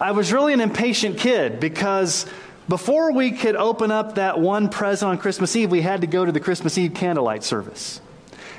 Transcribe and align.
I 0.00 0.12
was 0.12 0.32
really 0.32 0.52
an 0.52 0.60
impatient 0.60 1.18
kid 1.18 1.58
because 1.58 2.24
before 2.68 3.12
we 3.12 3.32
could 3.32 3.56
open 3.56 3.90
up 3.90 4.14
that 4.14 4.38
one 4.38 4.68
present 4.68 5.10
on 5.10 5.18
Christmas 5.18 5.56
Eve, 5.56 5.72
we 5.72 5.80
had 5.80 6.02
to 6.02 6.06
go 6.06 6.24
to 6.24 6.30
the 6.30 6.38
Christmas 6.38 6.78
Eve 6.78 6.94
candlelight 6.94 7.42
service. 7.42 8.00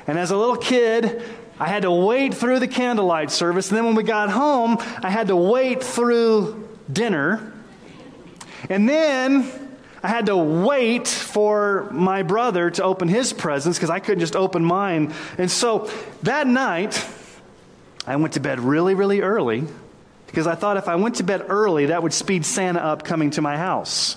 And 0.06 0.18
as 0.18 0.30
a 0.30 0.36
little 0.36 0.56
kid, 0.56 1.22
I 1.58 1.68
had 1.68 1.82
to 1.82 1.90
wait 1.90 2.34
through 2.34 2.58
the 2.58 2.68
candlelight 2.68 3.30
service. 3.30 3.70
And 3.70 3.78
then 3.78 3.86
when 3.86 3.94
we 3.94 4.02
got 4.02 4.28
home, 4.28 4.76
I 5.02 5.08
had 5.08 5.28
to 5.28 5.36
wait 5.36 5.82
through 5.82 6.68
dinner. 6.92 7.52
And 8.68 8.86
then 8.86 9.50
I 10.02 10.08
had 10.08 10.26
to 10.26 10.36
wait 10.36 11.08
for 11.08 11.88
my 11.90 12.22
brother 12.22 12.70
to 12.70 12.82
open 12.82 13.08
his 13.08 13.32
presents 13.32 13.78
because 13.78 13.90
I 13.90 13.98
couldn't 13.98 14.20
just 14.20 14.36
open 14.36 14.62
mine. 14.62 15.14
And 15.38 15.50
so 15.50 15.90
that 16.22 16.46
night, 16.46 17.02
I 18.06 18.16
went 18.16 18.34
to 18.34 18.40
bed 18.40 18.60
really, 18.60 18.94
really 18.94 19.22
early 19.22 19.64
because 20.30 20.46
I 20.46 20.54
thought 20.54 20.76
if 20.76 20.86
I 20.86 20.94
went 20.94 21.16
to 21.16 21.24
bed 21.24 21.46
early, 21.48 21.86
that 21.86 22.04
would 22.04 22.12
speed 22.12 22.46
Santa 22.46 22.80
up 22.80 23.02
coming 23.02 23.30
to 23.30 23.42
my 23.42 23.56
house. 23.56 24.16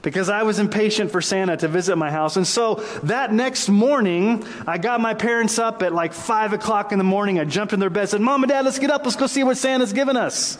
Because 0.00 0.30
I 0.30 0.44
was 0.44 0.58
impatient 0.58 1.10
for 1.10 1.20
Santa 1.20 1.58
to 1.58 1.68
visit 1.68 1.96
my 1.96 2.10
house. 2.10 2.36
And 2.36 2.46
so 2.46 2.76
that 3.02 3.34
next 3.34 3.68
morning, 3.68 4.46
I 4.66 4.78
got 4.78 5.00
my 5.00 5.12
parents 5.12 5.58
up 5.58 5.82
at 5.82 5.92
like 5.92 6.14
5 6.14 6.54
o'clock 6.54 6.92
in 6.92 6.98
the 6.98 7.04
morning. 7.04 7.38
I 7.38 7.44
jumped 7.44 7.74
in 7.74 7.80
their 7.80 7.90
bed 7.90 8.02
and 8.02 8.10
said, 8.10 8.20
Mom 8.22 8.44
and 8.44 8.50
Dad, 8.50 8.64
let's 8.64 8.78
get 8.78 8.90
up. 8.90 9.04
Let's 9.04 9.16
go 9.16 9.26
see 9.26 9.44
what 9.44 9.58
Santa's 9.58 9.92
given 9.92 10.16
us. 10.16 10.56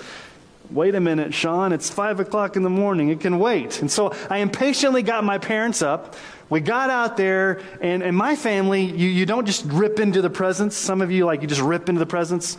Wait 0.69 0.95
a 0.95 1.01
minute, 1.01 1.33
Sean. 1.33 1.73
It's 1.73 1.89
5 1.89 2.21
o'clock 2.21 2.57
in 2.57 2.63
the 2.63 2.71
morning. 2.71 3.09
It 3.09 3.21
can 3.21 3.39
wait. 3.39 3.81
And 3.81 3.91
so 3.91 4.13
I 4.29 4.39
impatiently 4.39 5.03
got 5.03 5.25
my 5.25 5.39
parents 5.39 5.81
up. 5.81 6.17
We 6.51 6.61
got 6.61 6.91
out 6.91 7.17
there, 7.17 7.63
and 7.81 8.03
in 8.03 8.15
my 8.15 8.37
family, 8.37 8.85
you, 8.85 9.09
you 9.09 9.25
don't 9.27 9.47
just 9.47 9.65
rip 9.65 9.99
into 10.01 10.21
the 10.21 10.31
presents. 10.31 10.77
Some 10.77 11.01
of 11.01 11.11
you, 11.11 11.25
like, 11.25 11.41
you 11.41 11.49
just 11.49 11.63
rip 11.63 11.89
into 11.89 11.99
the 11.99 12.07
presents. 12.07 12.59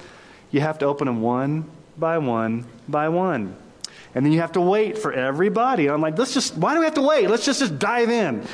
You 0.52 0.62
have 0.62 0.80
to 0.80 0.86
open 0.86 1.06
them 1.06 1.22
one 1.22 1.70
by 1.98 2.18
one 2.18 2.66
by 2.88 3.10
one. 3.10 3.56
And 4.16 4.26
then 4.26 4.34
you 4.34 4.40
have 4.40 4.54
to 4.54 4.62
wait 4.62 4.98
for 4.98 5.12
everybody. 5.14 5.90
I'm 5.90 6.02
like, 6.02 6.18
let's 6.18 6.34
just, 6.34 6.58
why 6.58 6.74
do 6.74 6.80
we 6.80 6.86
have 6.86 6.96
to 6.96 7.02
wait? 7.02 7.30
Let's 7.30 7.46
just, 7.46 7.60
just 7.60 7.78
dive 7.78 8.10
in. 8.10 8.46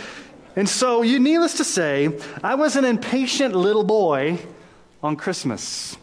And 0.55 0.67
so, 0.67 1.01
you 1.01 1.19
needless 1.19 1.55
to 1.55 1.63
say, 1.63 2.19
I 2.43 2.55
was 2.55 2.75
an 2.75 2.85
impatient 2.85 3.55
little 3.55 3.83
boy 3.83 4.39
on 5.01 5.15
Christmas. 5.15 5.97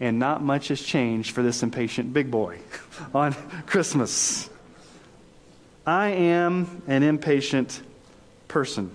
And 0.00 0.18
not 0.18 0.42
much 0.42 0.68
has 0.68 0.80
changed 0.80 1.32
for 1.32 1.42
this 1.42 1.62
impatient 1.62 2.12
big 2.12 2.30
boy 2.30 2.60
on 3.14 3.34
Christmas. 3.66 4.48
I 5.86 6.08
am 6.08 6.82
an 6.86 7.02
impatient 7.02 7.82
person. 8.46 8.94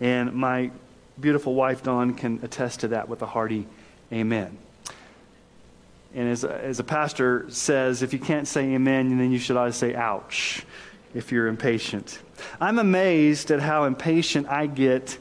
And 0.00 0.32
my 0.34 0.70
beautiful 1.20 1.54
wife, 1.54 1.82
Dawn, 1.82 2.14
can 2.14 2.40
attest 2.42 2.80
to 2.80 2.88
that 2.88 3.08
with 3.08 3.22
a 3.22 3.26
hearty 3.26 3.66
amen. 4.12 4.58
And 6.14 6.28
as 6.28 6.44
a, 6.44 6.64
as 6.64 6.80
a 6.80 6.84
pastor 6.84 7.46
says, 7.50 8.02
if 8.02 8.12
you 8.12 8.18
can't 8.18 8.48
say 8.48 8.62
amen, 8.74 9.18
then 9.18 9.32
you 9.32 9.38
should 9.38 9.56
always 9.56 9.76
say 9.76 9.94
ouch 9.94 10.64
if 11.14 11.32
you're 11.32 11.46
impatient. 11.46 12.18
I'm 12.60 12.78
amazed 12.78 13.50
at 13.50 13.60
how 13.60 13.84
impatient 13.84 14.48
I 14.48 14.66
get 14.66 15.18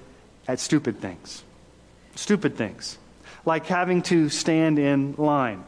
at 0.48 0.60
stupid 0.60 1.00
things. 1.00 1.44
Stupid 2.16 2.58
things. 2.58 2.98
Like 3.46 3.66
having 3.66 4.02
to 4.04 4.30
stand 4.30 4.80
in 4.80 5.16
line 5.18 5.64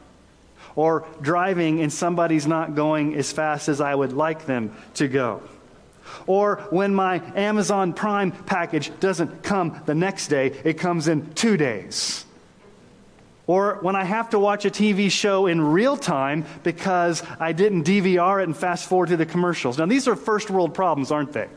or 0.75 1.07
driving 1.21 1.81
and 1.81 1.91
somebody's 1.91 2.47
not 2.47 2.75
going 2.75 3.15
as 3.15 3.31
fast 3.31 3.67
as 3.67 3.81
I 3.81 3.93
would 3.93 4.13
like 4.13 4.45
them 4.45 4.75
to 4.95 5.07
go. 5.07 5.41
Or 6.25 6.57
when 6.69 6.93
my 6.93 7.21
Amazon 7.35 7.93
Prime 7.93 8.31
package 8.31 8.91
doesn't 8.99 9.43
come 9.43 9.81
the 9.85 9.95
next 9.95 10.27
day, 10.27 10.53
it 10.63 10.77
comes 10.77 11.07
in 11.07 11.33
two 11.33 11.57
days. 11.57 12.25
Or 13.47 13.79
when 13.81 13.95
I 13.95 14.03
have 14.03 14.31
to 14.31 14.39
watch 14.39 14.65
a 14.65 14.69
TV 14.69 15.09
show 15.09 15.47
in 15.47 15.61
real 15.61 15.95
time 15.95 16.45
because 16.63 17.23
I 17.39 17.53
didn't 17.53 17.85
DVR 17.85 18.41
it 18.41 18.43
and 18.43 18.55
fast 18.55 18.89
forward 18.89 19.09
to 19.09 19.17
the 19.17 19.25
commercials. 19.25 19.77
Now, 19.77 19.85
these 19.85 20.07
are 20.09 20.17
first 20.17 20.49
world 20.49 20.73
problems, 20.73 21.11
aren't 21.11 21.31
they? 21.31 21.47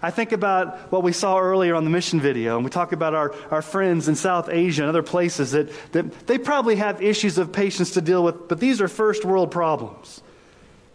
I 0.00 0.10
think 0.10 0.32
about 0.32 0.92
what 0.92 1.02
we 1.02 1.12
saw 1.12 1.38
earlier 1.38 1.74
on 1.74 1.84
the 1.84 1.90
mission 1.90 2.20
video, 2.20 2.56
and 2.56 2.64
we 2.64 2.70
talk 2.70 2.92
about 2.92 3.14
our, 3.14 3.34
our 3.50 3.62
friends 3.62 4.06
in 4.06 4.14
South 4.16 4.50
Asia 4.50 4.82
and 4.82 4.90
other 4.90 5.02
places 5.02 5.52
that, 5.52 5.70
that 5.92 6.26
they 6.26 6.36
probably 6.36 6.76
have 6.76 7.02
issues 7.02 7.38
of 7.38 7.52
patience 7.52 7.92
to 7.92 8.02
deal 8.02 8.22
with, 8.22 8.48
but 8.48 8.60
these 8.60 8.82
are 8.82 8.88
first 8.88 9.24
world 9.24 9.50
problems. 9.50 10.20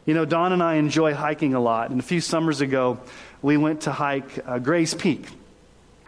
You 0.06 0.13
know, 0.13 0.25
Dawn 0.25 0.53
and 0.53 0.61
I 0.61 0.75
enjoy 0.75 1.16
hiking 1.16 1.56
a 1.56 1.59
lot, 1.59 1.90
and 1.90 2.00
a 2.00 2.03
few 2.03 2.22
summers 2.22 2.61
ago, 2.61 3.00
we 3.41 3.57
went 3.57 3.81
to 3.81 3.91
hike 3.91 4.46
uh, 4.46 4.59
Gray's 4.59 4.94
Peak. 4.94 5.25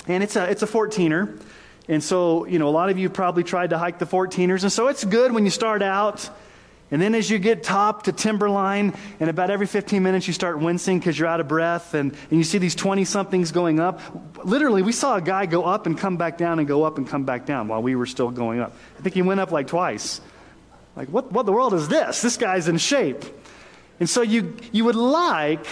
And 0.07 0.21
it's 0.21 0.35
a, 0.35 0.47
it's 0.49 0.61
a 0.61 0.67
14er. 0.67 1.41
And 1.88 2.03
so, 2.03 2.46
you 2.46 2.59
know, 2.59 2.68
a 2.68 2.72
lot 2.72 2.90
of 2.90 2.97
you 2.97 3.09
probably 3.09 3.44
tried 3.44 3.72
to 3.72 3.78
hike 3.78 4.00
the 4.00 4.06
14ers. 4.06 4.64
And 4.64 4.72
so 4.72 4.88
it's 4.88 5.03
good 5.03 5.31
when 5.31 5.46
you 5.46 5.52
start 5.52 5.81
out. 5.81 6.30
And 6.92 7.02
then 7.02 7.16
as 7.16 7.30
you 7.30 7.40
get 7.40 7.64
top 7.64 8.03
to 8.03 8.12
timberline, 8.12 8.94
and 9.22 9.30
about 9.30 9.50
every 9.50 9.66
15 9.66 10.03
minutes 10.03 10.28
you 10.28 10.34
start 10.34 10.59
wincing 10.59 11.00
because 11.00 11.18
you're 11.18 11.28
out 11.28 11.40
of 11.40 11.47
breath, 11.47 11.94
and, 11.94 12.12
and 12.30 12.38
you 12.38 12.44
see 12.44 12.58
these 12.58 12.75
20 12.75 13.06
somethings 13.06 13.53
going 13.53 13.80
up. 13.80 14.02
Literally, 14.44 14.81
we 14.81 14.92
saw 14.92 15.16
a 15.16 15.22
guy 15.22 15.46
go 15.46 15.64
up 15.64 15.86
and 15.86 15.97
come 15.97 16.18
back 16.18 16.38
down 16.38 16.59
and 16.59 16.68
go 16.68 16.84
up 16.84 16.97
and 16.97 17.08
come 17.08 17.24
back 17.24 17.46
down 17.46 17.69
while 17.69 17.81
we 17.81 17.96
were 17.96 18.06
still 18.06 18.30
going 18.30 18.59
up. 18.59 18.75
I 19.00 19.02
think 19.02 19.16
he 19.16 19.22
went 19.22 19.40
up 19.40 19.52
like 19.52 19.68
twice. 19.68 20.19
Like, 20.98 21.08
what, 21.08 21.31
what 21.31 21.46
the 21.46 21.53
world 21.53 21.74
is 21.74 21.88
this? 21.88 22.22
This 22.22 22.36
guy's 22.36 22.68
in 22.68 22.78
shape. 22.78 23.24
And 24.02 24.09
so 24.09 24.22
you, 24.22 24.58
you 24.74 24.84
would 24.84 24.96
like 24.96 25.66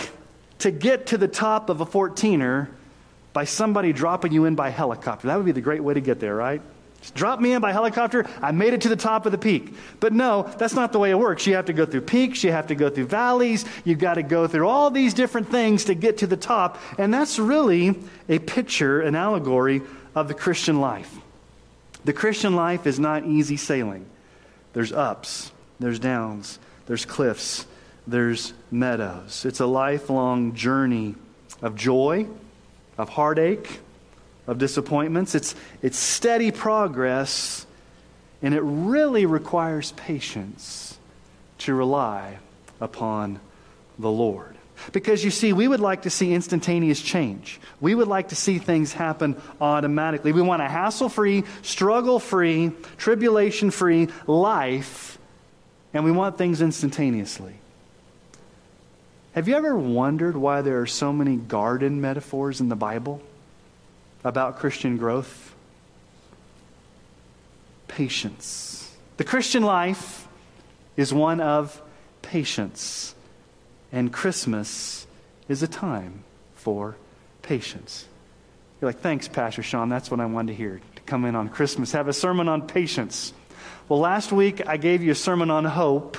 to 0.60 0.72
get 0.72 1.08
to 1.08 1.18
the 1.18 1.28
top 1.28 1.70
of 1.70 1.82
a 1.82 1.86
14er 1.86 2.70
by 3.34 3.44
somebody 3.44 3.94
dropping 3.94 4.32
you 4.32 4.46
in 4.46 4.56
by 4.56 4.70
helicopter. 4.70 5.28
That 5.28 5.38
would 5.38 5.46
be 5.46 5.52
the 5.52 5.62
great 5.62 5.84
way 5.84 5.94
to 5.94 6.02
get 6.02 6.20
there, 6.20 6.36
right? 6.36 6.62
Just 7.02 7.16
drop 7.16 7.40
me 7.40 7.54
in 7.54 7.62
by 7.62 7.72
helicopter. 7.72 8.26
I 8.42 8.52
made 8.52 8.74
it 8.74 8.82
to 8.82 8.90
the 8.90 8.96
top 8.96 9.26
of 9.26 9.32
the 9.32 9.38
peak. 9.38 9.74
But 10.00 10.12
no, 10.14 10.44
that's 10.58 10.74
not 10.74 10.92
the 10.92 11.00
way 11.00 11.12
it 11.12 11.18
works. 11.18 11.48
You 11.48 11.56
have 11.56 11.66
to 11.66 11.74
go 11.74 11.86
through 11.86 12.02
peaks, 12.02 12.44
you 12.44 12.52
have 12.52 12.68
to 12.68 12.76
go 12.76 12.90
through 12.90 13.06
valleys, 13.06 13.66
you've 13.86 14.00
got 14.00 14.16
to 14.16 14.24
go 14.24 14.48
through 14.48 14.68
all 14.68 14.92
these 14.92 15.14
different 15.14 15.50
things 15.50 15.86
to 15.86 15.96
get 15.96 16.18
to 16.18 16.28
the 16.28 16.38
top. 16.38 16.78
And 16.98 17.14
that's 17.14 17.40
really 17.40 17.98
a 18.28 18.40
picture, 18.40 19.02
an 19.02 19.16
allegory 19.16 19.82
of 20.14 20.28
the 20.28 20.34
Christian 20.34 20.82
life. 20.82 21.16
The 22.04 22.14
Christian 22.14 22.56
life 22.56 22.86
is 22.86 23.00
not 23.00 23.26
easy 23.26 23.58
sailing. 23.58 24.06
There's 24.74 24.92
ups, 24.92 25.52
there's 25.80 26.00
downs, 26.00 26.60
there's 26.86 27.06
cliffs, 27.06 27.66
there's 28.08 28.54
meadows. 28.72 29.46
It's 29.46 29.60
a 29.60 29.66
lifelong 29.66 30.54
journey 30.54 31.16
of 31.62 31.76
joy 31.76 32.28
of 33.00 33.08
heartache, 33.10 33.80
of 34.46 34.58
disappointments. 34.58 35.34
It's, 35.34 35.56
it's 35.82 35.98
steady 35.98 36.52
progress, 36.52 37.66
and 38.42 38.54
it 38.54 38.62
really 38.62 39.26
requires 39.26 39.94
patience 39.94 41.00
to 41.60 41.74
rely 41.74 42.38
upon 42.82 43.40
the 43.98 44.12
Lord. 44.12 44.56
Because 44.92 45.24
you 45.24 45.32
see, 45.32 45.54
we 45.54 45.68
would 45.68 45.80
like 45.80 46.04
to 46.04 46.10
see 46.10 46.34
instantaneous 46.34 47.02
change. 47.02 47.60
We 47.82 47.96
would 47.96 48.08
like 48.08 48.30
to 48.30 48.36
see 48.36 48.60
things 48.60 48.94
happen 48.94 49.42
automatically. 49.60 50.32
We 50.32 50.42
want 50.42 50.62
a 50.62 50.70
hassle 50.70 51.10
free, 51.10 51.44
struggle 51.62 52.20
free, 52.20 52.72
tribulation 52.98 53.72
free 53.72 54.10
life, 54.28 55.18
and 55.94 56.04
we 56.04 56.12
want 56.12 56.38
things 56.38 56.62
instantaneously. 56.62 57.59
Have 59.34 59.48
you 59.48 59.56
ever 59.56 59.76
wondered 59.76 60.36
why 60.36 60.62
there 60.62 60.82
are 60.82 60.88
so 60.88 61.14
many 61.14 61.36
garden 61.36 62.02
metaphors 62.02 62.62
in 62.62 62.70
the 62.70 62.76
Bible 62.76 63.22
about 64.24 64.58
Christian 64.58 64.98
growth? 64.98 65.54
Patience. 67.88 68.96
The 69.18 69.24
Christian 69.24 69.64
life 69.64 70.28
is 70.98 71.14
one 71.14 71.42
of 71.42 71.80
patience, 72.22 73.14
and 73.92 74.12
Christmas 74.12 75.06
is 75.48 75.62
a 75.62 75.68
time 75.68 76.24
for 76.56 76.96
patience. 77.42 78.06
You're 78.82 78.90
like, 78.90 79.02
thanks, 79.02 79.28
Pastor 79.28 79.62
Sean. 79.62 79.90
That's 79.90 80.10
what 80.10 80.20
I 80.20 80.26
wanted 80.26 80.54
to 80.54 80.58
hear 80.58 80.82
to 80.96 81.02
come 81.04 81.26
in 81.26 81.36
on 81.36 81.50
Christmas, 81.50 81.92
have 81.92 82.08
a 82.08 82.14
sermon 82.14 82.48
on 82.48 82.68
patience. 82.68 83.34
Well, 83.88 84.00
last 84.00 84.32
week 84.32 84.68
I 84.68 84.78
gave 84.78 85.04
you 85.04 85.12
a 85.12 85.16
sermon 85.16 85.52
on 85.52 85.66
hope. 85.66 86.18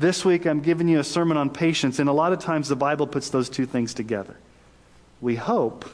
This 0.00 0.24
week, 0.24 0.46
I'm 0.46 0.60
giving 0.60 0.88
you 0.88 0.98
a 0.98 1.04
sermon 1.04 1.36
on 1.36 1.50
patience, 1.50 1.98
and 1.98 2.08
a 2.08 2.12
lot 2.12 2.32
of 2.32 2.38
times 2.38 2.70
the 2.70 2.74
Bible 2.74 3.06
puts 3.06 3.28
those 3.28 3.50
two 3.50 3.66
things 3.66 3.92
together. 3.92 4.34
We 5.20 5.36
hope 5.36 5.84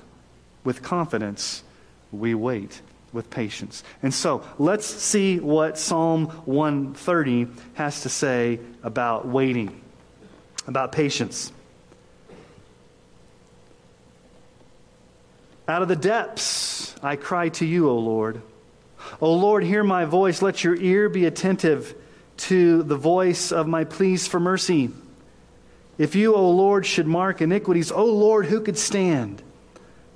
with 0.63 0.81
confidence, 0.81 1.65
we 2.13 2.33
wait 2.33 2.83
with 3.13 3.31
patience. 3.31 3.83
And 4.05 4.15
so 4.15 4.45
let's 4.61 4.87
see 4.87 5.41
what 5.41 5.77
Psalm 5.77 6.27
130 6.45 7.49
has 7.75 8.03
to 8.03 8.09
say 8.09 8.61
about 8.85 9.27
waiting, 9.27 9.81
about 10.69 10.93
patience. 10.93 11.51
Out 15.67 15.83
of 15.83 15.89
the 15.89 15.97
depths 15.97 16.95
I 17.03 17.17
cry 17.17 17.49
to 17.49 17.67
you, 17.67 17.91
O 17.91 17.99
Lord. 17.99 18.41
O 19.21 19.35
Lord, 19.35 19.65
hear 19.65 19.83
my 19.83 20.05
voice. 20.05 20.43
Let 20.43 20.63
your 20.63 20.77
ear 20.77 21.09
be 21.09 21.27
attentive 21.27 21.97
to 22.39 22.83
the 22.83 22.97
voice 22.97 23.53
of 23.53 23.67
my 23.67 23.85
pleas 23.85 24.27
for 24.27 24.41
mercy. 24.41 24.91
If 25.99 26.15
you, 26.15 26.35
O 26.35 26.51
Lord, 26.51 26.85
should 26.85 27.07
mark 27.07 27.41
iniquities, 27.41 27.91
O 27.91 28.05
Lord, 28.05 28.47
who 28.47 28.61
could 28.61 28.79
stand? 28.79 29.43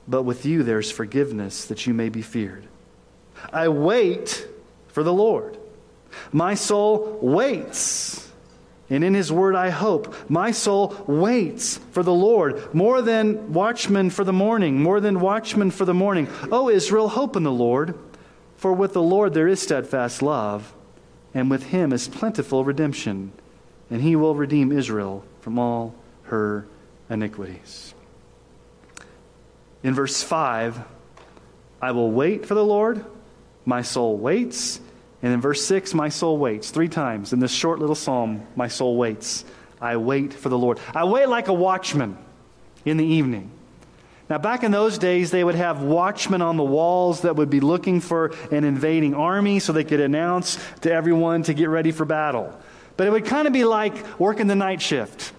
But 0.06 0.22
with 0.22 0.44
you 0.44 0.62
there's 0.62 0.90
forgiveness 0.90 1.64
that 1.66 1.86
you 1.86 1.94
may 1.94 2.08
be 2.08 2.22
feared. 2.22 2.66
I 3.52 3.68
wait 3.68 4.46
for 4.88 5.02
the 5.02 5.12
Lord. 5.12 5.56
My 6.32 6.54
soul 6.54 7.18
waits. 7.22 8.28
And 8.90 9.04
in 9.04 9.14
his 9.14 9.30
word 9.30 9.54
I 9.54 9.70
hope. 9.70 10.14
My 10.28 10.50
soul 10.50 10.96
waits 11.06 11.78
for 11.92 12.02
the 12.02 12.12
Lord, 12.12 12.74
more 12.74 13.00
than 13.00 13.52
watchmen 13.52 14.10
for 14.10 14.24
the 14.24 14.32
morning, 14.32 14.82
more 14.82 15.00
than 15.00 15.20
watchmen 15.20 15.70
for 15.70 15.84
the 15.84 15.94
morning. 15.94 16.28
O 16.50 16.68
Israel, 16.68 17.08
hope 17.08 17.36
in 17.36 17.44
the 17.44 17.52
Lord, 17.52 17.94
for 18.56 18.72
with 18.72 18.92
the 18.92 19.02
Lord 19.02 19.32
there 19.32 19.48
is 19.48 19.62
steadfast 19.62 20.22
love, 20.22 20.74
and 21.34 21.50
with 21.50 21.64
him 21.64 21.92
is 21.92 22.08
plentiful 22.08 22.64
redemption, 22.64 23.32
and 23.90 24.02
he 24.02 24.16
will 24.16 24.34
redeem 24.34 24.72
Israel 24.72 25.24
from 25.40 25.58
all 25.58 25.94
her 26.24 26.66
iniquities. 27.08 27.94
In 29.82 29.94
verse 29.94 30.22
5, 30.22 30.80
I 31.80 31.92
will 31.92 32.10
wait 32.10 32.46
for 32.46 32.54
the 32.54 32.64
Lord, 32.64 33.04
my 33.64 33.82
soul 33.82 34.16
waits. 34.16 34.80
And 35.22 35.32
in 35.32 35.40
verse 35.40 35.64
6, 35.64 35.94
my 35.94 36.08
soul 36.08 36.38
waits. 36.38 36.70
Three 36.70 36.88
times 36.88 37.32
in 37.32 37.40
this 37.40 37.52
short 37.52 37.78
little 37.78 37.94
psalm, 37.94 38.46
my 38.56 38.68
soul 38.68 38.96
waits. 38.96 39.44
I 39.80 39.96
wait 39.96 40.34
for 40.34 40.48
the 40.48 40.58
Lord. 40.58 40.78
I 40.94 41.04
wait 41.04 41.28
like 41.28 41.48
a 41.48 41.52
watchman 41.52 42.18
in 42.84 42.96
the 42.96 43.04
evening. 43.04 43.50
Now, 44.30 44.38
back 44.38 44.62
in 44.62 44.70
those 44.70 44.96
days, 44.96 45.32
they 45.32 45.42
would 45.42 45.56
have 45.56 45.82
watchmen 45.82 46.40
on 46.40 46.56
the 46.56 46.62
walls 46.62 47.22
that 47.22 47.34
would 47.34 47.50
be 47.50 47.58
looking 47.58 48.00
for 48.00 48.32
an 48.52 48.62
invading 48.62 49.12
army 49.12 49.58
so 49.58 49.72
they 49.72 49.82
could 49.82 49.98
announce 49.98 50.56
to 50.82 50.92
everyone 50.92 51.42
to 51.42 51.52
get 51.52 51.68
ready 51.68 51.90
for 51.90 52.04
battle. 52.04 52.56
But 52.96 53.08
it 53.08 53.10
would 53.10 53.24
kind 53.24 53.48
of 53.48 53.52
be 53.52 53.64
like 53.64 54.20
working 54.20 54.46
the 54.46 54.54
night 54.54 54.80
shift. 54.80 55.32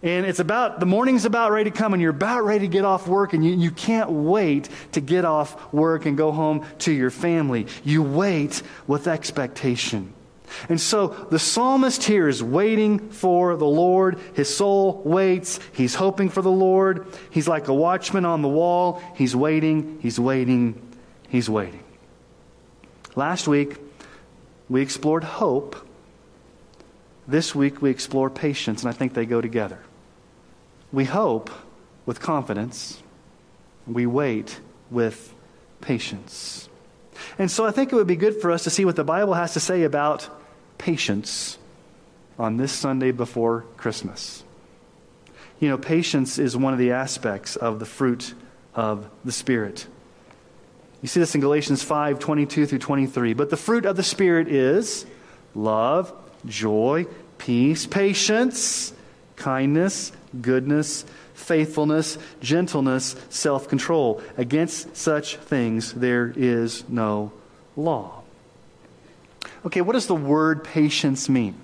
And 0.00 0.24
it's 0.26 0.38
about, 0.38 0.78
the 0.78 0.86
morning's 0.86 1.24
about 1.24 1.50
ready 1.50 1.70
to 1.70 1.76
come, 1.76 1.92
and 1.92 2.00
you're 2.00 2.12
about 2.12 2.44
ready 2.44 2.68
to 2.68 2.72
get 2.72 2.84
off 2.84 3.08
work, 3.08 3.32
and 3.32 3.44
you, 3.44 3.52
you 3.52 3.72
can't 3.72 4.10
wait 4.10 4.68
to 4.92 5.00
get 5.00 5.24
off 5.24 5.72
work 5.72 6.06
and 6.06 6.16
go 6.16 6.30
home 6.30 6.64
to 6.80 6.92
your 6.92 7.10
family. 7.10 7.66
You 7.82 8.04
wait 8.04 8.62
with 8.86 9.08
expectation. 9.08 10.14
And 10.68 10.80
so 10.80 11.08
the 11.08 11.38
psalmist 11.38 12.04
here 12.04 12.28
is 12.28 12.42
waiting 12.42 13.10
for 13.10 13.56
the 13.56 13.66
Lord. 13.66 14.18
His 14.34 14.54
soul 14.54 15.02
waits. 15.04 15.60
He's 15.72 15.94
hoping 15.94 16.28
for 16.28 16.42
the 16.42 16.50
Lord. 16.50 17.06
He's 17.30 17.48
like 17.48 17.68
a 17.68 17.74
watchman 17.74 18.24
on 18.24 18.42
the 18.42 18.48
wall. 18.48 19.02
He's 19.14 19.34
waiting, 19.34 19.98
he's 20.00 20.18
waiting, 20.18 20.80
he's 21.28 21.48
waiting. 21.48 21.82
Last 23.14 23.46
week, 23.46 23.76
we 24.68 24.80
explored 24.80 25.24
hope. 25.24 25.76
This 27.28 27.54
week, 27.54 27.80
we 27.80 27.90
explore 27.90 28.30
patience, 28.30 28.82
and 28.82 28.88
I 28.88 28.92
think 28.92 29.14
they 29.14 29.26
go 29.26 29.40
together. 29.40 29.78
We 30.92 31.04
hope 31.04 31.50
with 32.04 32.20
confidence, 32.20 33.02
we 33.86 34.06
wait 34.06 34.60
with 34.90 35.32
patience. 35.80 36.68
And 37.38 37.50
so 37.50 37.64
I 37.64 37.70
think 37.70 37.92
it 37.92 37.96
would 37.96 38.06
be 38.06 38.16
good 38.16 38.40
for 38.40 38.50
us 38.50 38.64
to 38.64 38.70
see 38.70 38.84
what 38.84 38.96
the 38.96 39.04
Bible 39.04 39.34
has 39.34 39.54
to 39.54 39.60
say 39.60 39.84
about 39.84 40.28
patience 40.82 41.58
on 42.38 42.56
this 42.56 42.72
Sunday 42.72 43.12
before 43.12 43.64
Christmas. 43.76 44.44
You 45.60 45.68
know, 45.68 45.78
patience 45.78 46.38
is 46.38 46.56
one 46.56 46.72
of 46.72 46.78
the 46.78 46.92
aspects 46.92 47.56
of 47.56 47.78
the 47.78 47.86
fruit 47.86 48.34
of 48.74 49.08
the 49.24 49.32
Spirit. 49.32 49.86
You 51.00 51.08
see 51.08 51.20
this 51.20 51.34
in 51.34 51.40
Galatians 51.40 51.82
5 51.82 52.18
22 52.18 52.66
through 52.66 52.78
23. 52.78 53.34
But 53.34 53.50
the 53.50 53.56
fruit 53.56 53.86
of 53.86 53.96
the 53.96 54.02
Spirit 54.02 54.48
is 54.48 55.06
love, 55.54 56.12
joy, 56.46 57.06
peace, 57.38 57.86
patience, 57.86 58.92
kindness 59.36 60.12
goodness, 60.40 61.04
faithfulness, 61.34 62.18
gentleness, 62.40 63.16
self 63.28 63.68
control. 63.68 64.22
Against 64.36 64.96
such 64.96 65.36
things 65.36 65.92
there 65.92 66.32
is 66.34 66.88
no 66.88 67.32
law. 67.76 68.21
Okay, 69.64 69.80
what 69.80 69.92
does 69.92 70.06
the 70.06 70.14
word 70.14 70.64
patience 70.64 71.28
mean? 71.28 71.54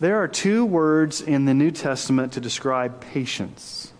There 0.00 0.22
are 0.22 0.28
two 0.28 0.64
words 0.64 1.20
in 1.20 1.44
the 1.44 1.52
New 1.52 1.70
Testament 1.70 2.32
to 2.32 2.40
describe 2.40 3.00
patience. 3.02 3.92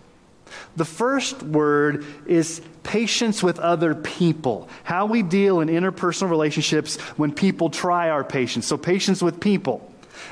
The 0.75 0.85
first 0.85 1.43
word 1.43 2.05
is 2.25 2.61
patience 2.83 3.43
with 3.43 3.59
other 3.59 3.93
people, 3.93 4.67
how 4.83 5.05
we 5.05 5.21
deal 5.21 5.59
in 5.59 5.67
interpersonal 5.67 6.29
relationships 6.29 6.97
when 7.17 7.31
people 7.31 7.69
try 7.69 8.09
our 8.09 8.23
patience. 8.23 8.65
So, 8.65 8.77
patience 8.77 9.21
with 9.21 9.39
people. 9.39 9.87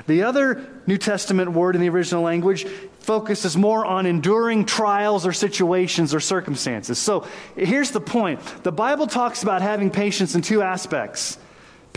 The 0.08 0.24
other 0.24 0.68
New 0.88 0.98
Testament 0.98 1.52
word 1.52 1.76
in 1.76 1.82
the 1.82 1.90
original 1.90 2.24
language 2.24 2.66
focuses 3.00 3.56
more 3.56 3.86
on 3.86 4.06
enduring 4.06 4.66
trials 4.66 5.26
or 5.26 5.34
situations 5.34 6.14
or 6.14 6.20
circumstances. 6.20 7.00
So 7.00 7.28
here's 7.56 7.92
the 7.92 8.02
point 8.02 8.40
the 8.64 8.72
Bible 8.72 9.08
talks 9.08 9.42
about 9.42 9.62
having 9.62 9.90
patience 9.90 10.36
in 10.36 10.42
two 10.42 10.62
aspects 10.62 11.38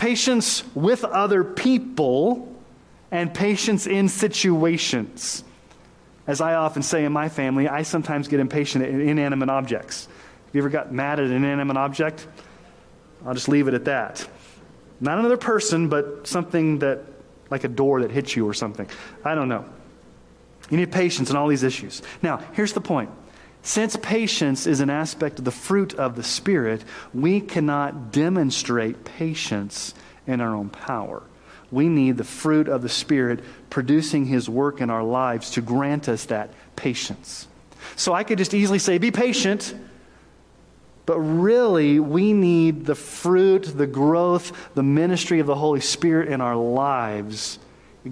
patience 0.03 0.65
with 0.75 1.05
other 1.05 1.45
people 1.45 2.53
and 3.09 3.33
patience 3.33 3.87
in 3.87 4.09
situations. 4.09 5.45
As 6.27 6.41
I 6.41 6.55
often 6.55 6.83
say 6.83 7.05
in 7.05 7.13
my 7.13 7.29
family, 7.29 7.69
I 7.69 7.83
sometimes 7.83 8.27
get 8.27 8.41
impatient 8.41 8.83
at 8.83 8.89
inanimate 8.89 9.49
objects. 9.49 10.07
Have 10.07 10.55
you 10.55 10.59
ever 10.59 10.69
got 10.69 10.91
mad 10.91 11.21
at 11.21 11.27
an 11.27 11.31
inanimate 11.31 11.77
object? 11.77 12.27
I'll 13.25 13.33
just 13.33 13.47
leave 13.47 13.69
it 13.69 13.73
at 13.75 13.85
that. 13.85 14.27
Not 14.99 15.19
another 15.19 15.37
person, 15.37 15.87
but 15.87 16.27
something 16.27 16.79
that, 16.79 16.99
like 17.49 17.63
a 17.63 17.69
door 17.69 18.01
that 18.01 18.11
hits 18.11 18.35
you 18.35 18.45
or 18.45 18.53
something. 18.53 18.89
I 19.23 19.35
don't 19.35 19.47
know. 19.47 19.63
You 20.69 20.75
need 20.75 20.91
patience 20.91 21.29
in 21.29 21.37
all 21.37 21.47
these 21.47 21.63
issues. 21.63 22.01
Now, 22.21 22.43
here's 22.51 22.73
the 22.73 22.81
point. 22.81 23.09
Since 23.63 23.95
patience 23.95 24.67
is 24.67 24.81
an 24.81 24.89
aspect 24.89 25.39
of 25.39 25.45
the 25.45 25.51
fruit 25.51 25.95
of 25.95 26.17
the 26.17 26.23
Spirit, 26.23 26.83
we 27.13 27.39
cannot 27.39 28.11
demonstrate 28.11 29.05
patience 29.05 29.93
in 30.27 30.41
our 30.41 30.53
own 30.53 30.69
power. 30.69 31.23
We 31.71 31.87
need 31.87 32.17
the 32.17 32.25
fruit 32.25 32.67
of 32.67 32.81
the 32.81 32.89
Spirit 32.89 33.39
producing 33.69 34.25
His 34.25 34.49
work 34.49 34.81
in 34.81 34.89
our 34.89 35.03
lives 35.03 35.51
to 35.51 35.61
grant 35.61 36.09
us 36.09 36.25
that 36.25 36.53
patience. 36.75 37.47
So 37.95 38.13
I 38.13 38.23
could 38.23 38.37
just 38.37 38.53
easily 38.53 38.79
say, 38.79 38.97
be 38.97 39.11
patient, 39.11 39.73
but 41.05 41.19
really 41.19 41.99
we 41.99 42.33
need 42.33 42.85
the 42.85 42.95
fruit, 42.95 43.63
the 43.77 43.87
growth, 43.87 44.51
the 44.75 44.83
ministry 44.83 45.39
of 45.39 45.47
the 45.47 45.55
Holy 45.55 45.81
Spirit 45.81 46.27
in 46.27 46.41
our 46.41 46.55
lives 46.55 47.59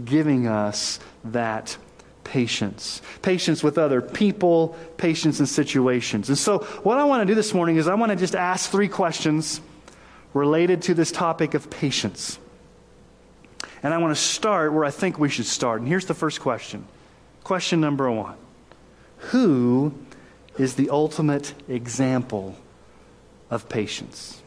giving 0.06 0.48
us 0.48 1.00
that 1.26 1.78
patience. 2.24 3.02
Patience 3.22 3.64
with 3.64 3.78
other 3.78 4.02
people, 4.02 4.76
patience 4.98 5.40
in 5.40 5.46
situations. 5.46 6.30
And 6.30 6.38
so, 6.38 6.60
what 6.84 6.98
I 6.98 7.04
want 7.04 7.22
to 7.22 7.26
do 7.26 7.36
this 7.36 7.54
morning 7.54 7.78
is 7.78 7.88
I 7.88 7.96
want 7.96 8.12
to 8.12 8.16
just 8.16 8.36
ask 8.36 8.70
three 8.70 8.88
questions 8.88 9.62
related 10.34 10.84
to 10.84 10.94
this 10.94 11.12
topic 11.12 11.54
of 11.54 11.70
patience. 11.70 12.40
And 13.84 13.94
I 13.94 13.98
want 13.98 14.16
to 14.16 14.22
start 14.22 14.74
where 14.74 14.86
I 14.86 14.92
think 14.92 15.18
we 15.18 15.30
should 15.30 15.46
start. 15.46 15.82
And 15.82 15.88
here's 15.88 16.06
the 16.06 16.14
first 16.14 16.40
question. 16.40 16.86
Question 17.44 17.82
number 17.82 18.10
one 18.12 18.38
Who 19.18 19.94
is 20.58 20.76
the 20.76 20.90
ultimate 20.90 21.54
example 21.68 22.56
of 23.50 23.68
patience? 23.70 24.42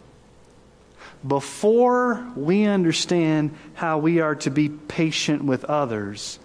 Before 1.27 2.25
we 2.37 2.65
understand 2.65 3.57
how 3.73 3.99
we 3.99 4.21
are 4.21 4.35
to 4.37 4.51
be 4.51 4.69
patient 4.69 5.43
with 5.43 5.65
others, 5.65 6.39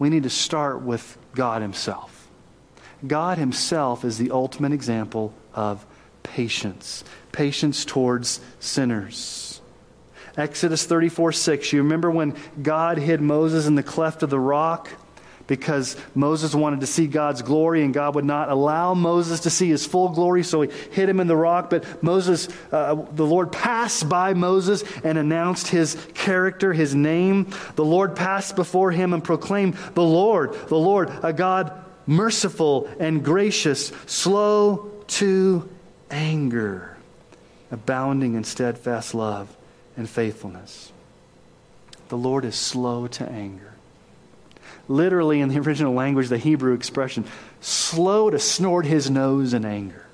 we 0.00 0.08
need 0.08 0.24
to 0.24 0.30
start 0.30 0.82
with 0.82 1.16
God 1.36 1.62
Himself. 1.62 2.28
God 3.06 3.38
Himself 3.38 4.04
is 4.04 4.18
the 4.18 4.32
ultimate 4.32 4.72
example 4.72 5.32
of 5.54 5.86
patience, 6.24 7.04
patience 7.30 7.84
towards 7.84 8.40
sinners. 8.58 9.60
Exodus 10.36 10.86
34 10.86 11.32
6, 11.32 11.72
you 11.72 11.82
remember 11.82 12.10
when 12.10 12.34
God 12.60 12.98
hid 12.98 13.20
Moses 13.20 13.66
in 13.66 13.74
the 13.74 13.82
cleft 13.82 14.22
of 14.22 14.30
the 14.30 14.40
rock? 14.40 14.88
Because 15.50 15.96
Moses 16.14 16.54
wanted 16.54 16.78
to 16.82 16.86
see 16.86 17.08
God's 17.08 17.42
glory 17.42 17.82
and 17.82 17.92
God 17.92 18.14
would 18.14 18.24
not 18.24 18.50
allow 18.50 18.94
Moses 18.94 19.40
to 19.40 19.50
see 19.50 19.68
his 19.68 19.84
full 19.84 20.10
glory, 20.10 20.44
so 20.44 20.62
he 20.62 20.70
hit 20.92 21.08
him 21.08 21.18
in 21.18 21.26
the 21.26 21.34
rock. 21.34 21.70
But 21.70 22.04
Moses, 22.04 22.48
uh, 22.70 22.94
the 22.94 23.26
Lord 23.26 23.50
passed 23.50 24.08
by 24.08 24.32
Moses 24.32 24.84
and 25.02 25.18
announced 25.18 25.66
his 25.66 25.96
character, 26.14 26.72
his 26.72 26.94
name. 26.94 27.48
The 27.74 27.84
Lord 27.84 28.14
passed 28.14 28.54
before 28.54 28.92
him 28.92 29.12
and 29.12 29.24
proclaimed, 29.24 29.74
The 29.94 30.04
Lord, 30.04 30.54
the 30.68 30.78
Lord, 30.78 31.10
a 31.24 31.32
God 31.32 31.72
merciful 32.06 32.88
and 33.00 33.24
gracious, 33.24 33.88
slow 34.06 34.92
to 35.08 35.68
anger, 36.12 36.96
abounding 37.72 38.34
in 38.34 38.44
steadfast 38.44 39.16
love 39.16 39.48
and 39.96 40.08
faithfulness. 40.08 40.92
The 42.08 42.16
Lord 42.16 42.44
is 42.44 42.54
slow 42.54 43.08
to 43.08 43.28
anger. 43.28 43.69
Literally, 44.90 45.40
in 45.40 45.50
the 45.50 45.60
original 45.60 45.94
language, 45.94 46.30
the 46.30 46.36
Hebrew 46.36 46.74
expression, 46.74 47.24
slow 47.60 48.28
to 48.28 48.40
snort 48.40 48.84
his 48.86 49.08
nose 49.08 49.54
in 49.54 49.64
anger. 49.64 50.04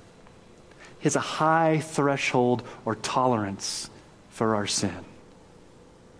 Has 1.00 1.16
a 1.16 1.20
high 1.20 1.80
threshold 1.80 2.62
or 2.84 2.94
tolerance 2.94 3.88
for 4.28 4.54
our 4.54 4.66
sin. 4.66 5.06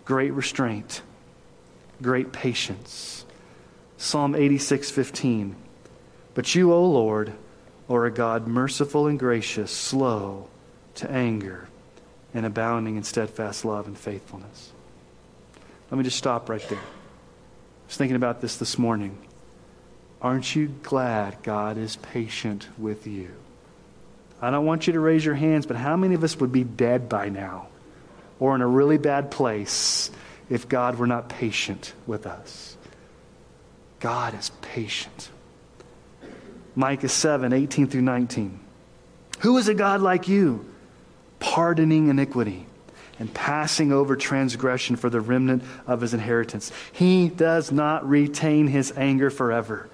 Great 0.06 0.32
restraint, 0.32 1.02
great 2.00 2.32
patience. 2.32 3.26
Psalm 3.98 4.34
86 4.34 4.90
15. 4.90 5.54
But 6.32 6.54
you, 6.54 6.72
O 6.72 6.82
Lord, 6.82 7.34
are 7.90 8.06
a 8.06 8.10
God 8.10 8.46
merciful 8.46 9.06
and 9.06 9.18
gracious, 9.18 9.70
slow 9.70 10.48
to 10.94 11.10
anger, 11.10 11.68
and 12.32 12.46
abounding 12.46 12.96
in 12.96 13.02
steadfast 13.02 13.66
love 13.66 13.86
and 13.86 13.98
faithfulness. 13.98 14.72
Let 15.90 15.98
me 15.98 16.04
just 16.04 16.16
stop 16.16 16.48
right 16.48 16.66
there. 16.70 16.80
I 17.86 17.88
was 17.88 17.96
thinking 17.98 18.16
about 18.16 18.40
this 18.40 18.56
this 18.56 18.78
morning. 18.78 19.16
Aren't 20.20 20.56
you 20.56 20.74
glad 20.82 21.40
God 21.44 21.78
is 21.78 21.94
patient 21.94 22.66
with 22.76 23.06
you? 23.06 23.30
I 24.42 24.50
don't 24.50 24.66
want 24.66 24.88
you 24.88 24.94
to 24.94 24.98
raise 24.98 25.24
your 25.24 25.36
hands, 25.36 25.66
but 25.66 25.76
how 25.76 25.96
many 25.96 26.16
of 26.16 26.24
us 26.24 26.36
would 26.40 26.50
be 26.50 26.64
dead 26.64 27.08
by 27.08 27.28
now 27.28 27.68
or 28.40 28.56
in 28.56 28.60
a 28.60 28.66
really 28.66 28.98
bad 28.98 29.30
place 29.30 30.10
if 30.50 30.68
God 30.68 30.96
were 30.98 31.06
not 31.06 31.28
patient 31.28 31.92
with 32.08 32.26
us? 32.26 32.76
God 34.00 34.34
is 34.34 34.50
patient. 34.62 35.30
Micah 36.74 37.08
7 37.08 37.52
18 37.52 37.86
through 37.86 38.02
19. 38.02 38.58
Who 39.42 39.58
is 39.58 39.68
a 39.68 39.74
God 39.74 40.00
like 40.00 40.26
you, 40.26 40.66
pardoning 41.38 42.08
iniquity 42.08 42.66
and 43.18 43.32
passing 43.32 43.92
over 43.92 44.16
transgression 44.16 44.96
for 44.96 45.10
the 45.10 45.20
remnant 45.20 45.62
of 45.86 46.00
his 46.00 46.14
inheritance? 46.14 46.72
He 46.92 47.28
does 47.28 47.72
not 47.72 48.08
retain 48.08 48.66
his 48.66 48.92
anger 48.96 49.30
forever 49.30 49.88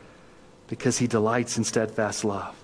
because 0.68 0.98
he 0.98 1.06
delights 1.06 1.58
in 1.58 1.64
steadfast 1.64 2.24
love. 2.24 2.56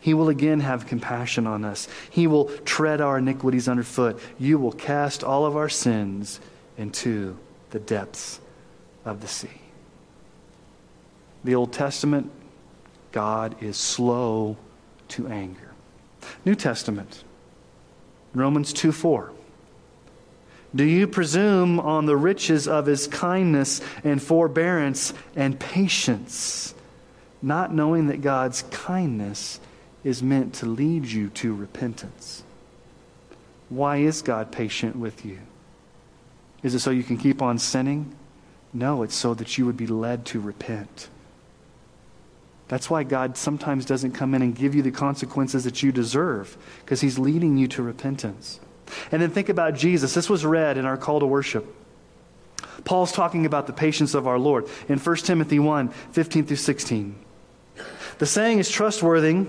He 0.00 0.14
will 0.14 0.28
again 0.28 0.60
have 0.60 0.86
compassion 0.86 1.46
on 1.46 1.64
us. 1.64 1.88
He 2.10 2.26
will 2.26 2.46
tread 2.64 3.00
our 3.00 3.18
iniquities 3.18 3.68
underfoot. 3.68 4.20
You 4.38 4.58
will 4.58 4.72
cast 4.72 5.24
all 5.24 5.46
of 5.46 5.56
our 5.56 5.68
sins 5.68 6.38
into 6.76 7.36
the 7.70 7.80
depths 7.80 8.40
of 9.04 9.20
the 9.20 9.28
sea. 9.28 9.60
The 11.44 11.54
Old 11.54 11.72
Testament 11.72 12.30
God 13.12 13.56
is 13.62 13.78
slow 13.78 14.58
to 15.08 15.26
anger. 15.28 15.72
New 16.44 16.54
Testament, 16.54 17.24
Romans 18.34 18.72
2 18.74 18.92
4. 18.92 19.32
Do 20.76 20.84
you 20.84 21.06
presume 21.06 21.80
on 21.80 22.04
the 22.04 22.16
riches 22.16 22.68
of 22.68 22.84
his 22.84 23.06
kindness 23.06 23.80
and 24.04 24.22
forbearance 24.22 25.14
and 25.34 25.58
patience, 25.58 26.74
not 27.40 27.72
knowing 27.72 28.08
that 28.08 28.20
God's 28.20 28.60
kindness 28.70 29.58
is 30.04 30.22
meant 30.22 30.54
to 30.56 30.66
lead 30.66 31.06
you 31.06 31.30
to 31.30 31.54
repentance? 31.54 32.42
Why 33.70 33.96
is 33.96 34.20
God 34.20 34.52
patient 34.52 34.96
with 34.96 35.24
you? 35.24 35.38
Is 36.62 36.74
it 36.74 36.80
so 36.80 36.90
you 36.90 37.02
can 37.02 37.16
keep 37.16 37.40
on 37.40 37.58
sinning? 37.58 38.14
No, 38.74 39.02
it's 39.02 39.14
so 39.14 39.32
that 39.32 39.56
you 39.56 39.64
would 39.64 39.78
be 39.78 39.86
led 39.86 40.26
to 40.26 40.40
repent. 40.40 41.08
That's 42.68 42.90
why 42.90 43.02
God 43.04 43.38
sometimes 43.38 43.86
doesn't 43.86 44.12
come 44.12 44.34
in 44.34 44.42
and 44.42 44.54
give 44.54 44.74
you 44.74 44.82
the 44.82 44.90
consequences 44.90 45.64
that 45.64 45.82
you 45.82 45.90
deserve, 45.90 46.58
because 46.84 47.00
He's 47.00 47.18
leading 47.18 47.56
you 47.56 47.66
to 47.68 47.82
repentance. 47.82 48.60
And 49.10 49.22
then 49.22 49.30
think 49.30 49.48
about 49.48 49.74
Jesus. 49.74 50.14
This 50.14 50.30
was 50.30 50.44
read 50.44 50.78
in 50.78 50.84
our 50.86 50.96
call 50.96 51.20
to 51.20 51.26
worship. 51.26 51.66
Paul's 52.84 53.12
talking 53.12 53.46
about 53.46 53.66
the 53.66 53.72
patience 53.72 54.14
of 54.14 54.26
our 54.26 54.38
Lord 54.38 54.68
in 54.88 54.98
1 54.98 55.16
Timothy 55.16 55.58
1 55.58 55.88
15 55.88 56.46
through 56.46 56.56
16. 56.56 57.16
The 58.18 58.26
saying 58.26 58.58
is 58.58 58.70
trustworthy 58.70 59.46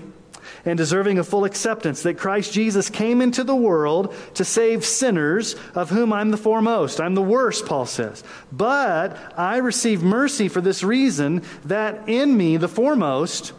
and 0.64 0.76
deserving 0.76 1.18
of 1.18 1.28
full 1.28 1.44
acceptance 1.44 2.02
that 2.02 2.18
Christ 2.18 2.52
Jesus 2.52 2.90
came 2.90 3.22
into 3.22 3.44
the 3.44 3.54
world 3.54 4.14
to 4.34 4.44
save 4.44 4.84
sinners, 4.84 5.54
of 5.74 5.90
whom 5.90 6.12
I'm 6.12 6.30
the 6.30 6.36
foremost. 6.36 7.00
I'm 7.00 7.14
the 7.14 7.22
worst, 7.22 7.66
Paul 7.66 7.86
says. 7.86 8.24
But 8.50 9.16
I 9.38 9.58
receive 9.58 10.02
mercy 10.02 10.48
for 10.48 10.60
this 10.60 10.82
reason 10.82 11.42
that 11.64 12.08
in 12.08 12.36
me, 12.36 12.56
the 12.56 12.68
foremost, 12.68 13.52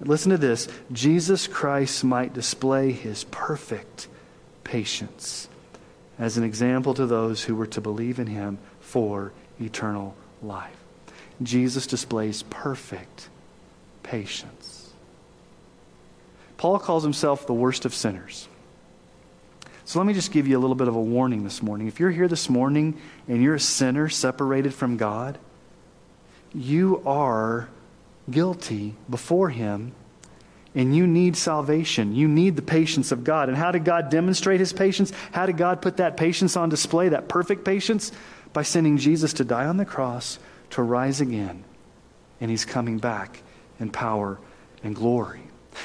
listen 0.00 0.30
to 0.30 0.38
this, 0.38 0.68
Jesus 0.92 1.46
Christ 1.46 2.04
might 2.04 2.34
display 2.34 2.92
his 2.92 3.24
perfect 3.24 4.08
patience 4.64 5.48
as 6.18 6.36
an 6.36 6.44
example 6.44 6.94
to 6.94 7.06
those 7.06 7.44
who 7.44 7.54
were 7.54 7.66
to 7.66 7.80
believe 7.80 8.18
in 8.18 8.26
him 8.26 8.58
for 8.80 9.32
eternal 9.60 10.14
life. 10.42 10.76
Jesus 11.42 11.86
displays 11.86 12.42
perfect 12.44 13.28
patience. 14.02 14.92
Paul 16.56 16.78
calls 16.78 17.02
himself 17.02 17.46
the 17.46 17.52
worst 17.52 17.84
of 17.84 17.94
sinners. 17.94 18.48
So 19.84 19.98
let 19.98 20.06
me 20.06 20.14
just 20.14 20.32
give 20.32 20.46
you 20.46 20.56
a 20.56 20.60
little 20.60 20.76
bit 20.76 20.88
of 20.88 20.94
a 20.94 21.00
warning 21.00 21.44
this 21.44 21.62
morning. 21.62 21.88
If 21.88 22.00
you're 22.00 22.10
here 22.10 22.28
this 22.28 22.48
morning 22.48 22.98
and 23.28 23.42
you're 23.42 23.56
a 23.56 23.60
sinner 23.60 24.08
separated 24.08 24.72
from 24.72 24.96
God, 24.96 25.38
you 26.54 27.02
are 27.04 27.68
guilty 28.30 28.94
before 29.10 29.50
Him 29.50 29.92
and 30.74 30.94
you 30.94 31.06
need 31.06 31.36
salvation. 31.36 32.14
You 32.14 32.26
need 32.26 32.56
the 32.56 32.62
patience 32.62 33.12
of 33.12 33.22
God. 33.24 33.48
And 33.48 33.56
how 33.56 33.70
did 33.70 33.84
God 33.84 34.10
demonstrate 34.10 34.60
His 34.60 34.72
patience? 34.72 35.12
How 35.32 35.46
did 35.46 35.56
God 35.56 35.80
put 35.80 35.98
that 35.98 36.16
patience 36.16 36.56
on 36.56 36.68
display, 36.68 37.10
that 37.10 37.28
perfect 37.28 37.64
patience? 37.64 38.10
By 38.52 38.62
sending 38.62 38.98
Jesus 38.98 39.32
to 39.34 39.44
die 39.44 39.66
on 39.66 39.76
the 39.76 39.84
cross, 39.84 40.38
to 40.70 40.82
rise 40.82 41.20
again. 41.20 41.64
And 42.40 42.50
He's 42.50 42.64
coming 42.64 42.98
back 42.98 43.42
in 43.78 43.90
power 43.90 44.38
and 44.82 44.94
glory. 44.94 45.42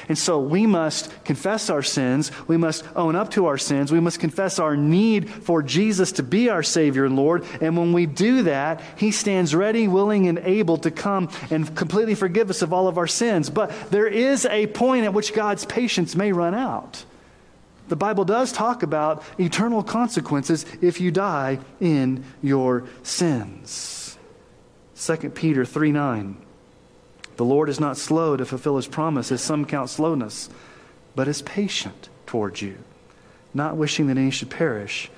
And 0.08 0.18
so 0.18 0.40
we 0.40 0.66
must 0.66 1.12
confess 1.24 1.70
our 1.70 1.82
sins. 1.82 2.30
We 2.48 2.56
must 2.56 2.84
own 2.96 3.16
up 3.16 3.30
to 3.32 3.46
our 3.46 3.58
sins. 3.58 3.92
We 3.92 4.00
must 4.00 4.20
confess 4.20 4.58
our 4.58 4.76
need 4.76 5.30
for 5.30 5.62
Jesus 5.62 6.12
to 6.12 6.22
be 6.22 6.48
our 6.48 6.62
Savior 6.62 7.04
and 7.04 7.16
Lord. 7.16 7.44
And 7.60 7.76
when 7.76 7.92
we 7.92 8.06
do 8.06 8.42
that, 8.42 8.80
He 8.96 9.10
stands 9.10 9.54
ready, 9.54 9.88
willing, 9.88 10.28
and 10.28 10.38
able 10.40 10.78
to 10.78 10.90
come 10.90 11.30
and 11.50 11.74
completely 11.76 12.14
forgive 12.14 12.50
us 12.50 12.62
of 12.62 12.72
all 12.72 12.88
of 12.88 12.98
our 12.98 13.06
sins. 13.06 13.50
But 13.50 13.72
there 13.90 14.06
is 14.06 14.46
a 14.46 14.66
point 14.68 15.04
at 15.04 15.14
which 15.14 15.34
God's 15.34 15.64
patience 15.64 16.16
may 16.16 16.32
run 16.32 16.54
out. 16.54 17.04
The 17.88 17.96
Bible 17.96 18.24
does 18.24 18.52
talk 18.52 18.84
about 18.84 19.24
eternal 19.38 19.82
consequences 19.82 20.64
if 20.80 21.00
you 21.00 21.10
die 21.10 21.58
in 21.80 22.24
your 22.40 22.84
sins. 23.02 24.16
2 24.94 25.30
Peter 25.30 25.64
3 25.64 25.90
9. 25.90 26.36
The 27.40 27.46
Lord 27.46 27.70
is 27.70 27.80
not 27.80 27.96
slow 27.96 28.36
to 28.36 28.44
fulfill 28.44 28.76
his 28.76 28.86
promise, 28.86 29.32
as 29.32 29.40
some 29.40 29.64
count 29.64 29.88
slowness, 29.88 30.50
but 31.14 31.26
is 31.26 31.40
patient 31.40 32.10
towards 32.26 32.60
you, 32.60 32.76
not 33.54 33.78
wishing 33.78 34.08
that 34.08 34.18
any 34.18 34.30
should 34.30 34.50
perish, 34.50 35.10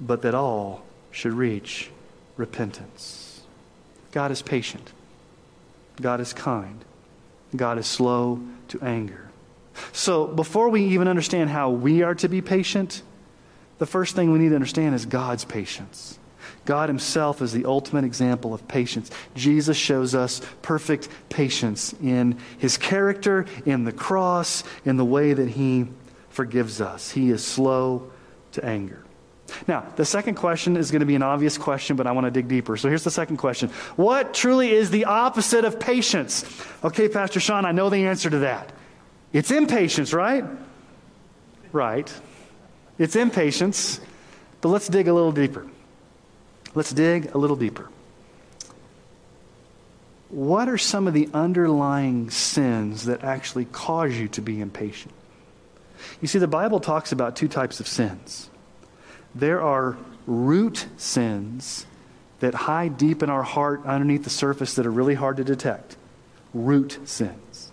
but 0.00 0.22
that 0.22 0.34
all 0.34 0.82
should 1.12 1.32
reach 1.32 1.88
repentance. 2.36 3.42
God 4.10 4.32
is 4.32 4.42
patient. 4.42 4.90
God 6.00 6.18
is 6.18 6.32
kind. 6.32 6.84
God 7.54 7.78
is 7.78 7.86
slow 7.86 8.40
to 8.66 8.82
anger. 8.82 9.30
So, 9.92 10.26
before 10.26 10.70
we 10.70 10.86
even 10.86 11.06
understand 11.06 11.50
how 11.50 11.70
we 11.70 12.02
are 12.02 12.16
to 12.16 12.28
be 12.28 12.40
patient, 12.40 13.00
the 13.78 13.86
first 13.86 14.16
thing 14.16 14.32
we 14.32 14.40
need 14.40 14.48
to 14.48 14.56
understand 14.56 14.96
is 14.96 15.06
God's 15.06 15.44
patience. 15.44 16.18
God 16.70 16.88
Himself 16.88 17.42
is 17.42 17.52
the 17.52 17.64
ultimate 17.64 18.04
example 18.04 18.54
of 18.54 18.68
patience. 18.68 19.10
Jesus 19.34 19.76
shows 19.76 20.14
us 20.14 20.40
perfect 20.62 21.08
patience 21.28 21.92
in 22.00 22.38
His 22.58 22.78
character, 22.78 23.46
in 23.66 23.82
the 23.82 23.90
cross, 23.90 24.62
in 24.84 24.96
the 24.96 25.04
way 25.04 25.32
that 25.32 25.48
He 25.48 25.88
forgives 26.28 26.80
us. 26.80 27.10
He 27.10 27.30
is 27.30 27.44
slow 27.44 28.12
to 28.52 28.64
anger. 28.64 29.02
Now, 29.66 29.84
the 29.96 30.04
second 30.04 30.36
question 30.36 30.76
is 30.76 30.92
going 30.92 31.00
to 31.00 31.06
be 31.06 31.16
an 31.16 31.24
obvious 31.24 31.58
question, 31.58 31.96
but 31.96 32.06
I 32.06 32.12
want 32.12 32.26
to 32.26 32.30
dig 32.30 32.46
deeper. 32.46 32.76
So 32.76 32.88
here's 32.88 33.02
the 33.02 33.10
second 33.10 33.38
question 33.38 33.70
What 33.96 34.32
truly 34.32 34.70
is 34.70 34.92
the 34.92 35.06
opposite 35.06 35.64
of 35.64 35.80
patience? 35.80 36.44
Okay, 36.84 37.08
Pastor 37.08 37.40
Sean, 37.40 37.64
I 37.64 37.72
know 37.72 37.90
the 37.90 38.06
answer 38.06 38.30
to 38.30 38.38
that. 38.38 38.70
It's 39.32 39.50
impatience, 39.50 40.12
right? 40.12 40.44
Right. 41.72 42.14
It's 42.96 43.16
impatience. 43.16 44.00
But 44.60 44.68
let's 44.68 44.86
dig 44.86 45.08
a 45.08 45.12
little 45.12 45.32
deeper. 45.32 45.66
Let's 46.74 46.92
dig 46.92 47.34
a 47.34 47.38
little 47.38 47.56
deeper. 47.56 47.88
What 50.28 50.68
are 50.68 50.78
some 50.78 51.08
of 51.08 51.14
the 51.14 51.28
underlying 51.34 52.30
sins 52.30 53.06
that 53.06 53.24
actually 53.24 53.64
cause 53.64 54.16
you 54.16 54.28
to 54.28 54.40
be 54.40 54.60
impatient? 54.60 55.12
You 56.20 56.28
see, 56.28 56.38
the 56.38 56.46
Bible 56.46 56.80
talks 56.80 57.10
about 57.12 57.34
two 57.34 57.48
types 57.48 57.80
of 57.80 57.88
sins. 57.88 58.48
There 59.34 59.60
are 59.60 59.96
root 60.26 60.86
sins 60.96 61.86
that 62.38 62.54
hide 62.54 62.96
deep 62.96 63.22
in 63.22 63.30
our 63.30 63.42
heart 63.42 63.84
underneath 63.84 64.24
the 64.24 64.30
surface 64.30 64.74
that 64.74 64.86
are 64.86 64.90
really 64.90 65.14
hard 65.14 65.36
to 65.38 65.44
detect. 65.44 65.96
Root 66.54 67.00
sins. 67.04 67.72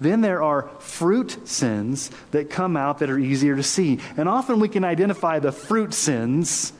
Then 0.00 0.20
there 0.20 0.42
are 0.42 0.68
fruit 0.80 1.48
sins 1.48 2.10
that 2.32 2.50
come 2.50 2.76
out 2.76 2.98
that 2.98 3.10
are 3.10 3.18
easier 3.18 3.56
to 3.56 3.62
see. 3.62 4.00
And 4.16 4.28
often 4.28 4.60
we 4.60 4.68
can 4.68 4.84
identify 4.84 5.38
the 5.38 5.52
fruit 5.52 5.94
sins, 5.94 6.72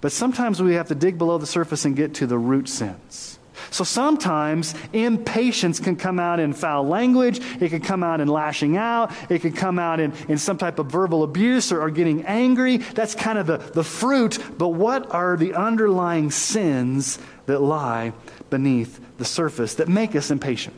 but 0.00 0.12
sometimes 0.12 0.62
we 0.62 0.74
have 0.74 0.88
to 0.88 0.94
dig 0.94 1.18
below 1.18 1.38
the 1.38 1.46
surface 1.46 1.84
and 1.84 1.96
get 1.96 2.14
to 2.14 2.26
the 2.26 2.38
root 2.38 2.68
sins. 2.68 3.38
So 3.70 3.84
sometimes 3.84 4.74
impatience 4.92 5.80
can 5.80 5.96
come 5.96 6.18
out 6.18 6.40
in 6.40 6.52
foul 6.52 6.86
language, 6.86 7.40
it 7.60 7.70
can 7.70 7.80
come 7.80 8.02
out 8.02 8.20
in 8.20 8.28
lashing 8.28 8.76
out, 8.76 9.12
it 9.30 9.40
can 9.40 9.52
come 9.52 9.78
out 9.78 10.00
in, 10.00 10.12
in 10.28 10.38
some 10.38 10.56
type 10.58 10.78
of 10.78 10.86
verbal 10.86 11.22
abuse 11.22 11.72
or, 11.72 11.82
or 11.82 11.90
getting 11.90 12.24
angry. 12.24 12.78
That's 12.78 13.14
kind 13.14 13.38
of 13.38 13.46
the, 13.46 13.58
the 13.58 13.84
fruit. 13.84 14.38
But 14.56 14.68
what 14.68 15.12
are 15.12 15.36
the 15.36 15.54
underlying 15.54 16.30
sins 16.30 17.18
that 17.46 17.60
lie 17.60 18.12
beneath 18.48 19.00
the 19.18 19.24
surface 19.24 19.74
that 19.74 19.88
make 19.88 20.14
us 20.14 20.30
impatient? 20.30 20.76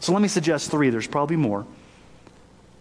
So 0.00 0.12
let 0.12 0.20
me 0.20 0.28
suggest 0.28 0.70
three. 0.70 0.90
There's 0.90 1.06
probably 1.06 1.36
more. 1.36 1.64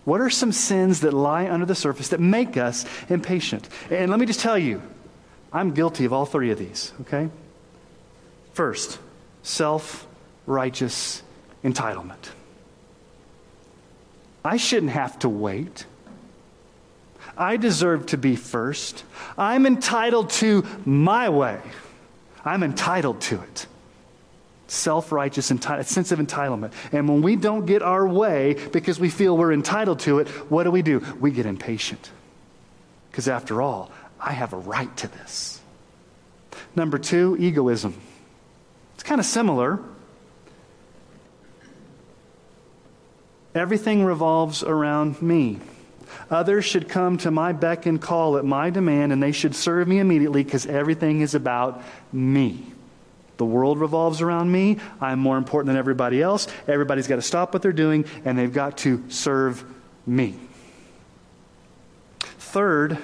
What 0.06 0.20
are 0.20 0.30
some 0.30 0.52
sins 0.52 1.02
that 1.02 1.14
lie 1.14 1.50
under 1.50 1.66
the 1.66 1.76
surface 1.76 2.10
that 2.10 2.20
make 2.20 2.58
us 2.58 2.86
impatient? 3.10 3.70
And 3.90 4.12
let 4.12 4.20
me 4.20 4.26
just 4.26 4.42
tell 4.42 4.58
you, 4.58 4.82
I'm 5.54 5.72
guilty 5.72 6.06
of 6.06 6.14
all 6.14 6.26
three 6.26 6.50
of 6.50 6.58
these, 6.58 6.92
okay? 7.02 7.30
First, 8.54 9.00
self 9.44 10.08
righteous 10.48 11.22
entitlement. 11.64 12.30
I 14.44 14.58
shouldn't 14.58 14.92
have 14.92 15.20
to 15.20 15.30
wait. 15.30 15.86
I 17.38 17.58
deserve 17.58 18.08
to 18.08 18.18
be 18.18 18.36
first. 18.36 19.04
I'm 19.38 19.66
entitled 19.66 20.30
to 20.32 20.66
my 20.86 21.30
way. 21.30 21.60
I'm 22.44 22.64
entitled 22.64 23.22
to 23.22 23.42
it. 23.42 23.68
Self 24.68 25.12
righteous 25.12 25.52
enti- 25.52 25.86
sense 25.86 26.12
of 26.12 26.20
entitlement. 26.20 26.74
And 26.92 27.08
when 27.08 27.22
we 27.22 27.36
don't 27.36 27.66
get 27.66 27.82
our 27.82 28.08
way 28.08 28.56
because 28.72 29.00
we 29.00 29.10
feel 29.10 29.38
we're 29.38 29.54
entitled 29.54 30.00
to 30.02 30.20
it, 30.20 30.28
what 30.50 30.64
do 30.64 30.72
we 30.72 30.82
do? 30.82 31.00
We 31.20 31.32
get 31.32 31.46
impatient. 31.46 32.12
Because 33.12 33.28
after 33.28 33.62
all, 33.62 33.92
I 34.24 34.32
have 34.32 34.54
a 34.54 34.58
right 34.58 34.96
to 34.98 35.08
this. 35.08 35.60
Number 36.76 36.98
two, 36.98 37.36
egoism. 37.40 37.94
It's 38.94 39.04
kind 39.04 39.20
of 39.20 39.26
similar. 39.26 39.80
Everything 43.54 44.06
revolves 44.06 44.64
around 44.64 45.22
me. 45.22 45.60
Others 46.30 46.64
should 46.66 46.88
come 46.88 47.18
to 47.18 47.32
my 47.32 47.52
beck 47.52 47.86
and 47.86 48.02
call 48.02 48.38
at 48.38 48.46
my 48.46 48.70
demand, 48.70 49.12
and 49.12 49.22
they 49.22 49.32
should 49.32 49.56
serve 49.56 49.88
me 49.88 50.00
immediately 50.00 50.44
because 50.44 50.66
everything 50.66 51.22
is 51.22 51.36
about 51.36 51.82
me. 52.12 52.66
The 53.38 53.46
world 53.46 53.80
revolves 53.80 54.22
around 54.22 54.52
me. 54.52 54.78
I'm 55.02 55.20
more 55.20 55.38
important 55.38 55.68
than 55.68 55.78
everybody 55.78 56.22
else. 56.22 56.48
Everybody's 56.68 57.08
got 57.08 57.18
to 57.18 57.22
stop 57.22 57.54
what 57.54 57.62
they're 57.62 57.74
doing, 57.74 58.06
and 58.26 58.38
they've 58.38 58.54
got 58.54 58.78
to 58.80 59.04
serve 59.10 59.64
me. 60.06 60.36
Third, 62.22 62.98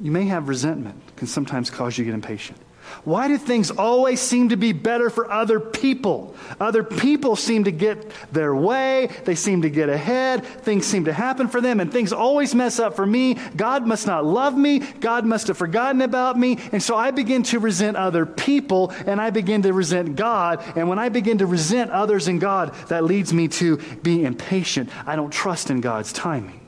you 0.00 0.10
may 0.10 0.24
have 0.24 0.48
resentment, 0.48 1.00
can 1.16 1.26
sometimes 1.26 1.70
cause 1.70 1.96
you 1.98 2.04
to 2.04 2.10
get 2.10 2.14
impatient. 2.14 2.58
Why 3.04 3.28
do 3.28 3.38
things 3.38 3.70
always 3.70 4.20
seem 4.20 4.50
to 4.50 4.56
be 4.56 4.72
better 4.72 5.10
for 5.10 5.30
other 5.30 5.60
people? 5.60 6.34
Other 6.58 6.82
people 6.82 7.36
seem 7.36 7.64
to 7.64 7.70
get 7.70 8.10
their 8.32 8.54
way, 8.54 9.10
they 9.24 9.34
seem 9.34 9.62
to 9.62 9.70
get 9.70 9.88
ahead, 9.88 10.44
things 10.44 10.86
seem 10.86 11.04
to 11.04 11.12
happen 11.12 11.48
for 11.48 11.60
them, 11.60 11.80
and 11.80 11.92
things 11.92 12.12
always 12.12 12.54
mess 12.54 12.78
up 12.78 12.96
for 12.96 13.06
me. 13.06 13.34
God 13.56 13.86
must 13.86 14.06
not 14.06 14.24
love 14.24 14.56
me, 14.56 14.80
God 14.80 15.24
must 15.24 15.46
have 15.48 15.56
forgotten 15.56 16.02
about 16.02 16.38
me, 16.38 16.58
and 16.72 16.82
so 16.82 16.96
I 16.96 17.10
begin 17.10 17.42
to 17.44 17.58
resent 17.58 17.96
other 17.96 18.26
people 18.26 18.92
and 19.06 19.20
I 19.20 19.30
begin 19.30 19.62
to 19.62 19.72
resent 19.72 20.16
God. 20.16 20.62
And 20.76 20.88
when 20.88 20.98
I 20.98 21.08
begin 21.08 21.38
to 21.38 21.46
resent 21.46 21.90
others 21.90 22.28
and 22.28 22.40
God, 22.40 22.74
that 22.88 23.04
leads 23.04 23.32
me 23.32 23.48
to 23.48 23.76
be 24.02 24.24
impatient. 24.24 24.90
I 25.06 25.16
don't 25.16 25.30
trust 25.30 25.70
in 25.70 25.80
God's 25.80 26.12
timing. 26.12 26.60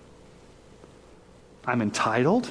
I'm 1.65 1.83
entitled. 1.83 2.51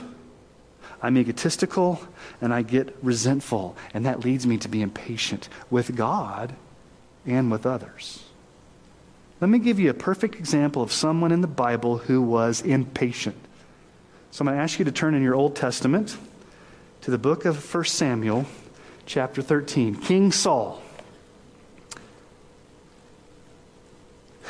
I'm 1.02 1.18
egotistical 1.18 2.02
and 2.42 2.54
I 2.54 2.62
get 2.62 2.96
resentful, 3.02 3.76
and 3.94 4.06
that 4.06 4.22
leads 4.22 4.46
me 4.46 4.58
to 4.60 4.68
be 4.68 4.82
impatient 4.82 5.50
with 5.70 5.96
God 5.96 6.56
and 7.26 7.52
with 7.52 7.66
others. 7.66 8.24
Let 9.40 9.50
me 9.50 9.58
give 9.58 9.80
you 9.80 9.90
a 9.90 9.96
perfect 9.96 10.36
example 10.36 10.84
of 10.84 10.92
someone 10.92 11.32
in 11.32 11.42
the 11.42 11.48
Bible 11.48 11.98
who 11.98 12.22
was 12.22 12.62
impatient. 12.62 13.36
So 14.30 14.44
I'm 14.44 14.48
going 14.48 14.58
to 14.58 14.64
ask 14.64 14.78
you 14.78 14.86
to 14.86 14.92
turn 14.92 15.16
in 15.16 15.24
your 15.24 15.36
Old 15.36 15.56
Testament 15.56 16.16
to 17.02 17.12
the 17.12 17.18
book 17.18 17.46
of 17.46 17.74
1 17.74 17.86
Samuel, 17.86 18.46
chapter 19.08 19.42
13. 19.42 19.96
King 19.96 20.32
Saul. 20.32 20.82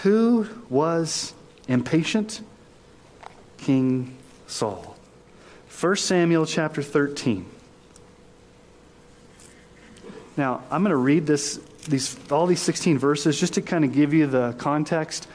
Who 0.03 0.47
was 0.69 1.33
impatient? 1.67 2.41
King 3.57 4.17
Saul. 4.47 4.90
1 5.81 5.95
Samuel 5.95 6.45
chapter 6.45 6.83
13. 6.83 7.43
Now, 10.37 10.61
I'm 10.69 10.83
going 10.83 10.91
to 10.91 10.95
read 10.95 11.25
this, 11.25 11.59
these, 11.89 12.15
all 12.29 12.45
these 12.45 12.61
16 12.61 12.99
verses 12.99 13.39
just 13.39 13.55
to 13.55 13.63
kind 13.63 13.83
of 13.83 13.91
give 13.91 14.13
you 14.13 14.27
the 14.27 14.53
context. 14.59 15.27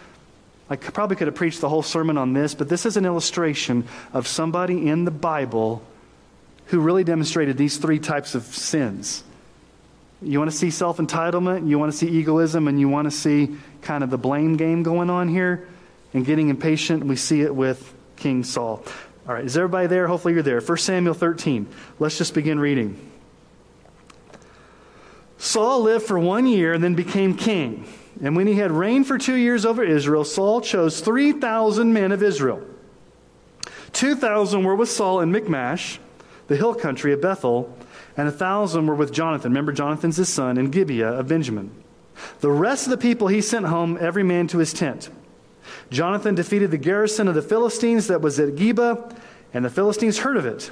I 0.71 0.77
probably 0.77 1.17
could 1.17 1.27
have 1.27 1.35
preached 1.35 1.61
the 1.61 1.69
whole 1.69 1.83
sermon 1.83 2.17
on 2.17 2.33
this, 2.33 2.55
but 2.55 2.69
this 2.69 2.87
is 2.87 2.97
an 2.97 3.05
illustration 3.05 3.89
of 4.13 4.29
somebody 4.29 4.87
in 4.87 5.05
the 5.05 5.11
Bible 5.11 5.83
who 6.67 6.79
really 6.79 7.03
demonstrated 7.03 7.57
these 7.57 7.79
three 7.79 7.99
types 7.99 8.37
of 8.37 8.45
sins. 8.45 9.25
You 10.23 10.39
want 10.39 10.53
to 10.53 10.57
see 10.57 10.71
self 10.71 10.99
entitlement, 10.99 11.69
you 11.69 11.77
want 11.77 11.91
to 11.91 11.99
see 11.99 12.07
egoism, 12.07 12.69
and 12.69 12.79
you 12.79 12.89
want 12.89 13.07
to 13.07 13.11
see 13.11 13.57
kind 13.83 14.05
of 14.05 14.11
the 14.11 14.19
blame 14.19 14.57
game 14.57 14.85
going 14.85 15.11
on 15.11 15.27
here 15.27 15.67
and 16.15 16.25
getting 16.25 16.51
impatient. 16.51 17.05
We 17.05 17.17
see 17.17 17.41
it 17.41 17.53
with 17.53 17.93
King 18.17 18.45
Saul. 18.45 18.85
All 19.29 19.35
right, 19.35 19.45
is 19.45 19.57
everybody 19.57 19.89
there? 19.89 20.07
Hopefully 20.07 20.35
you're 20.35 20.43
there. 20.43 20.61
1 20.61 20.79
Samuel 20.79 21.15
13. 21.15 21.67
Let's 21.99 22.17
just 22.17 22.33
begin 22.33 22.61
reading. 22.61 23.11
Saul 25.39 25.83
lived 25.83 26.07
for 26.07 26.19
one 26.19 26.47
year 26.47 26.73
and 26.73 26.83
then 26.83 26.95
became 26.95 27.37
king. 27.37 27.89
And 28.23 28.37
when 28.37 28.47
he 28.47 28.55
had 28.55 28.71
reigned 28.71 29.07
for 29.07 29.19
two 29.19 29.35
years 29.35 29.67
over 29.67 29.83
Israel, 29.83 30.25
Saul 30.25 30.61
chose 30.61 31.01
3,000 31.01 31.93
men 31.93 32.13
of 32.13 32.23
Israel. 32.23 32.63
2,000 33.93 34.65
were 34.65 34.77
with 34.77 34.91
Saul 34.91 35.21
in 35.21 35.33
Michmash, 35.33 35.99
the 36.47 36.57
hill 36.57 36.75
country 36.75 37.13
of 37.13 37.21
Bethel, 37.21 37.77
and 38.17 38.29
1,000 38.29 38.87
were 38.87 38.95
with 38.95 39.13
Jonathan. 39.13 39.51
Remember, 39.51 39.73
Jonathan's 39.73 40.17
his 40.17 40.29
son, 40.29 40.57
in 40.57 40.71
Gibeah 40.71 41.15
of 41.15 41.29
Benjamin. 41.29 41.71
The 42.41 42.51
rest 42.51 42.87
of 42.87 42.91
the 42.91 42.97
people 42.97 43.29
he 43.29 43.41
sent 43.41 43.67
home, 43.67 43.99
every 44.01 44.23
man 44.23 44.47
to 44.49 44.59
his 44.59 44.73
tent. 44.73 45.11
Jonathan 45.91 46.35
defeated 46.35 46.71
the 46.71 46.79
garrison 46.79 47.29
of 47.29 47.35
the 47.35 47.43
Philistines 47.43 48.09
that 48.09 48.21
was 48.21 48.39
at 48.41 48.55
Geba, 48.55 49.17
and 49.53 49.65
the 49.65 49.71
Philistines 49.71 50.19
heard 50.19 50.37
of 50.37 50.47
it. 50.47 50.71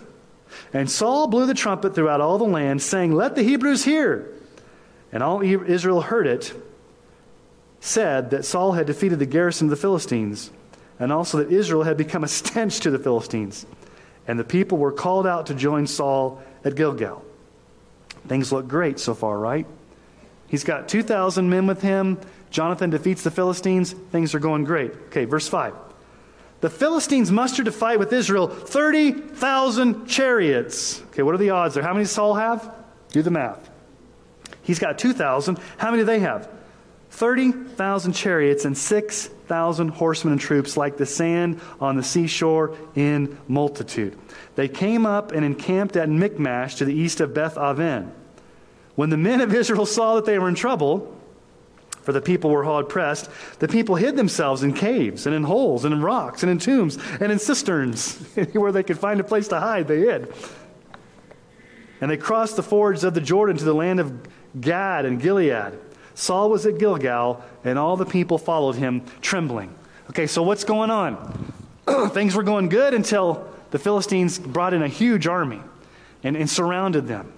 And 0.73 0.91
Saul 0.91 1.27
blew 1.27 1.47
the 1.47 1.55
trumpet 1.55 1.95
throughout 1.95 2.21
all 2.21 2.39
the 2.39 2.45
land, 2.45 2.83
saying, 2.83 3.13
Let 3.13 3.35
the 3.35 3.43
Hebrews 3.43 3.85
hear. 3.85 4.31
And 5.13 5.23
all 5.23 5.43
Israel 5.43 6.01
heard 6.01 6.27
it, 6.27 6.53
said 7.81 8.31
that 8.31 8.45
Saul 8.45 8.73
had 8.73 8.87
defeated 8.87 9.19
the 9.19 9.27
garrison 9.27 9.67
of 9.67 9.71
the 9.71 9.77
Philistines, 9.77 10.51
and 10.99 11.13
also 11.13 11.39
that 11.39 11.53
Israel 11.53 11.85
had 11.85 11.97
become 11.97 12.25
a 12.25 12.29
stench 12.29 12.81
to 12.81 12.91
the 12.91 12.99
Philistines. 12.99 13.67
And 14.27 14.39
the 14.39 14.45
people 14.45 14.79
were 14.79 14.93
called 14.93 15.27
out 15.27 15.47
to 15.47 15.55
join 15.55 15.87
Saul 15.87 16.43
at 16.65 16.77
Gilgal. 16.77 17.23
Things 18.27 18.53
look 18.53 18.67
great 18.67 18.99
so 18.99 19.15
far, 19.15 19.39
right? 19.39 19.67
He's 20.49 20.65
got 20.65 20.89
2,000 20.89 21.49
men 21.49 21.67
with 21.67 21.83
him. 21.83 22.19
Jonathan 22.55 22.89
defeats 22.89 23.25
the 23.25 23.33
Philistines. 23.33 23.93
Things 23.93 24.33
are 24.33 24.39
going 24.39 24.63
great. 24.63 24.93
Okay, 25.07 25.25
verse 25.25 25.49
5. 25.49 25.75
The 26.61 26.71
Philistines 26.71 27.33
mustered 27.33 27.65
to 27.65 27.73
fight 27.73 27.99
with 27.99 28.13
Israel 28.13 28.47
30,000 28.47 30.07
chariots. 30.07 31.03
Okay, 31.09 31.25
what 31.25 31.35
are 31.35 31.39
the 31.39 31.51
odds 31.51 31.75
there? 31.75 31.83
How 31.83 31.93
many 31.93 32.05
does 32.05 32.13
Saul 32.13 32.35
have? 32.35 32.73
Do 33.11 33.23
the 33.23 33.33
math. 33.33 33.69
He's 34.63 34.79
got 34.79 35.01
2,000. 35.01 35.59
How 35.79 35.91
many 35.91 36.03
do 36.03 36.07
they 36.07 36.21
have? 36.21 36.49
30,000 37.11 38.13
chariots 38.13 38.65
and 38.65 38.79
6,000 38.79 39.89
horsemen 39.89 40.35
and 40.35 40.41
troops, 40.41 40.77
like 40.77 40.97
the 40.97 41.07
sand 41.07 41.61
on 41.81 41.97
the 41.97 42.05
seashore 42.05 42.77
in 42.95 43.37
multitude. 43.49 44.17
They 44.55 44.69
came 44.69 45.07
up 45.07 45.33
and 45.33 45.45
encamped 45.45 45.97
at 45.97 46.09
Michmash 46.09 46.77
to 46.77 46.85
the 46.85 46.95
east 46.95 47.21
of 47.21 47.35
Beth 47.35 47.59
Aven. 47.59 48.13
When 48.95 49.11
the 49.11 49.17
men 49.17 49.41
of 49.41 49.53
Israel 49.53 49.87
saw 49.87 50.15
that 50.15 50.25
they 50.25 50.39
were 50.39 50.49
in 50.49 50.55
trouble, 50.55 51.21
for 52.05 52.13
the 52.13 52.21
people 52.21 52.51
were 52.51 52.65
hard 52.65 52.89
pressed, 52.89 53.31
the 53.59 53.69
people 53.69 53.97
hid 53.97 54.17
themselves 54.17 54.63
in 54.63 54.75
caves 54.75 55.27
and 55.27 55.35
in 55.35 55.43
holes 55.43 55.85
and 55.85 55.95
in 55.95 56.03
rocks 56.03 56.43
and 56.43 56.53
in 56.53 56.59
tombs 56.59 56.99
and 57.21 57.33
in 57.33 57.39
cisterns. 57.39 58.23
Anywhere 58.37 58.73
they 58.73 58.83
could 58.83 58.99
find 58.99 59.21
a 59.21 59.25
place 59.25 59.49
to 59.49 59.59
hide, 59.59 59.89
they 59.89 60.01
hid. 60.01 60.33
And 62.01 62.11
they 62.11 62.19
crossed 62.19 62.57
the 62.57 62.63
fords 62.63 63.05
of 63.05 63.15
the 63.15 63.21
Jordan 63.21 63.57
to 63.57 63.65
the 63.65 63.75
land 63.75 64.01
of 64.01 64.13
Gad 64.61 65.07
and 65.07 65.21
Gilead. 65.21 65.79
Saul 66.15 66.51
was 66.51 66.67
at 66.67 66.79
Gilgal, 66.79 67.43
and 67.65 67.79
all 67.79 67.97
the 67.97 68.07
people 68.07 68.37
followed 68.37 68.77
him, 68.77 69.03
trembling. 69.21 69.75
Okay, 70.11 70.27
so 70.27 70.43
what's 70.43 70.65
going 70.65 70.91
on? 70.91 71.53
Things 72.11 72.35
were 72.35 72.43
going 72.43 72.69
good 72.69 72.93
until 72.95 73.49
the 73.71 73.79
Philistines 73.79 74.39
brought 74.39 74.75
in 74.75 74.83
a 74.83 74.89
huge 74.89 75.27
army 75.27 75.61
and, 76.23 76.37
and 76.37 76.49
surrounded 76.49 77.09
them. 77.09 77.33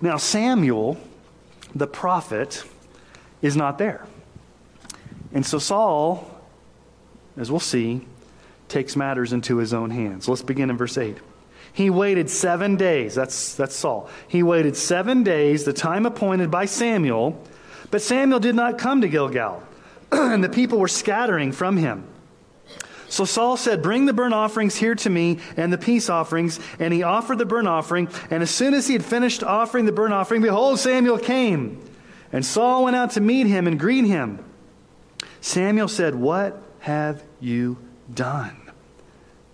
Now, 0.00 0.18
Samuel 0.18 0.98
the 1.78 1.86
prophet 1.86 2.64
is 3.42 3.56
not 3.56 3.78
there. 3.78 4.06
And 5.32 5.44
so 5.44 5.58
Saul, 5.58 6.28
as 7.36 7.50
we'll 7.50 7.60
see, 7.60 8.06
takes 8.68 8.96
matters 8.96 9.32
into 9.32 9.58
his 9.58 9.72
own 9.72 9.90
hands. 9.90 10.28
Let's 10.28 10.42
begin 10.42 10.70
in 10.70 10.76
verse 10.76 10.98
8. 10.98 11.16
He 11.72 11.90
waited 11.90 12.28
seven 12.28 12.76
days. 12.76 13.14
That's, 13.14 13.54
that's 13.54 13.76
Saul. 13.76 14.08
He 14.26 14.42
waited 14.42 14.76
seven 14.76 15.22
days, 15.22 15.64
the 15.64 15.72
time 15.72 16.06
appointed 16.06 16.50
by 16.50 16.64
Samuel, 16.64 17.40
but 17.90 18.02
Samuel 18.02 18.40
did 18.40 18.54
not 18.54 18.78
come 18.78 19.00
to 19.00 19.08
Gilgal, 19.08 19.62
and 20.12 20.42
the 20.42 20.48
people 20.48 20.78
were 20.78 20.88
scattering 20.88 21.52
from 21.52 21.76
him. 21.76 22.04
So 23.08 23.24
Saul 23.24 23.56
said, 23.56 23.82
Bring 23.82 24.06
the 24.06 24.12
burnt 24.12 24.34
offerings 24.34 24.76
here 24.76 24.94
to 24.96 25.10
me 25.10 25.38
and 25.56 25.72
the 25.72 25.78
peace 25.78 26.08
offerings. 26.08 26.60
And 26.78 26.92
he 26.92 27.02
offered 27.02 27.38
the 27.38 27.46
burnt 27.46 27.68
offering. 27.68 28.08
And 28.30 28.42
as 28.42 28.50
soon 28.50 28.74
as 28.74 28.86
he 28.86 28.92
had 28.92 29.04
finished 29.04 29.42
offering 29.42 29.86
the 29.86 29.92
burnt 29.92 30.14
offering, 30.14 30.42
behold, 30.42 30.78
Samuel 30.78 31.18
came. 31.18 31.82
And 32.32 32.44
Saul 32.44 32.84
went 32.84 32.96
out 32.96 33.12
to 33.12 33.20
meet 33.20 33.46
him 33.46 33.66
and 33.66 33.80
greet 33.80 34.04
him. 34.04 34.44
Samuel 35.40 35.88
said, 35.88 36.14
What 36.14 36.62
have 36.80 37.22
you 37.40 37.78
done? 38.12 38.56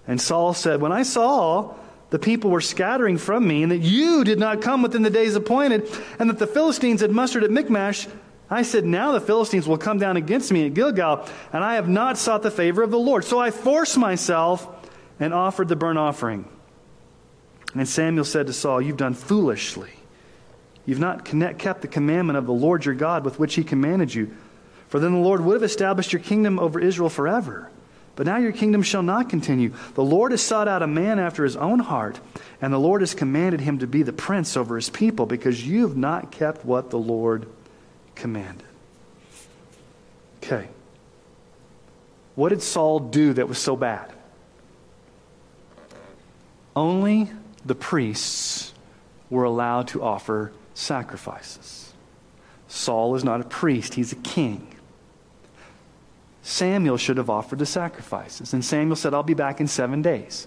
And 0.07 0.21
Saul 0.21 0.55
said, 0.55 0.81
When 0.81 0.93
I 0.93 1.03
saw 1.03 1.75
the 2.11 2.19
people 2.19 2.51
were 2.51 2.61
scattering 2.61 3.19
from 3.19 3.47
me, 3.47 3.65
and 3.65 3.73
that 3.73 3.79
you 3.79 4.23
did 4.23 4.39
not 4.39 4.63
come 4.63 4.83
within 4.83 5.03
the 5.03 5.11
days 5.11 5.35
appointed, 5.35 5.89
and 6.19 6.31
that 6.31 6.39
the 6.39 6.47
Philistines 6.47 7.01
had 7.01 7.11
mustered 7.11 7.43
at 7.43 7.51
Michmash, 7.51 8.07
I 8.51 8.63
said, 8.63 8.85
Now 8.85 9.13
the 9.13 9.21
Philistines 9.21 9.67
will 9.67 9.79
come 9.79 9.99
down 9.99 10.17
against 10.17 10.53
me 10.53 10.67
at 10.67 10.75
Gilgal, 10.75 11.27
and 11.53 11.65
I 11.65 11.75
have 11.75 11.89
not 11.89 12.19
sought 12.19 12.43
the 12.43 12.51
favor 12.51 12.83
of 12.83 12.91
the 12.91 12.99
Lord. 12.99 13.25
So 13.25 13.39
I 13.39 13.51
forced 13.51 13.97
myself 13.97 14.69
and 15.19 15.33
offered 15.33 15.69
the 15.69 15.77
burnt 15.77 15.99
offering. 15.99 16.49
And 17.75 17.89
Samuel 17.89 18.25
said 18.25 18.47
to 18.47 18.53
Saul, 18.53 18.81
You've 18.81 18.97
done 18.97 19.15
foolishly. 19.15 19.91
You've 20.87 21.01
not 21.01 21.25
kept 21.25 21.81
the 21.83 21.89
commandment 21.89 22.37
of 22.37 22.47
the 22.47 22.53
Lord 22.53 22.85
your 22.85 22.95
God 22.95 23.25
with 23.25 23.39
which 23.39 23.55
he 23.55 23.65
commanded 23.65 24.15
you. 24.15 24.37
For 24.89 25.01
then 25.01 25.13
the 25.13 25.19
Lord 25.19 25.41
would 25.41 25.55
have 25.55 25.63
established 25.63 26.13
your 26.13 26.21
kingdom 26.21 26.59
over 26.59 26.79
Israel 26.79 27.09
forever. 27.09 27.71
But 28.17 28.27
now 28.27 28.37
your 28.37 28.53
kingdom 28.53 28.83
shall 28.83 29.03
not 29.03 29.29
continue. 29.29 29.73
The 29.95 30.05
Lord 30.05 30.31
has 30.31 30.43
sought 30.43 30.69
out 30.69 30.83
a 30.83 30.87
man 30.87 31.19
after 31.19 31.43
his 31.43 31.57
own 31.57 31.81
heart, 31.81 32.21
and 32.63 32.73
the 32.73 32.79
Lord 32.79 33.01
has 33.01 33.15
commanded 33.15 33.61
him 33.61 33.79
to 33.79 33.89
be 33.89 34.03
the 34.03 34.13
prince 34.13 34.57
over 34.57 34.77
his 34.77 34.91
people, 34.91 35.27
because 35.27 35.67
you 35.67 35.89
have 35.89 35.97
not 35.97 36.31
kept 36.31 36.65
what 36.65 36.91
the 36.91 36.99
Lord 36.99 37.47
commanded. 38.15 38.67
Okay. 40.43 40.69
What 42.35 42.51
did 42.51 42.63
Saul 42.63 43.01
do 43.01 43.33
that 43.35 43.49
was 43.49 43.59
so 43.59 43.77
bad? 43.77 44.13
Only 46.77 47.31
the 47.65 47.75
priests 47.75 48.73
were 49.31 49.45
allowed 49.45 49.89
to 49.89 50.03
offer 50.03 50.53
sacrifices. 50.75 51.93
Saul 52.69 53.15
is 53.15 53.23
not 53.23 53.41
a 53.41 53.45
priest, 53.45 53.95
he's 53.95 54.13
a 54.13 54.17
king. 54.17 54.67
Samuel 56.43 56.99
should 56.99 57.17
have 57.17 57.31
offered 57.31 57.59
the 57.59 57.67
sacrifices. 57.67 58.53
And 58.53 58.63
Samuel 58.65 58.97
said, 58.97 59.15
I'll 59.15 59.23
be 59.23 59.35
back 59.35 59.61
in 59.61 59.67
seven 59.67 60.03
days. 60.03 60.47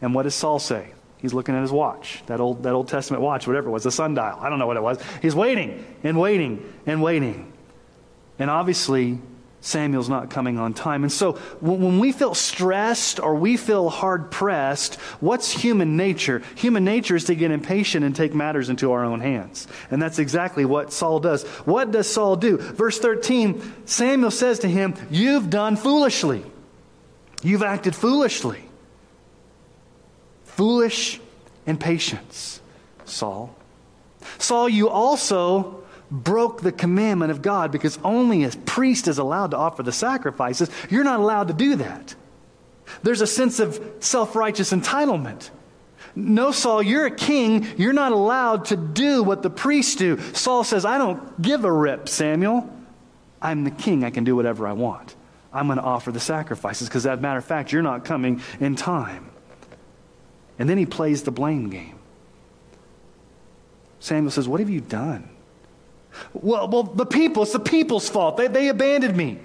And 0.00 0.14
what 0.14 0.22
does 0.24 0.34
Saul 0.34 0.58
say? 0.58 0.92
He's 1.24 1.32
looking 1.32 1.54
at 1.54 1.62
his 1.62 1.72
watch, 1.72 2.22
that 2.26 2.38
old, 2.38 2.64
that 2.64 2.74
Old 2.74 2.88
Testament 2.88 3.22
watch, 3.22 3.46
whatever 3.46 3.70
it 3.70 3.72
was, 3.72 3.82
the 3.82 3.90
sundial. 3.90 4.36
I 4.38 4.50
don't 4.50 4.58
know 4.58 4.66
what 4.66 4.76
it 4.76 4.82
was. 4.82 4.98
He's 5.22 5.34
waiting 5.34 5.82
and 6.02 6.20
waiting 6.20 6.70
and 6.84 7.02
waiting. 7.02 7.50
And 8.38 8.50
obviously, 8.50 9.20
Samuel's 9.62 10.10
not 10.10 10.28
coming 10.28 10.58
on 10.58 10.74
time. 10.74 11.02
And 11.02 11.10
so 11.10 11.32
when 11.62 11.98
we 11.98 12.12
feel 12.12 12.34
stressed 12.34 13.20
or 13.20 13.36
we 13.36 13.56
feel 13.56 13.88
hard 13.88 14.30
pressed, 14.30 14.96
what's 15.20 15.50
human 15.50 15.96
nature? 15.96 16.42
Human 16.56 16.84
nature 16.84 17.16
is 17.16 17.24
to 17.24 17.34
get 17.34 17.50
impatient 17.50 18.04
and 18.04 18.14
take 18.14 18.34
matters 18.34 18.68
into 18.68 18.92
our 18.92 19.02
own 19.02 19.22
hands. 19.22 19.66
And 19.90 20.02
that's 20.02 20.18
exactly 20.18 20.66
what 20.66 20.92
Saul 20.92 21.20
does. 21.20 21.44
What 21.64 21.90
does 21.90 22.06
Saul 22.06 22.36
do? 22.36 22.58
Verse 22.58 22.98
13 22.98 23.86
Samuel 23.86 24.30
says 24.30 24.58
to 24.58 24.68
him, 24.68 24.94
You've 25.10 25.48
done 25.48 25.76
foolishly. 25.76 26.44
You've 27.42 27.62
acted 27.62 27.96
foolishly 27.96 28.63
foolish 30.56 31.20
impatience, 31.66 32.60
Saul. 33.04 33.54
Saul, 34.38 34.68
you 34.68 34.88
also 34.88 35.82
broke 36.10 36.60
the 36.60 36.72
commandment 36.72 37.30
of 37.30 37.42
God 37.42 37.72
because 37.72 37.98
only 38.04 38.44
a 38.44 38.50
priest 38.50 39.08
is 39.08 39.18
allowed 39.18 39.50
to 39.50 39.56
offer 39.56 39.82
the 39.82 39.92
sacrifices. 39.92 40.70
You're 40.90 41.04
not 41.04 41.20
allowed 41.20 41.48
to 41.48 41.54
do 41.54 41.76
that. 41.76 42.14
There's 43.02 43.20
a 43.20 43.26
sense 43.26 43.60
of 43.60 43.80
self 44.00 44.36
righteous 44.36 44.72
entitlement. 44.72 45.50
No, 46.14 46.52
Saul, 46.52 46.82
you're 46.82 47.06
a 47.06 47.14
king. 47.14 47.66
You're 47.76 47.92
not 47.92 48.12
allowed 48.12 48.66
to 48.66 48.76
do 48.76 49.22
what 49.24 49.42
the 49.42 49.50
priests 49.50 49.96
do. 49.96 50.20
Saul 50.32 50.62
says, 50.62 50.84
I 50.84 50.98
don't 50.98 51.42
give 51.42 51.64
a 51.64 51.72
rip, 51.72 52.08
Samuel. 52.08 52.70
I'm 53.42 53.64
the 53.64 53.72
king. 53.72 54.04
I 54.04 54.10
can 54.10 54.22
do 54.22 54.36
whatever 54.36 54.66
I 54.68 54.72
want. 54.74 55.16
I'm 55.52 55.66
going 55.66 55.78
to 55.78 55.84
offer 55.84 56.12
the 56.12 56.20
sacrifices 56.20 56.88
because, 56.88 57.04
as 57.06 57.18
a 57.18 57.20
matter 57.20 57.38
of 57.38 57.44
fact, 57.44 57.72
you're 57.72 57.82
not 57.82 58.04
coming 58.04 58.42
in 58.60 58.76
time. 58.76 59.30
And 60.58 60.68
then 60.68 60.78
he 60.78 60.86
plays 60.86 61.22
the 61.22 61.30
blame 61.30 61.70
game. 61.70 61.98
Samuel 64.00 64.30
says, 64.30 64.46
What 64.46 64.60
have 64.60 64.70
you 64.70 64.80
done? 64.80 65.28
Well, 66.32 66.68
well 66.68 66.82
the 66.82 67.06
people, 67.06 67.42
it's 67.42 67.52
the 67.52 67.58
people's 67.58 68.08
fault. 68.08 68.36
They, 68.36 68.48
they 68.48 68.68
abandoned 68.68 69.16
me. 69.16 69.38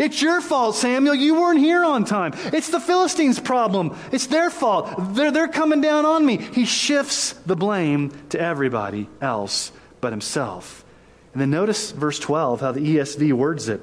It's 0.00 0.20
your 0.20 0.40
fault, 0.40 0.74
Samuel. 0.74 1.14
You 1.14 1.40
weren't 1.40 1.60
here 1.60 1.84
on 1.84 2.04
time. 2.04 2.32
It's 2.52 2.70
the 2.70 2.80
Philistines' 2.80 3.38
problem. 3.38 3.96
It's 4.10 4.26
their 4.26 4.50
fault. 4.50 5.14
They're, 5.14 5.30
they're 5.30 5.48
coming 5.48 5.80
down 5.80 6.04
on 6.04 6.26
me. 6.26 6.38
He 6.38 6.64
shifts 6.64 7.32
the 7.46 7.54
blame 7.54 8.10
to 8.30 8.40
everybody 8.40 9.08
else 9.20 9.70
but 10.00 10.12
himself. 10.12 10.84
And 11.32 11.40
then 11.40 11.50
notice 11.50 11.92
verse 11.92 12.18
12, 12.18 12.60
how 12.62 12.72
the 12.72 12.80
ESV 12.80 13.32
words 13.32 13.68
it. 13.68 13.80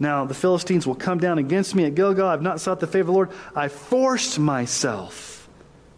Now 0.00 0.24
the 0.24 0.34
Philistines 0.34 0.86
will 0.86 0.94
come 0.94 1.18
down 1.18 1.38
against 1.38 1.74
me 1.74 1.84
at 1.84 1.94
Gilgal. 1.94 2.28
I've 2.28 2.42
not 2.42 2.60
sought 2.60 2.80
the 2.80 2.86
favor 2.86 3.00
of 3.00 3.06
the 3.06 3.12
Lord. 3.12 3.30
I 3.54 3.68
forced 3.68 4.38
myself 4.38 5.48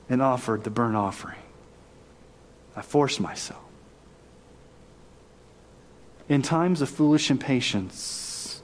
and 0.09 0.23
offered 0.23 0.65
the 0.65 0.71
burnt 0.71 0.97
offering. 0.97 1.39
I 2.75 2.83
forced 2.83 3.21
myself. 3.21 3.61
In 6.29 6.43
times 6.43 6.81
of 6.81 6.89
foolish 6.89 7.31
impatience, 7.31 8.63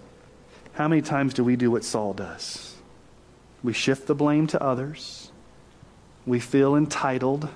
how 0.74 0.88
many 0.88 1.02
times 1.02 1.34
do 1.34 1.42
we 1.42 1.56
do 1.56 1.70
what 1.70 1.84
Saul 1.84 2.12
does? 2.12 2.76
We 3.62 3.72
shift 3.72 4.06
the 4.06 4.14
blame 4.14 4.46
to 4.48 4.62
others. 4.62 5.32
We 6.24 6.38
feel 6.38 6.76
entitled. 6.76 7.48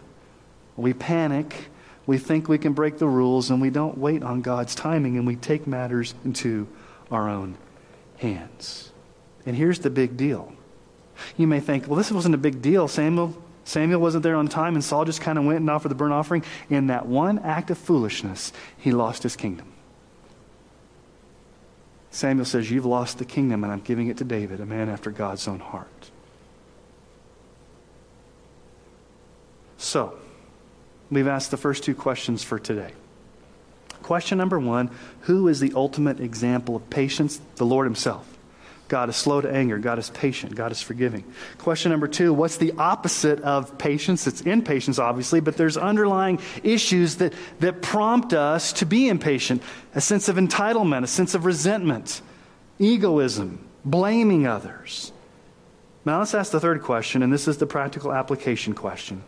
We 0.77 0.93
panic. 0.93 1.69
We 2.07 2.19
think 2.19 2.49
we 2.49 2.59
can 2.59 2.73
break 2.73 2.99
the 2.99 3.07
rules, 3.07 3.51
and 3.51 3.61
we 3.61 3.71
don't 3.71 3.97
wait 3.99 4.23
on 4.23 4.43
God's 4.43 4.75
timing, 4.75 5.17
and 5.17 5.27
we 5.27 5.37
take 5.37 5.67
matters 5.67 6.15
into 6.25 6.67
our 7.11 7.29
own 7.29 7.57
hands. 8.21 8.93
And 9.47 9.57
here's 9.57 9.81
the 9.81 9.91
big 9.91 10.17
deal. 10.17 10.53
You 11.37 11.47
may 11.47 11.61
think, 11.61 11.87
well, 11.87 11.97
this 11.97 12.13
wasn't 12.13 12.35
a 12.35 12.39
big 12.39 12.63
deal. 12.63 12.89
Samuel, 12.89 13.37
Samuel 13.65 14.01
wasn't 14.01 14.23
there 14.23 14.37
on 14.37 14.49
time, 14.49 14.75
and 14.75 14.85
Saul 14.85 15.05
just 15.05 15.21
kind 15.21 15.39
of 15.39 15.45
went 15.45 15.61
and 15.61 15.71
offered 15.71 15.89
the 15.89 15.95
burnt 15.95 16.13
offering. 16.13 16.45
In 16.69 16.89
that 16.89 17.07
one 17.07 17.39
act 17.41 17.71
of 17.71 17.79
foolishness, 17.79 18.53
he 18.79 18.93
lost 18.93 19.23
his 19.23 19.37
kingdom. 19.37 19.73
Samuel 22.11 22.45
says, 22.45 22.71
You've 22.71 22.87
lost 22.87 23.19
the 23.19 23.25
kingdom, 23.25 23.65
and 23.65 23.73
I'm 23.73 23.81
giving 23.81 24.09
it 24.09 24.19
to 24.19 24.25
David, 24.25 24.61
a 24.61 24.67
man 24.67 24.89
after 24.89 25.11
God's 25.11 25.47
own 25.47 25.61
heart. 25.61 26.11
So, 29.79 30.19
we've 31.11 31.27
asked 31.27 31.51
the 31.51 31.57
first 31.57 31.85
two 31.85 31.95
questions 31.95 32.43
for 32.43 32.59
today. 32.59 32.93
Question 34.03 34.39
number 34.39 34.59
one 34.59 34.91
Who 35.23 35.49
is 35.49 35.61
the 35.61 35.73
ultimate 35.75 36.21
example 36.21 36.77
of 36.77 36.89
patience? 36.91 37.41
The 37.57 37.67
Lord 37.67 37.87
Himself. 37.87 38.27
God 38.91 39.09
is 39.09 39.15
slow 39.15 39.41
to 39.41 39.49
anger. 39.49 39.79
God 39.79 40.01
is 40.01 40.11
patient. 40.11 40.57
God 40.57 40.73
is 40.73 40.83
forgiving. 40.83 41.25
Question 41.59 41.93
number 41.93 42.09
two 42.09 42.35
What's 42.35 42.57
the 42.57 42.73
opposite 42.73 43.41
of 43.41 43.79
patience? 43.79 44.27
It's 44.27 44.41
impatience, 44.41 44.99
obviously, 44.99 45.39
but 45.39 45.57
there's 45.57 45.77
underlying 45.77 46.41
issues 46.65 47.17
that, 47.17 47.33
that 47.61 47.83
prompt 47.83 48.35
us 48.35 48.73
to 48.75 48.87
be 48.87 49.09
impatient 49.09 49.63
a 49.95 50.01
sense 50.01 50.29
of 50.29 50.37
entitlement, 50.37 51.05
a 51.05 51.07
sense 51.07 51.35
of 51.35 51.45
resentment, 51.45 52.21
egoism, 52.81 53.65
blaming 53.85 54.47
others. 54.49 55.13
Now 56.05 56.19
let's 56.19 56.35
ask 56.35 56.51
the 56.51 56.61
third 56.61 56.83
question, 56.83 57.23
and 57.23 57.33
this 57.33 57.47
is 57.47 57.59
the 57.59 57.67
practical 57.67 58.13
application 58.13 58.75
question. 58.75 59.23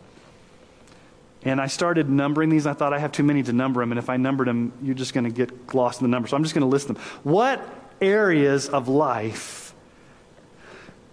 And 1.45 1.59
I 1.59 1.67
started 1.67 2.09
numbering 2.09 2.49
these. 2.49 2.65
I 2.65 2.73
thought 2.73 2.93
I 2.93 2.99
have 2.99 3.11
too 3.11 3.23
many 3.23 3.43
to 3.43 3.53
number 3.53 3.81
them. 3.81 3.91
And 3.91 3.99
if 3.99 4.09
I 4.09 4.17
numbered 4.17 4.47
them, 4.47 4.71
you're 4.81 4.95
just 4.95 5.13
going 5.13 5.25
to 5.25 5.29
get 5.29 5.73
lost 5.73 6.01
in 6.01 6.05
the 6.05 6.09
numbers. 6.09 6.31
So 6.31 6.37
I'm 6.37 6.43
just 6.43 6.55
going 6.55 6.61
to 6.61 6.67
list 6.67 6.87
them. 6.87 6.97
What 7.23 7.61
areas 8.01 8.69
of 8.69 8.87
life 8.87 9.73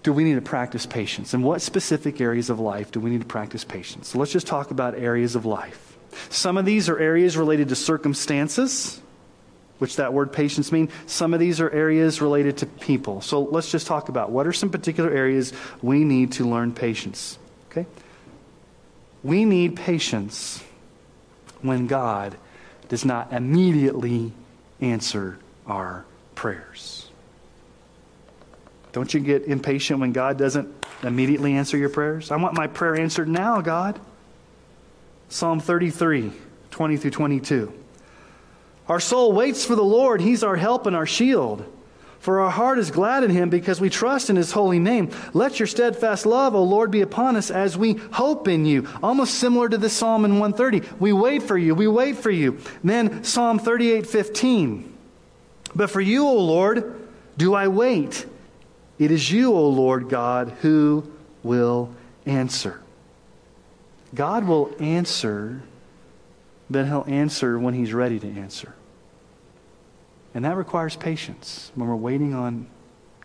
do 0.02 0.12
we 0.12 0.24
need 0.24 0.34
to 0.34 0.40
practice 0.40 0.86
patience? 0.86 1.34
And 1.34 1.44
what 1.44 1.60
specific 1.60 2.20
areas 2.20 2.48
of 2.48 2.60
life 2.60 2.90
do 2.90 3.00
we 3.00 3.10
need 3.10 3.20
to 3.20 3.26
practice 3.26 3.64
patience? 3.64 4.08
So 4.08 4.18
let's 4.18 4.32
just 4.32 4.46
talk 4.46 4.70
about 4.70 4.94
areas 4.94 5.34
of 5.34 5.44
life. 5.44 5.98
Some 6.28 6.56
of 6.56 6.64
these 6.64 6.88
are 6.88 6.98
areas 6.98 7.36
related 7.36 7.68
to 7.68 7.76
circumstances, 7.76 9.00
which 9.78 9.96
that 9.96 10.12
word 10.12 10.32
patience 10.32 10.72
means. 10.72 10.90
Some 11.06 11.34
of 11.34 11.40
these 11.40 11.60
are 11.60 11.70
areas 11.70 12.20
related 12.20 12.58
to 12.58 12.66
people. 12.66 13.20
So 13.20 13.42
let's 13.42 13.70
just 13.70 13.86
talk 13.86 14.08
about 14.08 14.30
what 14.30 14.46
are 14.46 14.52
some 14.52 14.70
particular 14.70 15.10
areas 15.10 15.52
we 15.82 16.04
need 16.04 16.32
to 16.32 16.48
learn 16.48 16.72
patience. 16.72 17.38
Okay? 17.70 17.86
We 19.22 19.44
need 19.44 19.76
patience 19.76 20.62
when 21.62 21.86
God 21.86 22.36
does 22.88 23.04
not 23.04 23.32
immediately 23.32 24.32
answer 24.80 25.38
our 25.66 26.04
prayers. 26.34 27.08
Don't 28.92 29.12
you 29.12 29.20
get 29.20 29.44
impatient 29.44 30.00
when 30.00 30.12
God 30.12 30.38
doesn't 30.38 30.68
immediately 31.02 31.54
answer 31.54 31.76
your 31.76 31.88
prayers? 31.88 32.30
I 32.30 32.36
want 32.36 32.54
my 32.54 32.66
prayer 32.66 32.98
answered 32.98 33.28
now, 33.28 33.60
God. 33.60 34.00
Psalm 35.28 35.60
33, 35.60 36.32
20 36.70 36.96
through 36.96 37.10
22. 37.10 37.72
Our 38.88 38.98
soul 38.98 39.32
waits 39.32 39.64
for 39.64 39.76
the 39.76 39.84
Lord. 39.84 40.20
He's 40.20 40.42
our 40.42 40.56
help 40.56 40.86
and 40.86 40.96
our 40.96 41.06
shield. 41.06 41.64
For 42.20 42.40
our 42.40 42.50
heart 42.50 42.78
is 42.78 42.90
glad 42.90 43.24
in 43.24 43.30
him 43.30 43.48
because 43.48 43.80
we 43.80 43.88
trust 43.88 44.28
in 44.28 44.36
his 44.36 44.52
holy 44.52 44.78
name. 44.78 45.10
Let 45.32 45.58
your 45.58 45.66
steadfast 45.66 46.26
love, 46.26 46.54
O 46.54 46.62
Lord, 46.62 46.90
be 46.90 47.00
upon 47.00 47.34
us 47.34 47.50
as 47.50 47.78
we 47.78 47.94
hope 47.94 48.46
in 48.46 48.66
you. 48.66 48.86
Almost 49.02 49.34
similar 49.34 49.70
to 49.70 49.78
this 49.78 49.94
psalm 49.94 50.26
in 50.26 50.38
130. 50.38 50.96
We 51.00 51.14
wait 51.14 51.42
for 51.42 51.56
you, 51.56 51.74
we 51.74 51.88
wait 51.88 52.18
for 52.18 52.30
you. 52.30 52.58
Then 52.84 53.24
Psalm 53.24 53.58
38 53.58 54.06
15. 54.06 54.98
But 55.74 55.90
for 55.90 56.00
you, 56.00 56.26
O 56.26 56.36
Lord, 56.36 57.08
do 57.38 57.54
I 57.54 57.68
wait. 57.68 58.26
It 58.98 59.10
is 59.10 59.32
you, 59.32 59.54
O 59.54 59.68
Lord 59.68 60.10
God, 60.10 60.50
who 60.60 61.10
will 61.42 61.90
answer. 62.26 62.82
God 64.14 64.46
will 64.46 64.74
answer, 64.78 65.62
but 66.68 66.84
he'll 66.84 67.06
answer 67.06 67.58
when 67.58 67.72
he's 67.72 67.94
ready 67.94 68.18
to 68.18 68.28
answer. 68.28 68.74
And 70.34 70.44
that 70.44 70.56
requires 70.56 70.96
patience 70.96 71.72
when 71.74 71.88
we're 71.88 71.96
waiting 71.96 72.34
on 72.34 72.66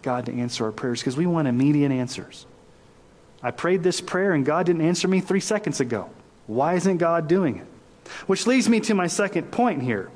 God 0.01 0.25
to 0.27 0.33
answer 0.33 0.65
our 0.65 0.71
prayers 0.71 1.01
because 1.01 1.17
we 1.17 1.25
want 1.25 1.47
immediate 1.47 1.91
answers. 1.91 2.45
I 3.43 3.51
prayed 3.51 3.83
this 3.83 4.01
prayer 4.01 4.33
and 4.33 4.45
God 4.45 4.65
didn't 4.65 4.81
answer 4.81 5.07
me 5.07 5.19
three 5.19 5.39
seconds 5.39 5.79
ago. 5.79 6.09
Why 6.47 6.75
isn't 6.75 6.97
God 6.97 7.27
doing 7.27 7.57
it? 7.57 7.67
Which 8.27 8.47
leads 8.47 8.69
me 8.69 8.79
to 8.81 8.93
my 8.93 9.07
second 9.07 9.51
point 9.51 9.81
here. 9.81 10.09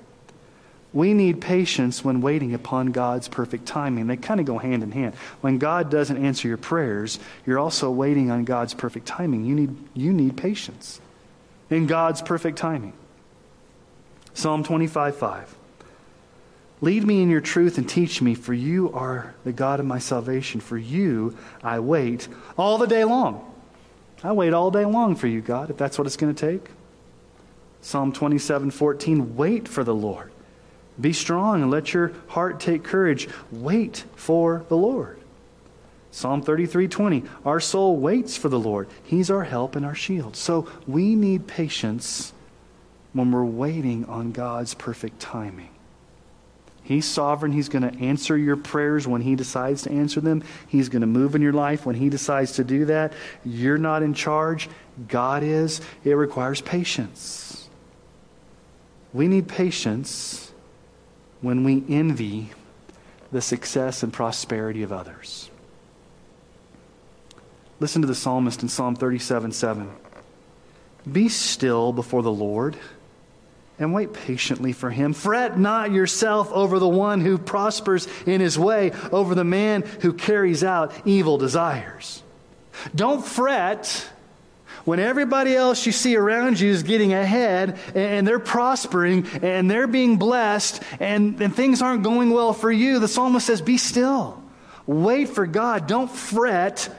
We 0.92 1.14
need 1.14 1.40
patience 1.40 2.04
when 2.04 2.22
waiting 2.22 2.56
upon 2.56 2.88
God's 2.88 3.28
perfect 3.28 3.68
timing. 3.68 4.08
They 4.08 4.18
kind 4.18 4.40
of 4.40 4.48
go 4.48 4.58
hand 4.58 4.82
in 4.82 4.92
hand. 4.92 5.14
When 5.42 5.60
God 5.60 5.92
doesn't 5.92 6.18
answer 6.24 6.48
your 6.48 6.58
prayers, 6.58 7.20
you're 7.46 7.60
also 7.60 7.92
waiting 7.92 8.32
on 8.32 8.44
God's 8.44 8.74
perfect 8.74 9.06
timing. 9.06 9.46
You 9.46 9.54
need, 9.54 9.78
you 9.94 10.12
need 10.12 10.36
patience 10.36 11.00
in 11.70 11.86
God's 11.86 12.24
perfect 12.24 12.58
timing. 12.58 12.94
Psalm 14.34 14.64
25 14.64 15.16
5. 15.18 15.56
Lead 16.82 17.04
me 17.04 17.22
in 17.22 17.30
your 17.30 17.42
truth 17.42 17.78
and 17.78 17.90
teach 17.90 18.22
me, 18.22 18.34
for 18.34 18.54
you 18.54 18.92
are 18.94 19.36
the 19.44 19.52
God 19.52 19.80
of 19.80 19.86
my 19.86 20.00
salvation. 20.00 20.62
For 20.62 20.78
you 20.78 21.38
I 21.62 21.80
wait 21.80 22.28
all 22.58 22.78
the 22.78 22.88
day 22.88 23.04
long. 23.04 23.46
I 24.24 24.32
wait 24.32 24.54
all 24.54 24.72
day 24.72 24.86
long 24.86 25.16
for 25.16 25.28
you, 25.28 25.42
God, 25.42 25.70
if 25.70 25.78
that's 25.78 25.98
what 25.98 26.08
it's 26.08 26.18
going 26.18 26.34
to 26.34 26.52
take. 26.52 26.70
Psalm 27.82 28.12
27 28.12 28.72
14, 28.72 29.36
wait 29.36 29.68
for 29.68 29.84
the 29.84 29.96
Lord. 29.96 30.32
Be 31.00 31.14
strong 31.14 31.62
and 31.62 31.72
let 31.72 31.94
your 31.94 32.12
heart 32.28 32.60
take 32.60 32.84
courage. 32.84 33.30
Wait 33.52 34.04
for 34.16 34.66
the 34.68 34.76
Lord. 34.78 35.20
Psalm 36.12 36.42
33 36.42 36.88
20, 36.88 37.24
our 37.46 37.60
soul 37.60 37.98
waits 37.98 38.36
for 38.36 38.50
the 38.50 38.60
Lord. 38.60 38.90
He's 39.04 39.30
our 39.30 39.44
help 39.44 39.76
and 39.76 39.86
our 39.86 39.96
shield. 39.96 40.36
So 40.36 40.68
we 40.88 41.16
need 41.16 41.48
patience 41.48 42.34
when 43.14 43.32
we're 43.32 43.46
waiting 43.46 44.06
on 44.06 44.32
God's 44.32 44.74
perfect 44.74 45.20
timing. 45.20 45.70
He's 46.90 47.06
sovereign. 47.06 47.52
He's 47.52 47.70
going 47.70 47.84
to 47.84 48.04
answer 48.04 48.36
your 48.36 48.58
prayers 48.58 49.08
when 49.08 49.22
He 49.22 49.36
decides 49.36 49.84
to 49.84 49.92
answer 49.92 50.22
them. 50.22 50.44
He's 50.68 50.90
going 50.90 51.02
to 51.02 51.08
move 51.08 51.36
in 51.36 51.42
your 51.44 51.54
life 51.54 51.86
when 51.86 51.94
He 51.94 52.10
decides 52.10 52.54
to 52.54 52.64
do 52.64 52.86
that. 52.86 53.14
You're 53.46 53.78
not 53.78 54.02
in 54.02 54.16
charge, 54.16 54.68
God 55.08 55.44
is. 55.44 55.82
It 56.04 56.14
requires 56.14 56.62
patience. 56.62 57.70
We 59.14 59.28
need 59.28 59.48
patience 59.48 60.52
when 61.42 61.64
we 61.64 61.84
envy 61.88 62.50
the 63.32 63.42
success 63.42 64.02
and 64.02 64.12
prosperity 64.12 64.82
of 64.82 64.92
others. 64.92 65.52
Listen 67.80 68.02
to 68.02 68.08
the 68.08 68.16
psalmist 68.16 68.64
in 68.64 68.68
Psalm 68.68 68.96
37 68.96 69.52
7. 69.52 69.92
Be 71.12 71.30
still 71.30 71.94
before 71.94 72.24
the 72.24 72.32
Lord 72.32 72.80
and 73.80 73.94
wait 73.94 74.14
patiently 74.14 74.74
for 74.74 74.90
him. 74.90 75.14
Fret 75.14 75.58
not 75.58 75.92
yourself 75.92 76.52
over 76.52 76.80
the 76.80 76.88
one 76.88 77.22
who 77.22 77.38
prospers 77.38 78.08
in 78.26 78.42
his 78.42 78.60
way, 78.60 78.92
over 79.12 79.34
the 79.34 79.44
man 79.44 79.84
who 80.02 80.14
carries 80.14 80.64
out 80.64 80.92
evil 81.06 81.38
desires. 81.38 82.22
Don't 82.94 83.26
fret 83.26 84.10
when 84.86 85.00
everybody 85.00 85.56
else 85.56 85.86
you 85.86 85.92
see 85.92 86.16
around 86.16 86.60
you 86.60 86.70
is 86.72 86.84
getting 86.84 87.14
ahead 87.14 87.78
and 87.96 88.28
they're 88.28 88.40
prospering 88.40 89.26
and 89.42 89.70
they're 89.70 89.88
being 89.88 90.18
blessed 90.18 90.82
and, 91.00 91.42
and 91.42 91.56
things 91.56 91.82
aren't 91.82 92.04
going 92.04 92.32
well 92.32 92.54
for 92.54 92.72
you. 92.72 93.00
The 93.00 93.08
psalmist 93.08 93.48
says, 93.48 93.62
Be 93.62 93.78
still. 93.78 94.42
Wait 94.86 95.30
for 95.30 95.46
God. 95.46 95.88
Don't 95.88 96.12
fret 96.12 96.90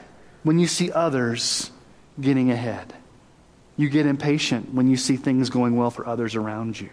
when 0.43 0.59
you 0.59 0.67
see 0.67 0.91
others 0.91 1.69
getting 2.19 2.51
ahead. 2.51 2.93
You 3.77 3.89
get 3.89 4.05
impatient 4.05 4.73
when 4.73 4.87
you 4.87 4.97
see 4.97 5.15
things 5.15 5.49
going 5.49 5.75
well 5.75 5.91
for 5.91 6.05
others 6.05 6.35
around 6.35 6.79
you. 6.79 6.89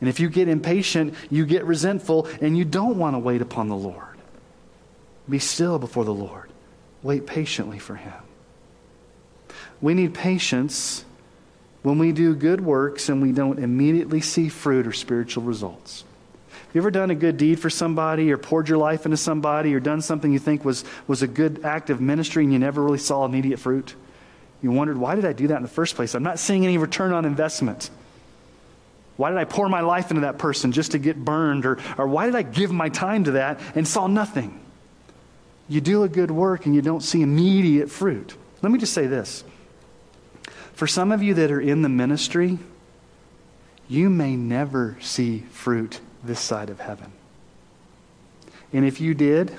And 0.00 0.08
if 0.08 0.18
you 0.18 0.28
get 0.28 0.48
impatient, 0.48 1.14
you 1.30 1.46
get 1.46 1.64
resentful 1.64 2.26
and 2.40 2.58
you 2.58 2.64
don't 2.64 2.98
want 2.98 3.14
to 3.14 3.20
wait 3.20 3.40
upon 3.40 3.68
the 3.68 3.76
Lord. 3.76 4.18
Be 5.28 5.38
still 5.38 5.78
before 5.78 6.04
the 6.04 6.12
Lord. 6.14 6.50
Wait 7.02 7.26
patiently 7.26 7.78
for 7.78 7.94
Him. 7.94 8.12
We 9.80 9.94
need 9.94 10.14
patience 10.14 11.04
when 11.82 11.98
we 11.98 12.12
do 12.12 12.34
good 12.34 12.60
works 12.60 13.08
and 13.08 13.22
we 13.22 13.32
don't 13.32 13.58
immediately 13.58 14.20
see 14.20 14.48
fruit 14.48 14.86
or 14.86 14.92
spiritual 14.92 15.44
results. 15.44 16.04
Have 16.50 16.74
you 16.74 16.80
ever 16.80 16.90
done 16.90 17.10
a 17.10 17.14
good 17.14 17.36
deed 17.36 17.60
for 17.60 17.70
somebody 17.70 18.32
or 18.32 18.38
poured 18.38 18.68
your 18.68 18.78
life 18.78 19.04
into 19.04 19.16
somebody 19.16 19.74
or 19.74 19.80
done 19.80 20.00
something 20.00 20.32
you 20.32 20.38
think 20.38 20.64
was, 20.64 20.84
was 21.06 21.22
a 21.22 21.26
good 21.26 21.64
act 21.64 21.90
of 21.90 22.00
ministry 22.00 22.44
and 22.44 22.52
you 22.52 22.58
never 22.58 22.82
really 22.82 22.98
saw 22.98 23.24
immediate 23.24 23.58
fruit? 23.58 23.94
You 24.62 24.70
wondered, 24.70 24.96
why 24.96 25.16
did 25.16 25.24
I 25.24 25.32
do 25.32 25.48
that 25.48 25.56
in 25.56 25.62
the 25.62 25.68
first 25.68 25.96
place? 25.96 26.14
I'm 26.14 26.22
not 26.22 26.38
seeing 26.38 26.64
any 26.64 26.78
return 26.78 27.12
on 27.12 27.24
investment. 27.24 27.90
Why 29.16 29.30
did 29.30 29.38
I 29.38 29.44
pour 29.44 29.68
my 29.68 29.80
life 29.80 30.10
into 30.10 30.22
that 30.22 30.38
person 30.38 30.72
just 30.72 30.92
to 30.92 30.98
get 30.98 31.22
burned? 31.22 31.66
Or, 31.66 31.78
or 31.98 32.06
why 32.06 32.26
did 32.26 32.36
I 32.36 32.42
give 32.42 32.70
my 32.70 32.88
time 32.88 33.24
to 33.24 33.32
that 33.32 33.60
and 33.74 33.86
saw 33.86 34.06
nothing? 34.06 34.60
You 35.68 35.80
do 35.80 36.04
a 36.04 36.08
good 36.08 36.30
work 36.30 36.64
and 36.64 36.74
you 36.74 36.80
don't 36.80 37.02
see 37.02 37.22
immediate 37.22 37.90
fruit. 37.90 38.36
Let 38.62 38.70
me 38.72 38.78
just 38.78 38.94
say 38.94 39.06
this. 39.06 39.42
For 40.74 40.86
some 40.86 41.12
of 41.12 41.22
you 41.22 41.34
that 41.34 41.50
are 41.50 41.60
in 41.60 41.82
the 41.82 41.88
ministry, 41.88 42.58
you 43.88 44.08
may 44.08 44.36
never 44.36 44.96
see 45.00 45.40
fruit 45.50 46.00
this 46.22 46.40
side 46.40 46.70
of 46.70 46.80
heaven. 46.80 47.12
And 48.72 48.84
if 48.84 49.00
you 49.00 49.12
did, 49.12 49.56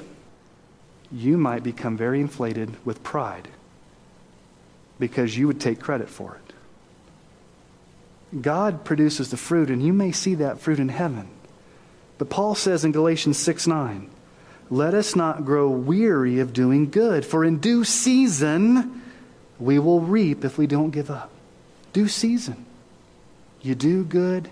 you 1.11 1.37
might 1.37 1.61
become 1.61 1.97
very 1.97 2.19
inflated 2.19 2.73
with 2.85 3.03
pride 3.03 3.49
because 5.03 5.37
you 5.37 5.47
would 5.47 5.59
take 5.59 5.81
credit 5.81 6.07
for 6.07 6.33
it. 6.33 6.53
God 8.41 8.85
produces 8.85 9.31
the 9.31 9.37
fruit, 9.37 9.69
and 9.69 9.83
you 9.83 9.91
may 9.91 10.13
see 10.13 10.35
that 10.35 10.61
fruit 10.61 10.79
in 10.79 10.87
heaven. 10.87 11.27
But 12.17 12.29
Paul 12.29 12.55
says 12.55 12.85
in 12.85 12.93
Galatians 12.93 13.37
6 13.37 13.67
9, 13.67 14.09
let 14.69 14.93
us 14.93 15.13
not 15.13 15.43
grow 15.43 15.67
weary 15.67 16.39
of 16.39 16.53
doing 16.53 16.89
good, 16.89 17.25
for 17.25 17.43
in 17.43 17.57
due 17.57 17.83
season 17.83 19.01
we 19.59 19.77
will 19.77 19.99
reap 19.99 20.45
if 20.45 20.57
we 20.57 20.67
don't 20.67 20.91
give 20.91 21.11
up. 21.11 21.31
Due 21.91 22.07
season. 22.07 22.65
You 23.61 23.75
do 23.75 24.05
good, 24.05 24.49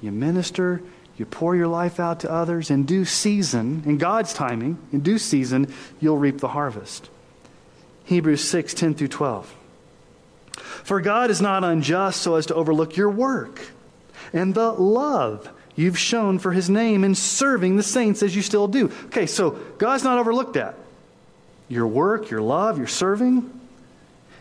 you 0.00 0.12
minister, 0.12 0.80
you 1.16 1.26
pour 1.26 1.56
your 1.56 1.66
life 1.66 1.98
out 1.98 2.20
to 2.20 2.30
others. 2.30 2.70
In 2.70 2.84
due 2.84 3.04
season, 3.04 3.82
in 3.84 3.98
God's 3.98 4.32
timing, 4.32 4.78
in 4.92 5.00
due 5.00 5.18
season, 5.18 5.74
you'll 5.98 6.18
reap 6.18 6.38
the 6.38 6.48
harvest. 6.48 7.10
Hebrews 8.04 8.48
6 8.48 8.74
10 8.74 8.94
through 8.94 9.08
12. 9.08 9.56
For 10.58 11.00
God 11.00 11.30
is 11.30 11.40
not 11.40 11.64
unjust 11.64 12.22
so 12.22 12.34
as 12.36 12.46
to 12.46 12.54
overlook 12.54 12.96
your 12.96 13.10
work 13.10 13.60
and 14.32 14.54
the 14.54 14.72
love 14.72 15.48
you've 15.76 15.98
shown 15.98 16.38
for 16.38 16.52
his 16.52 16.68
name 16.68 17.04
in 17.04 17.14
serving 17.14 17.76
the 17.76 17.82
saints 17.82 18.22
as 18.22 18.34
you 18.34 18.42
still 18.42 18.68
do. 18.68 18.90
Okay, 19.06 19.26
so 19.26 19.52
God's 19.78 20.04
not 20.04 20.18
overlooked 20.18 20.54
that. 20.54 20.74
Your 21.68 21.86
work, 21.86 22.30
your 22.30 22.40
love, 22.40 22.78
your 22.78 22.86
serving. 22.86 23.48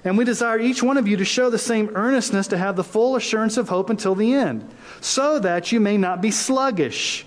And 0.03 0.17
we 0.17 0.23
desire 0.23 0.59
each 0.59 0.81
one 0.81 0.97
of 0.97 1.07
you 1.07 1.17
to 1.17 1.25
show 1.25 1.49
the 1.49 1.57
same 1.57 1.89
earnestness 1.93 2.47
to 2.47 2.57
have 2.57 2.75
the 2.75 2.83
full 2.83 3.15
assurance 3.15 3.57
of 3.57 3.69
hope 3.69 3.89
until 3.89 4.15
the 4.15 4.33
end, 4.33 4.67
so 5.01 5.37
that 5.39 5.71
you 5.71 5.79
may 5.79 5.97
not 5.97 6.21
be 6.21 6.31
sluggish, 6.31 7.25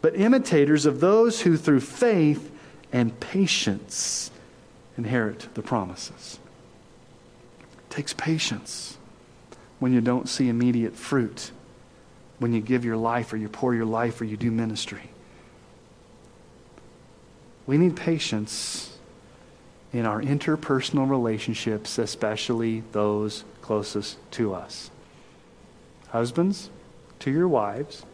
but 0.00 0.14
imitators 0.14 0.86
of 0.86 1.00
those 1.00 1.40
who 1.40 1.56
through 1.56 1.80
faith 1.80 2.52
and 2.92 3.18
patience 3.18 4.30
inherit 4.96 5.48
the 5.54 5.62
promises 5.62 6.38
takes 7.94 8.12
patience 8.12 8.96
when 9.78 9.92
you 9.92 10.00
don't 10.00 10.28
see 10.28 10.48
immediate 10.48 10.96
fruit, 10.96 11.50
when 12.38 12.52
you 12.52 12.60
give 12.60 12.84
your 12.84 12.96
life 12.96 13.32
or 13.32 13.36
you 13.36 13.48
pour 13.48 13.74
your 13.74 13.84
life 13.84 14.20
or 14.20 14.24
you 14.24 14.36
do 14.36 14.50
ministry. 14.50 15.10
We 17.66 17.78
need 17.78 17.96
patience 17.96 18.98
in 19.92 20.06
our 20.06 20.20
interpersonal 20.20 21.08
relationships, 21.08 21.98
especially 21.98 22.82
those 22.92 23.44
closest 23.62 24.18
to 24.32 24.54
us. 24.54 24.90
Husbands, 26.08 26.70
to 27.20 27.30
your 27.30 27.48
wives, 27.48 28.04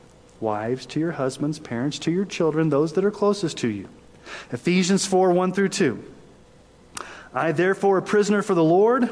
Wives 0.40 0.87
to 0.87 1.01
your 1.01 1.12
husbands, 1.12 1.59
parents 1.59 1.99
to 2.01 2.11
your 2.11 2.25
children, 2.25 2.71
those 2.71 2.95
that 2.95 3.05
are 3.05 3.11
closest 3.11 3.59
to 3.59 3.69
you. 3.69 3.88
Ephesians 4.51 5.05
4 5.05 5.33
1 5.33 5.53
through 5.53 5.69
2. 5.69 6.03
I, 7.35 7.53
therefore, 7.53 7.99
a 7.99 8.03
prisoner 8.03 8.40
for 8.40 8.55
the 8.55 8.64
Lord, 8.64 9.09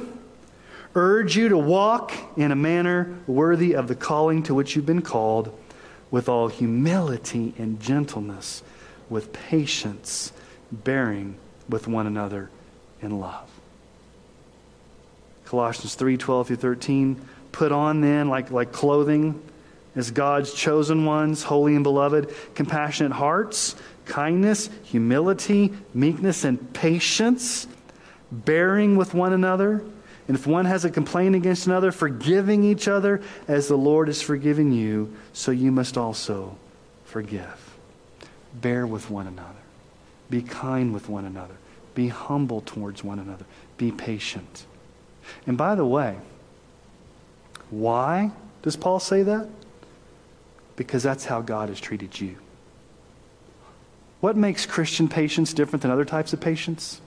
urge 0.99 1.37
you 1.37 1.49
to 1.49 1.57
walk 1.57 2.13
in 2.37 2.51
a 2.51 2.57
manner 2.57 3.17
worthy 3.27 3.75
of 3.75 3.87
the 3.87 3.95
calling 3.95 4.43
to 4.43 4.55
which 4.55 4.75
you've 4.75 4.85
been 4.85 5.03
called, 5.03 5.57
with 6.11 6.29
all 6.29 6.49
humility 6.49 7.55
and 7.57 7.81
gentleness, 7.81 8.63
with 9.09 9.33
patience, 9.33 10.33
bearing 10.73 11.37
with 11.69 11.87
one 11.87 12.07
another 12.07 12.51
in 13.01 13.21
love. 13.21 13.49
Colossians 15.45 15.95
3 15.95 16.17
12 16.17 16.47
through 16.49 16.57
13. 16.57 17.21
Put 17.53 17.73
on 17.73 18.01
then, 18.01 18.29
like, 18.29 18.51
like 18.51 18.73
clothing, 18.73 19.41
as 19.95 20.11
God's 20.11 20.53
chosen 20.53 21.05
ones, 21.05 21.43
holy 21.43 21.75
and 21.75 21.83
beloved, 21.83 22.33
compassionate 22.55 23.13
hearts, 23.13 23.75
kindness, 24.05 24.69
humility, 24.85 25.73
meekness, 25.95 26.45
and 26.45 26.73
patience, 26.75 27.67
bearing 28.31 28.97
with 28.97 29.15
one 29.15 29.33
another. 29.33 29.85
And 30.29 30.37
if 30.37 30.47
one 30.47 30.67
has 30.67 30.85
a 30.85 30.91
complaint 30.91 31.35
against 31.35 31.67
another, 31.67 31.91
forgiving 31.91 32.63
each 32.63 32.87
other 32.87 33.23
as 33.49 33.67
the 33.67 33.77
Lord 33.77 34.09
has 34.09 34.21
forgiven 34.21 34.73
you, 34.73 35.15
so 35.33 35.51
you 35.51 35.73
must 35.73 35.97
also 35.97 36.57
forgive. 37.05 37.77
Bear 38.55 38.87
with 38.87 39.11
one 39.11 39.27
another. 39.27 39.49
Be 40.29 40.43
kind 40.43 40.93
with 40.93 41.09
one 41.09 41.25
another. 41.25 41.55
Be 41.95 42.09
humble 42.09 42.61
towards 42.61 43.03
one 43.03 43.19
another. 43.19 43.47
Be 43.79 43.91
patient. 43.91 44.67
And 45.47 45.57
by 45.57 45.75
the 45.75 45.87
way, 45.87 46.17
why 47.71 48.31
does 48.63 48.77
Paul 48.77 49.01
say 49.01 49.23
that? 49.23 49.49
because 50.79 51.03
that's 51.03 51.25
how 51.25 51.41
God 51.43 51.69
has 51.69 51.81
treated 51.81 52.19
you. 52.21 52.37
What 54.21 54.37
makes 54.37 54.65
Christian 54.65 55.09
patience 55.09 55.53
different 55.53 55.83
than 55.83 55.91
other 55.91 56.05
types 56.05 56.33
of 56.33 56.41
patience? 56.41 57.01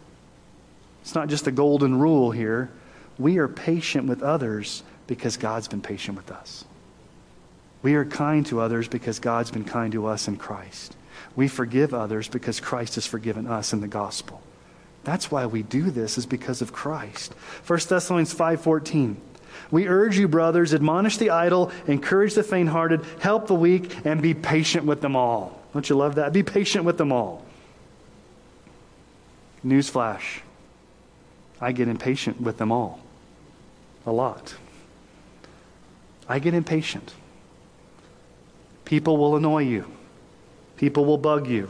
It's 1.01 1.15
not 1.15 1.29
just 1.29 1.47
a 1.47 1.51
golden 1.51 1.97
rule 1.97 2.31
here. 2.31 2.69
We 3.17 3.37
are 3.37 3.47
patient 3.47 4.07
with 4.07 4.21
others 4.21 4.83
because 5.07 5.37
God's 5.37 5.67
been 5.67 5.81
patient 5.81 6.17
with 6.17 6.31
us. 6.31 6.65
We 7.83 7.95
are 7.95 8.05
kind 8.05 8.45
to 8.47 8.61
others 8.61 8.87
because 8.87 9.19
God's 9.19 9.51
been 9.51 9.65
kind 9.65 9.91
to 9.93 10.05
us 10.05 10.27
in 10.27 10.37
Christ. 10.37 10.95
We 11.35 11.47
forgive 11.47 11.93
others 11.93 12.27
because 12.27 12.59
Christ 12.59 12.95
has 12.95 13.05
forgiven 13.05 13.47
us 13.47 13.73
in 13.73 13.81
the 13.81 13.87
gospel. 13.87 14.41
That's 15.03 15.31
why 15.31 15.47
we 15.47 15.63
do 15.63 15.89
this 15.89 16.17
is 16.17 16.25
because 16.25 16.61
of 16.61 16.73
Christ. 16.73 17.33
1 17.65 17.79
Thessalonians 17.89 18.33
5:14 18.33 19.17
we 19.69 19.87
urge 19.87 20.17
you, 20.17 20.27
brothers, 20.27 20.73
admonish 20.73 21.17
the 21.17 21.29
idle, 21.29 21.71
encourage 21.87 22.33
the 22.33 22.43
faint 22.43 22.69
hearted, 22.69 23.05
help 23.19 23.47
the 23.47 23.55
weak, 23.55 24.05
and 24.05 24.21
be 24.21 24.33
patient 24.33 24.85
with 24.85 25.01
them 25.01 25.15
all. 25.15 25.59
Don't 25.73 25.89
you 25.89 25.95
love 25.95 26.15
that? 26.15 26.33
Be 26.33 26.43
patient 26.43 26.83
with 26.83 26.97
them 26.97 27.11
all. 27.11 27.45
Newsflash 29.65 30.41
I 31.61 31.71
get 31.71 31.87
impatient 31.87 32.41
with 32.41 32.57
them 32.57 32.71
all. 32.71 32.99
A 34.05 34.11
lot. 34.11 34.55
I 36.27 36.39
get 36.39 36.55
impatient. 36.55 37.13
People 38.83 39.17
will 39.17 39.35
annoy 39.35 39.63
you. 39.63 39.85
People 40.75 41.05
will 41.05 41.19
bug 41.19 41.47
you. 41.47 41.69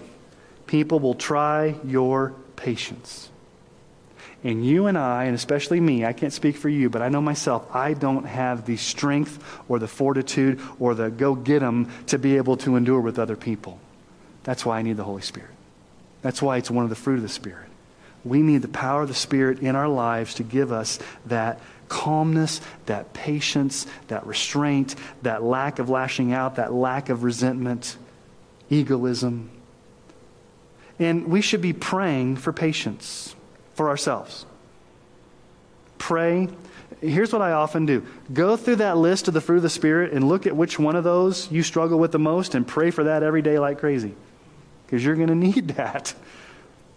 People 0.65 0.99
will 0.99 1.15
try 1.15 1.75
your 1.83 2.33
patience. 2.55 3.29
And 4.43 4.65
you 4.65 4.87
and 4.87 4.97
I, 4.97 5.25
and 5.25 5.35
especially 5.35 5.79
me, 5.79 6.05
I 6.05 6.13
can't 6.13 6.33
speak 6.33 6.55
for 6.55 6.69
you, 6.69 6.89
but 6.89 7.01
I 7.01 7.09
know 7.09 7.21
myself, 7.21 7.67
I 7.75 7.93
don't 7.93 8.23
have 8.23 8.65
the 8.65 8.77
strength 8.77 9.43
or 9.67 9.77
the 9.77 9.87
fortitude 9.87 10.59
or 10.79 10.95
the 10.95 11.11
go 11.11 11.35
get 11.35 11.59
them 11.59 11.91
to 12.07 12.17
be 12.17 12.37
able 12.37 12.57
to 12.57 12.75
endure 12.75 13.01
with 13.01 13.19
other 13.19 13.35
people. 13.35 13.79
That's 14.43 14.65
why 14.65 14.79
I 14.79 14.81
need 14.81 14.97
the 14.97 15.03
Holy 15.03 15.21
Spirit. 15.21 15.51
That's 16.21 16.41
why 16.41 16.57
it's 16.57 16.71
one 16.71 16.83
of 16.83 16.89
the 16.89 16.95
fruit 16.95 17.17
of 17.17 17.21
the 17.21 17.29
Spirit. 17.29 17.67
We 18.23 18.41
need 18.41 18.61
the 18.61 18.67
power 18.67 19.03
of 19.03 19.07
the 19.07 19.13
Spirit 19.13 19.59
in 19.59 19.75
our 19.75 19.87
lives 19.87 20.35
to 20.35 20.43
give 20.43 20.71
us 20.71 20.99
that 21.25 21.59
calmness, 21.89 22.61
that 22.85 23.13
patience, 23.13 23.85
that 24.07 24.25
restraint, 24.25 24.95
that 25.23 25.43
lack 25.43 25.79
of 25.79 25.89
lashing 25.89 26.31
out, 26.31 26.55
that 26.55 26.71
lack 26.71 27.09
of 27.09 27.23
resentment, 27.23 27.97
egoism. 28.69 29.49
And 30.99 31.27
we 31.27 31.41
should 31.41 31.61
be 31.61 31.73
praying 31.73 32.37
for 32.37 32.53
patience 32.53 33.35
for 33.73 33.89
ourselves. 33.89 34.45
Pray. 35.97 36.47
Here's 37.01 37.33
what 37.33 37.41
I 37.41 37.51
often 37.51 37.85
do 37.85 38.05
go 38.31 38.55
through 38.55 38.77
that 38.77 38.97
list 38.97 39.27
of 39.27 39.33
the 39.33 39.41
fruit 39.41 39.57
of 39.57 39.63
the 39.63 39.69
Spirit 39.69 40.13
and 40.13 40.27
look 40.27 40.45
at 40.45 40.55
which 40.55 40.77
one 40.79 40.95
of 40.95 41.03
those 41.03 41.51
you 41.51 41.63
struggle 41.63 41.99
with 41.99 42.11
the 42.11 42.19
most 42.19 42.55
and 42.55 42.67
pray 42.67 42.91
for 42.91 43.03
that 43.05 43.23
every 43.23 43.41
day 43.41 43.59
like 43.59 43.79
crazy. 43.79 44.13
Because 44.85 45.03
you're 45.03 45.15
going 45.15 45.29
to 45.29 45.35
need 45.35 45.67
that. 45.75 46.13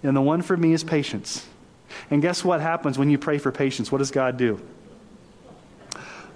And 0.04 0.16
the 0.16 0.22
one 0.22 0.42
for 0.42 0.56
me 0.56 0.72
is 0.72 0.84
patience. 0.84 1.44
And 2.10 2.22
guess 2.22 2.44
what 2.44 2.60
happens 2.60 2.98
when 2.98 3.10
you 3.10 3.18
pray 3.18 3.38
for 3.38 3.50
patience? 3.50 3.90
What 3.90 3.98
does 3.98 4.10
God 4.10 4.36
do? 4.36 4.60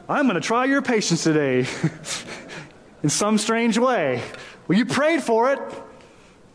I'm 0.09 0.25
going 0.27 0.35
to 0.37 0.41
try 0.41 0.65
your 0.65 0.81
patience 0.81 1.23
today 1.23 1.67
in 3.03 3.11
some 3.11 3.37
strange 3.37 3.77
way. 3.77 4.23
Well, 4.67 4.79
you 4.79 4.87
prayed 4.87 5.23
for 5.23 5.53
it. 5.53 5.61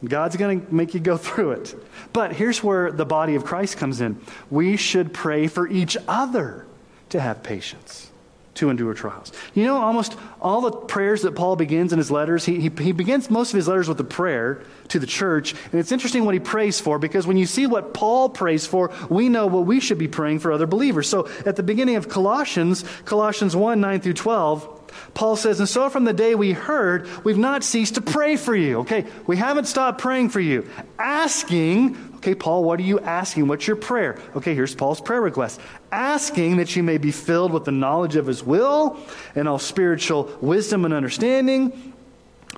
God's 0.03 0.35
going 0.35 0.65
to 0.65 0.73
make 0.73 0.93
you 0.93 0.99
go 0.99 1.17
through 1.27 1.51
it. 1.51 1.75
But 2.11 2.33
here's 2.33 2.63
where 2.63 2.91
the 2.91 3.05
body 3.05 3.35
of 3.35 3.45
Christ 3.45 3.77
comes 3.77 4.01
in. 4.01 4.19
We 4.49 4.75
should 4.75 5.13
pray 5.13 5.47
for 5.47 5.67
each 5.67 5.95
other 6.07 6.65
to 7.09 7.19
have 7.19 7.43
patience, 7.43 8.11
to 8.55 8.69
endure 8.69 8.93
trials. 8.93 9.31
You 9.53 9.65
know, 9.65 9.77
almost 9.77 10.15
all 10.39 10.61
the 10.61 10.71
prayers 10.71 11.23
that 11.23 11.35
Paul 11.35 11.55
begins 11.55 11.91
in 11.91 11.97
his 11.97 12.11
letters, 12.11 12.45
he, 12.45 12.59
he, 12.59 12.71
he 12.83 12.91
begins 12.91 13.29
most 13.29 13.51
of 13.51 13.57
his 13.57 13.67
letters 13.67 13.87
with 13.87 13.99
a 13.99 14.03
prayer 14.03 14.61
to 14.89 14.99
the 14.99 15.07
church. 15.07 15.53
And 15.71 15.79
it's 15.79 15.91
interesting 15.91 16.25
what 16.25 16.33
he 16.33 16.39
prays 16.39 16.79
for 16.79 16.99
because 16.99 17.25
when 17.25 17.37
you 17.37 17.45
see 17.45 17.65
what 17.65 17.93
Paul 17.93 18.29
prays 18.29 18.65
for, 18.67 18.91
we 19.09 19.29
know 19.29 19.47
what 19.47 19.65
we 19.65 19.79
should 19.79 19.97
be 19.97 20.07
praying 20.07 20.39
for 20.39 20.51
other 20.51 20.67
believers. 20.67 21.09
So 21.09 21.27
at 21.45 21.55
the 21.55 21.63
beginning 21.63 21.95
of 21.95 22.09
Colossians, 22.09 22.83
Colossians 23.05 23.55
1 23.55 23.81
9 23.81 24.01
through 24.01 24.13
12, 24.13 24.79
Paul 25.13 25.35
says, 25.35 25.59
And 25.59 25.69
so 25.69 25.89
from 25.89 26.03
the 26.03 26.13
day 26.13 26.35
we 26.35 26.51
heard, 26.51 27.07
we've 27.23 27.37
not 27.37 27.63
ceased 27.63 27.95
to 27.95 28.01
pray 28.01 28.35
for 28.35 28.55
you. 28.55 28.79
Okay, 28.79 29.05
we 29.25 29.37
haven't 29.37 29.65
stopped 29.65 29.99
praying 29.99 30.29
for 30.29 30.39
you. 30.39 30.69
Asking, 30.99 32.12
okay, 32.23 32.35
Paul, 32.35 32.63
what 32.63 32.79
are 32.79 32.83
you 32.83 33.01
asking? 33.01 33.49
What's 33.49 33.67
your 33.67 33.75
prayer? 33.75 34.17
Okay, 34.33 34.55
here's 34.55 34.73
Paul's 34.73 35.01
prayer 35.01 35.21
request 35.21 35.59
asking 35.91 36.57
that 36.57 36.73
you 36.75 36.81
may 36.81 36.97
be 36.97 37.11
filled 37.11 37.51
with 37.51 37.65
the 37.65 37.71
knowledge 37.71 38.15
of 38.15 38.25
his 38.25 38.41
will 38.41 38.97
and 39.35 39.47
all 39.47 39.59
spiritual 39.59 40.31
wisdom 40.39 40.85
and 40.85 40.93
understanding 40.93 41.93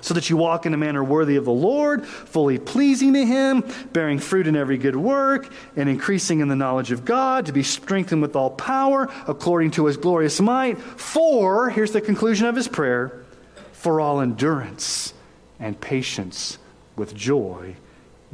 so 0.02 0.14
that 0.14 0.30
you 0.30 0.36
walk 0.36 0.66
in 0.66 0.74
a 0.74 0.76
manner 0.76 1.02
worthy 1.02 1.34
of 1.34 1.44
the 1.44 1.52
Lord, 1.52 2.06
fully 2.06 2.58
pleasing 2.58 3.14
to 3.14 3.24
Him, 3.24 3.64
bearing 3.92 4.18
fruit 4.18 4.46
in 4.46 4.54
every 4.54 4.76
good 4.76 4.94
work, 4.94 5.50
and 5.74 5.88
increasing 5.88 6.40
in 6.40 6.48
the 6.48 6.54
knowledge 6.54 6.92
of 6.92 7.04
God, 7.04 7.46
to 7.46 7.52
be 7.52 7.62
strengthened 7.62 8.20
with 8.22 8.36
all 8.36 8.50
power 8.50 9.08
according 9.26 9.72
to 9.72 9.86
His 9.86 9.96
glorious 9.96 10.38
might. 10.38 10.78
For, 10.78 11.70
here's 11.70 11.92
the 11.92 12.02
conclusion 12.02 12.46
of 12.46 12.54
his 12.54 12.68
prayer, 12.68 13.24
for 13.72 14.00
all 14.00 14.20
endurance 14.20 15.14
and 15.58 15.80
patience 15.80 16.58
with 16.94 17.14
joy, 17.14 17.76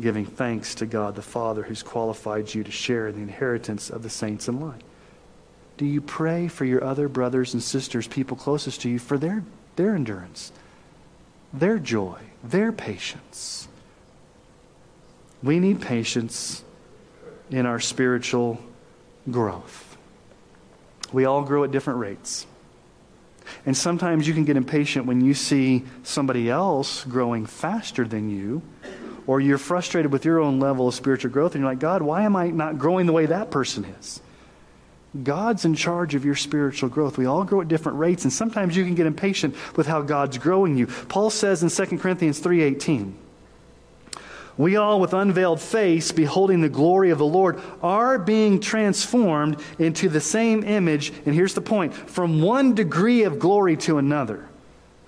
giving 0.00 0.26
thanks 0.26 0.74
to 0.76 0.86
God 0.86 1.14
the 1.14 1.22
Father 1.22 1.62
who's 1.62 1.82
qualified 1.82 2.54
you 2.54 2.64
to 2.64 2.70
share 2.70 3.08
in 3.08 3.16
the 3.16 3.22
inheritance 3.22 3.90
of 3.90 4.02
the 4.02 4.10
saints 4.10 4.48
in 4.48 4.60
light. 4.60 4.82
Do 5.76 5.84
you 5.84 6.00
pray 6.00 6.48
for 6.48 6.64
your 6.64 6.84
other 6.84 7.08
brothers 7.08 7.54
and 7.54 7.62
sisters, 7.62 8.06
people 8.06 8.36
closest 8.36 8.82
to 8.82 8.88
you, 8.88 8.98
for 8.98 9.18
their, 9.18 9.42
their 9.76 9.94
endurance? 9.94 10.52
their 11.52 11.78
joy, 11.78 12.18
their 12.42 12.72
patience. 12.72 13.68
We 15.42 15.58
need 15.58 15.80
patience 15.80 16.64
in 17.50 17.66
our 17.66 17.80
spiritual 17.80 18.60
growth. 19.30 19.96
We 21.12 21.24
all 21.24 21.42
grow 21.42 21.64
at 21.64 21.72
different 21.72 21.98
rates. 21.98 22.46
And 23.66 23.76
sometimes 23.76 24.26
you 24.26 24.34
can 24.34 24.44
get 24.44 24.56
impatient 24.56 25.04
when 25.04 25.20
you 25.20 25.34
see 25.34 25.84
somebody 26.04 26.48
else 26.48 27.04
growing 27.04 27.44
faster 27.44 28.06
than 28.06 28.30
you, 28.30 28.62
or 29.26 29.40
you're 29.40 29.58
frustrated 29.58 30.12
with 30.12 30.24
your 30.24 30.40
own 30.40 30.60
level 30.60 30.88
of 30.88 30.94
spiritual 30.94 31.30
growth, 31.30 31.54
and 31.54 31.62
you're 31.62 31.70
like, 31.70 31.78
God, 31.78 32.02
why 32.02 32.22
am 32.22 32.36
I 32.36 32.48
not 32.48 32.78
growing 32.78 33.06
the 33.06 33.12
way 33.12 33.26
that 33.26 33.50
person 33.50 33.84
is? 33.84 34.20
God's 35.22 35.64
in 35.64 35.74
charge 35.74 36.14
of 36.14 36.24
your 36.24 36.34
spiritual 36.34 36.88
growth. 36.88 37.18
We 37.18 37.26
all 37.26 37.44
grow 37.44 37.60
at 37.60 37.68
different 37.68 37.98
rates, 37.98 38.24
and 38.24 38.32
sometimes 38.32 38.76
you 38.76 38.84
can 38.84 38.94
get 38.94 39.06
impatient 39.06 39.54
with 39.76 39.86
how 39.86 40.02
God's 40.02 40.38
growing 40.38 40.76
you. 40.76 40.86
Paul 40.86 41.28
says 41.30 41.62
in 41.62 41.68
2 41.68 41.98
Corinthians 41.98 42.40
3:18, 42.40 43.14
we 44.58 44.76
all, 44.76 45.00
with 45.00 45.14
unveiled 45.14 45.60
face, 45.60 46.12
beholding 46.12 46.60
the 46.60 46.68
glory 46.68 47.10
of 47.10 47.18
the 47.18 47.24
Lord, 47.24 47.60
are 47.82 48.18
being 48.18 48.60
transformed 48.60 49.58
into 49.78 50.08
the 50.08 50.20
same 50.20 50.62
image. 50.62 51.12
And 51.24 51.34
here's 51.34 51.54
the 51.54 51.62
point 51.62 51.94
from 51.94 52.42
one 52.42 52.74
degree 52.74 53.22
of 53.22 53.38
glory 53.38 53.76
to 53.78 53.98
another 53.98 54.48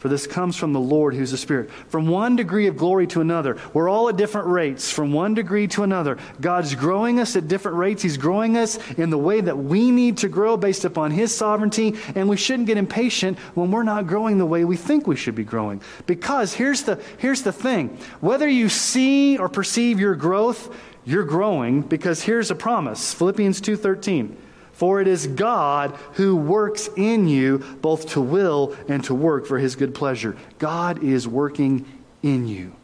for 0.04 0.10
this 0.10 0.26
comes 0.26 0.54
from 0.54 0.74
the 0.74 0.80
Lord 0.80 1.14
who's 1.14 1.30
the 1.30 1.38
Spirit. 1.38 1.70
From 1.88 2.06
one 2.06 2.36
degree 2.36 2.66
of 2.66 2.76
glory 2.76 3.06
to 3.06 3.22
another, 3.22 3.56
we're 3.72 3.88
all 3.88 4.10
at 4.10 4.18
different 4.18 4.48
rates, 4.48 4.90
from 4.90 5.14
one 5.14 5.32
degree 5.32 5.66
to 5.68 5.82
another. 5.82 6.18
God's 6.42 6.74
growing 6.74 7.18
us 7.20 7.36
at 7.36 7.48
different 7.48 7.78
rates. 7.78 8.02
He's 8.02 8.18
growing 8.18 8.58
us 8.58 8.78
in 8.98 9.08
the 9.08 9.16
way 9.16 9.40
that 9.40 9.56
we 9.56 9.90
need 9.90 10.18
to 10.18 10.28
grow 10.28 10.58
based 10.58 10.84
upon 10.84 11.10
His 11.10 11.34
sovereignty, 11.34 11.94
and 12.14 12.28
we 12.28 12.36
shouldn't 12.36 12.66
get 12.66 12.76
impatient 12.76 13.38
when 13.54 13.70
we're 13.70 13.82
not 13.82 14.06
growing 14.06 14.36
the 14.36 14.44
way 14.44 14.66
we 14.66 14.76
think 14.76 15.06
we 15.06 15.16
should 15.16 15.36
be 15.36 15.42
growing. 15.42 15.80
Because 16.04 16.52
here's 16.52 16.82
the, 16.82 17.00
here's 17.16 17.40
the 17.40 17.50
thing 17.50 17.96
whether 18.20 18.46
you 18.46 18.68
see 18.68 19.38
or 19.38 19.48
perceive 19.48 19.98
your 19.98 20.16
growth, 20.16 20.68
you're 21.06 21.24
growing 21.24 21.80
because 21.80 22.22
here's 22.22 22.50
a 22.50 22.54
promise 22.54 23.14
Philippians 23.14 23.62
2:13 23.62 24.36
for 24.74 25.00
it 25.00 25.06
is 25.06 25.26
God 25.28 25.92
who 26.14 26.36
works 26.36 26.88
in 26.96 27.28
you 27.28 27.58
both 27.80 28.10
to 28.10 28.20
will 28.20 28.76
and 28.88 29.02
to 29.04 29.14
work 29.14 29.46
for 29.46 29.58
his 29.58 29.76
good 29.76 29.94
pleasure. 29.94 30.36
God 30.58 31.02
is 31.02 31.26
working 31.26 31.86
in 32.22 32.48
you 32.48 32.74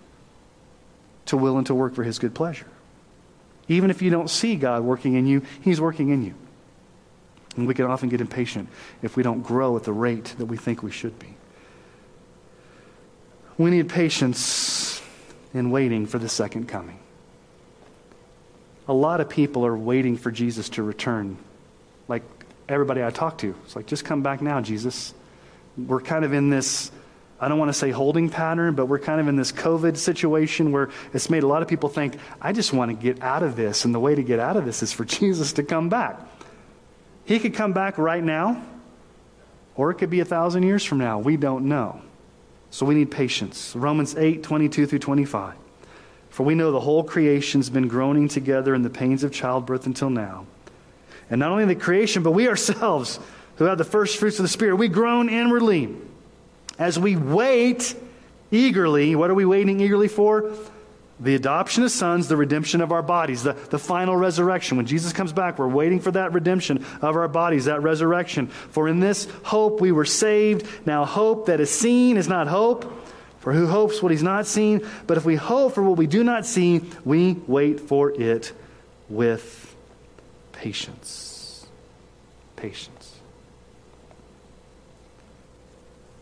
to 1.26 1.36
will 1.36 1.59
and 1.59 1.66
to 1.66 1.74
work 1.74 1.95
for 1.95 2.05
his 2.05 2.18
good 2.18 2.34
pleasure. 2.34 2.66
Even 3.68 3.91
if 3.91 4.03
you 4.03 4.11
don't 4.11 4.30
see 4.30 4.55
God 4.55 4.82
working 4.84 5.14
in 5.14 5.26
you, 5.26 5.43
he's 5.62 5.80
working 5.80 6.11
in 6.11 6.24
you. 6.24 6.34
And 7.57 7.66
we 7.66 7.74
can 7.74 7.86
often 7.86 8.09
get 8.09 8.20
impatient 8.20 8.68
if 9.03 9.16
we 9.16 9.24
don't 9.24 9.43
grow 9.43 9.76
at 9.76 9.82
the 9.82 9.93
rate 9.93 10.34
that 10.38 10.47
we 10.47 10.57
think 10.57 10.84
we 10.84 10.93
should 10.93 11.18
be. 11.18 11.34
We 13.59 13.70
need 13.70 13.88
patience 13.88 15.03
in 15.53 15.72
waiting 15.72 16.07
for 16.07 16.20
the 16.20 16.28
second 16.28 16.68
coming. 16.68 17.01
A 18.86 18.95
lot 18.95 19.20
of 19.20 19.28
people 19.28 19.66
are 19.66 19.76
waiting 19.76 20.16
for 20.16 20.30
Jesus 20.30 20.68
to 20.70 20.82
return 20.84 21.36
like 22.11 22.23
everybody 22.69 23.03
I 23.03 23.11
talk 23.11 23.39
to. 23.39 23.55
It's 23.65 23.77
like, 23.77 23.87
just 23.87 24.05
come 24.05 24.23
back 24.23 24.43
now, 24.43 24.61
Jesus. 24.61 25.15
We're 25.79 26.01
kind 26.01 26.25
of 26.25 26.33
in 26.33 26.51
this, 26.51 26.91
I 27.41 27.49
don't 27.49 27.59
want 27.59 27.71
to 27.71 27.79
say 27.79 27.91
holding 27.91 28.29
pattern, 28.29 28.75
but 28.75 28.87
we're 28.87 28.99
kind 28.99 29.21
of 29.21 29.29
in 29.29 29.37
this 29.37 29.53
COVID 29.53 29.97
situation 29.97 30.73
where 30.73 30.91
it's 31.15 31.31
made 31.31 31.45
a 31.45 31.47
lot 31.47 31.63
of 31.63 31.69
people 31.69 31.89
think, 31.89 32.17
I 32.43 32.53
just 32.53 32.73
want 32.73 32.91
to 32.91 32.97
get 32.97 33.23
out 33.23 33.43
of 33.43 33.57
this. 33.57 33.85
And 33.85 33.95
the 33.95 34.01
way 34.01 34.15
to 34.15 34.23
get 34.23 34.41
out 34.41 34.57
of 34.57 34.65
this 34.65 34.83
is 34.83 34.93
for 34.93 35.05
Jesus 35.07 35.55
to 35.55 35.63
come 35.63 35.89
back. 35.89 36.21
He 37.25 37.39
could 37.39 37.55
come 37.55 37.73
back 37.73 37.97
right 37.97 38.23
now, 38.23 38.63
or 39.77 39.93
it 39.93 39.95
could 39.95 40.11
be 40.11 40.21
a 40.21 40.25
thousand 40.25 40.65
years 40.65 40.85
from 40.85 40.99
now. 40.99 41.21
We 41.21 41.37
don't 41.37 41.67
know. 41.67 42.03
So 42.71 42.87
we 42.87 42.95
need 42.95 43.11
patience. 43.11 43.75
Romans 43.77 44.17
8, 44.17 44.43
22 44.43 44.87
through 44.87 44.99
25. 44.99 45.55
For 46.31 46.45
we 46.45 46.55
know 46.55 46.73
the 46.73 46.81
whole 46.81 47.05
creation's 47.05 47.71
been 47.71 47.89
groaning 47.89 48.29
together 48.29 48.75
in 48.75 48.83
the 48.83 48.91
pains 48.91 49.25
of 49.25 49.33
childbirth 49.33 49.87
until 49.87 50.11
now. 50.11 50.47
And 51.31 51.39
not 51.39 51.53
only 51.53 51.64
the 51.64 51.76
creation, 51.76 52.22
but 52.22 52.33
we 52.33 52.49
ourselves 52.49 53.20
who 53.57 53.64
have 53.64 53.78
the 53.78 53.85
first 53.85 54.18
fruits 54.18 54.39
of 54.39 54.43
the 54.43 54.49
Spirit, 54.49 54.76
we 54.76 54.89
groan 54.89 55.28
inwardly 55.28 55.95
as 56.78 56.99
we 56.99 57.14
wait 57.14 57.95
eagerly. 58.51 59.14
What 59.14 59.31
are 59.31 59.35
we 59.35 59.45
waiting 59.45 59.81
eagerly 59.81 60.09
for? 60.09 60.53
The 61.20 61.35
adoption 61.35 61.83
of 61.83 61.91
sons, 61.91 62.28
the 62.28 62.37
redemption 62.37 62.81
of 62.81 62.93
our 62.93 63.03
bodies, 63.03 63.43
the, 63.43 63.53
the 63.53 63.78
final 63.78 64.16
resurrection. 64.16 64.78
When 64.78 64.87
Jesus 64.87 65.12
comes 65.12 65.35
back, 65.35 65.59
we're 65.59 65.68
waiting 65.68 66.01
for 66.01 66.11
that 66.12 66.33
redemption 66.33 66.85
of 67.03 67.14
our 67.14 67.28
bodies, 67.28 67.66
that 67.66 67.83
resurrection. 67.83 68.47
For 68.47 68.89
in 68.89 69.01
this 69.01 69.28
hope 69.43 69.83
we 69.83 69.93
were 69.93 70.07
saved. 70.07 70.66
Now, 70.87 71.05
hope 71.05 71.47
that 71.47 71.61
is 71.61 71.70
seen 71.70 72.16
is 72.16 72.26
not 72.26 72.49
hope. 72.49 72.91
For 73.41 73.53
who 73.53 73.66
hopes 73.66 74.03
what 74.03 74.12
he's 74.12 74.22
not 74.22 74.47
seen? 74.47 74.87
But 75.07 75.18
if 75.18 75.26
we 75.26 75.37
hope 75.37 75.74
for 75.74 75.83
what 75.83 75.99
we 75.99 76.07
do 76.07 76.24
not 76.24 76.47
see, 76.47 76.81
we 77.05 77.35
wait 77.47 77.81
for 77.81 78.11
it 78.11 78.53
with 79.11 79.70
patience. 80.61 81.67
Patience. 82.55 83.19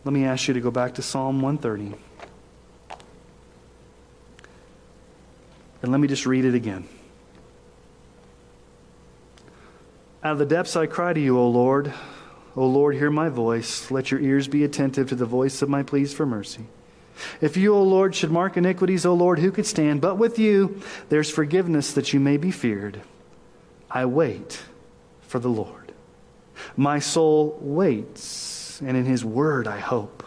Let 0.05 0.13
me 0.13 0.23
ask 0.23 0.47
you 0.47 0.53
to 0.53 0.61
go 0.61 0.71
back 0.71 0.93
to 0.93 1.01
Psalm 1.01 1.41
130. 1.41 1.93
And 5.81 5.91
let 5.91 5.99
me 5.99 6.07
just 6.07 6.25
read 6.25 6.45
it 6.45 6.55
again. 6.55 6.87
Out 10.23 10.33
of 10.33 10.39
the 10.39 10.45
depths 10.45 10.77
I 10.77 10.85
cry 10.85 11.11
to 11.11 11.19
you, 11.19 11.37
O 11.37 11.49
Lord. 11.49 11.93
O 12.55 12.65
Lord, 12.65 12.95
hear 12.95 13.11
my 13.11 13.27
voice. 13.27 13.91
Let 13.91 14.09
your 14.09 14.21
ears 14.21 14.47
be 14.47 14.63
attentive 14.63 15.09
to 15.09 15.15
the 15.15 15.25
voice 15.25 15.61
of 15.61 15.67
my 15.67 15.83
pleas 15.83 16.13
for 16.13 16.25
mercy. 16.25 16.65
If 17.41 17.57
you, 17.57 17.75
O 17.75 17.83
Lord, 17.83 18.15
should 18.15 18.31
mark 18.31 18.55
iniquities, 18.55 19.05
O 19.05 19.13
Lord, 19.13 19.39
who 19.39 19.51
could 19.51 19.65
stand? 19.65 19.99
But 19.99 20.17
with 20.17 20.39
you 20.39 20.81
there's 21.09 21.29
forgiveness 21.29 21.91
that 21.91 22.13
you 22.13 22.21
may 22.21 22.37
be 22.37 22.51
feared. 22.51 23.01
I 23.89 24.05
wait 24.05 24.61
for 25.21 25.39
the 25.39 25.49
Lord. 25.49 25.91
My 26.75 26.99
soul 26.99 27.57
waits, 27.61 28.81
and 28.81 28.95
in 28.95 29.05
his 29.05 29.25
word 29.25 29.67
I 29.67 29.79
hope. 29.79 30.23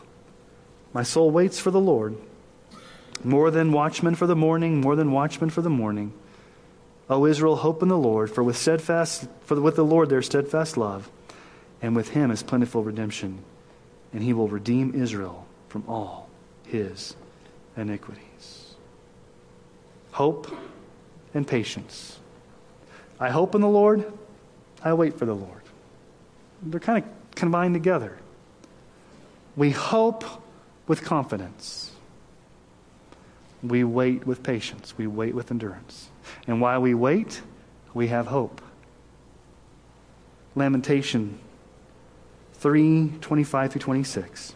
My 0.92 1.02
soul 1.02 1.30
waits 1.30 1.58
for 1.58 1.70
the 1.70 1.80
Lord. 1.80 2.16
More 3.24 3.50
than 3.50 3.72
watchmen 3.72 4.14
for 4.14 4.26
the 4.26 4.36
morning, 4.36 4.80
more 4.80 4.96
than 4.96 5.12
watchmen 5.12 5.50
for 5.50 5.62
the 5.62 5.70
morning. 5.70 6.12
O 7.08 7.26
Israel, 7.26 7.56
hope 7.56 7.82
in 7.82 7.88
the 7.88 7.98
Lord, 7.98 8.30
for 8.30 8.42
with 8.42 8.56
steadfast 8.56 9.28
for 9.42 9.60
with 9.60 9.76
the 9.76 9.84
Lord 9.84 10.08
there's 10.08 10.26
steadfast 10.26 10.76
love, 10.76 11.10
and 11.80 11.94
with 11.94 12.10
him 12.10 12.30
is 12.30 12.42
plentiful 12.42 12.82
redemption, 12.82 13.38
and 14.12 14.22
he 14.22 14.32
will 14.32 14.48
redeem 14.48 14.94
Israel 14.94 15.46
from 15.68 15.84
all 15.86 16.28
his 16.66 17.14
iniquities. 17.76 18.74
Hope 20.12 20.54
and 21.34 21.46
patience 21.46 22.18
I 23.22 23.30
hope 23.30 23.54
in 23.54 23.60
the 23.60 23.68
Lord, 23.68 24.12
I 24.82 24.94
wait 24.94 25.16
for 25.16 25.26
the 25.26 25.32
Lord. 25.32 25.62
They're 26.60 26.80
kind 26.80 27.04
of 27.04 27.34
combined 27.36 27.72
together. 27.72 28.18
We 29.54 29.70
hope 29.70 30.24
with 30.88 31.04
confidence. 31.04 31.92
We 33.62 33.84
wait 33.84 34.26
with 34.26 34.42
patience. 34.42 34.98
We 34.98 35.06
wait 35.06 35.36
with 35.36 35.52
endurance. 35.52 36.08
And 36.48 36.60
while 36.60 36.80
we 36.80 36.94
wait, 36.94 37.42
we 37.94 38.08
have 38.08 38.26
hope. 38.26 38.60
Lamentation 40.56 41.38
3 42.54 43.12
25 43.20 43.70
through 43.70 43.80
26. 43.82 44.54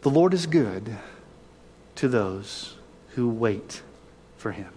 The 0.00 0.10
Lord 0.10 0.34
is 0.34 0.46
good 0.46 0.96
to 1.94 2.08
those 2.08 2.74
who 3.10 3.28
wait 3.28 3.82
for 4.36 4.50
him 4.50 4.72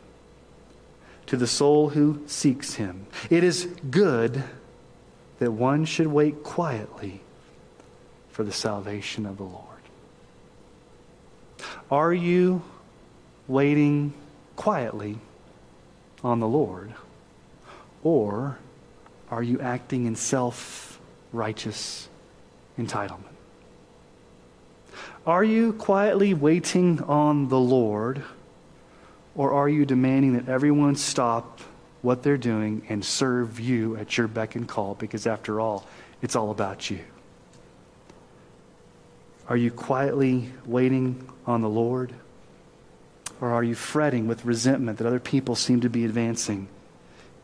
to 1.27 1.37
the 1.37 1.47
soul 1.47 1.89
who 1.89 2.21
seeks 2.27 2.75
him. 2.75 3.07
It 3.29 3.43
is 3.43 3.67
good 3.89 4.43
that 5.39 5.51
one 5.51 5.85
should 5.85 6.07
wait 6.07 6.43
quietly 6.43 7.21
for 8.29 8.43
the 8.43 8.51
salvation 8.51 9.25
of 9.25 9.37
the 9.37 9.43
Lord. 9.43 9.65
Are 11.89 12.13
you 12.13 12.61
waiting 13.47 14.13
quietly 14.55 15.17
on 16.23 16.39
the 16.39 16.47
Lord? 16.47 16.93
Or 18.03 18.57
are 19.29 19.43
you 19.43 19.59
acting 19.61 20.05
in 20.05 20.15
self 20.15 20.99
righteous 21.31 22.07
entitlement? 22.77 23.35
Are 25.25 25.43
you 25.43 25.73
quietly 25.73 26.33
waiting 26.33 27.01
on 27.01 27.49
the 27.49 27.59
Lord? 27.59 28.23
Or 29.35 29.51
are 29.51 29.67
you 29.67 29.85
demanding 29.85 30.33
that 30.33 30.49
everyone 30.49 30.95
stop 30.95 31.59
what 32.01 32.23
they're 32.23 32.37
doing 32.37 32.85
and 32.89 33.03
serve 33.03 33.59
you 33.59 33.97
at 33.97 34.17
your 34.17 34.27
beck 34.27 34.55
and 34.55 34.67
call? 34.67 34.95
Because 34.95 35.27
after 35.27 35.59
all, 35.59 35.85
it's 36.21 36.35
all 36.35 36.51
about 36.51 36.89
you. 36.89 36.99
Are 39.47 39.57
you 39.57 39.71
quietly 39.71 40.51
waiting 40.65 41.29
on 41.45 41.61
the 41.61 41.69
Lord? 41.69 42.13
Or 43.41 43.51
are 43.51 43.63
you 43.63 43.75
fretting 43.75 44.27
with 44.27 44.45
resentment 44.45 44.97
that 44.97 45.07
other 45.07 45.19
people 45.19 45.55
seem 45.55 45.81
to 45.81 45.89
be 45.89 46.05
advancing? 46.05 46.67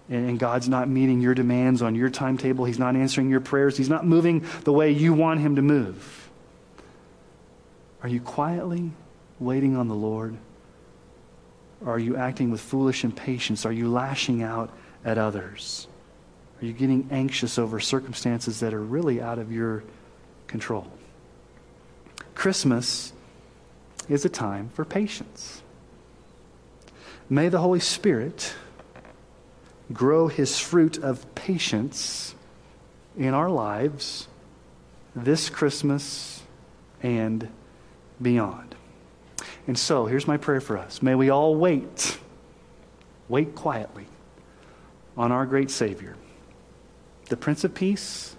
And 0.09 0.39
God's 0.39 0.67
not 0.67 0.89
meeting 0.89 1.21
your 1.21 1.35
demands 1.35 1.81
on 1.81 1.95
your 1.95 2.09
timetable. 2.09 2.65
He's 2.65 2.79
not 2.79 2.95
answering 2.95 3.29
your 3.29 3.39
prayers. 3.39 3.77
He's 3.77 3.89
not 3.89 4.05
moving 4.05 4.45
the 4.63 4.73
way 4.73 4.91
you 4.91 5.13
want 5.13 5.41
Him 5.41 5.57
to 5.57 5.61
move. 5.61 6.29
Are 8.03 8.09
you 8.09 8.19
quietly 8.19 8.91
waiting 9.39 9.77
on 9.77 9.87
the 9.87 9.95
Lord? 9.95 10.37
Or 11.83 11.93
are 11.93 11.99
you 11.99 12.15
acting 12.15 12.51
with 12.51 12.61
foolish 12.61 13.03
impatience? 13.03 13.65
Are 13.65 13.71
you 13.71 13.89
lashing 13.89 14.43
out 14.43 14.71
at 15.03 15.17
others? 15.17 15.87
Are 16.61 16.65
you 16.65 16.73
getting 16.73 17.07
anxious 17.11 17.57
over 17.57 17.79
circumstances 17.79 18.59
that 18.59 18.73
are 18.73 18.81
really 18.81 19.21
out 19.21 19.39
of 19.39 19.51
your 19.51 19.83
control? 20.47 20.91
Christmas 22.35 23.13
is 24.07 24.25
a 24.25 24.29
time 24.29 24.69
for 24.73 24.85
patience. 24.85 25.63
May 27.29 27.49
the 27.49 27.59
Holy 27.59 27.79
Spirit 27.79 28.53
grow 29.91 30.27
his 30.27 30.59
fruit 30.59 30.97
of 30.97 31.33
patience 31.33 32.35
in 33.17 33.33
our 33.33 33.49
lives 33.49 34.27
this 35.15 35.49
Christmas 35.49 36.43
and 37.01 37.49
beyond. 38.21 38.75
And 39.67 39.77
so, 39.77 40.05
here's 40.05 40.27
my 40.27 40.37
prayer 40.37 40.61
for 40.61 40.77
us. 40.77 41.01
May 41.01 41.15
we 41.15 41.29
all 41.29 41.55
wait, 41.55 42.17
wait 43.29 43.55
quietly 43.55 44.07
on 45.15 45.31
our 45.31 45.45
great 45.45 45.69
Savior, 45.69 46.15
the 47.29 47.37
Prince 47.37 47.63
of 47.63 47.73
Peace, 47.73 48.35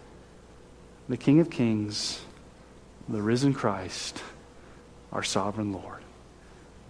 the 1.09 1.17
King 1.17 1.41
of 1.41 1.51
Kings, 1.51 2.23
the 3.09 3.23
risen 3.23 3.55
Christ, 3.55 4.23
our 5.13 5.23
sovereign 5.23 5.73
Lord. 5.73 6.03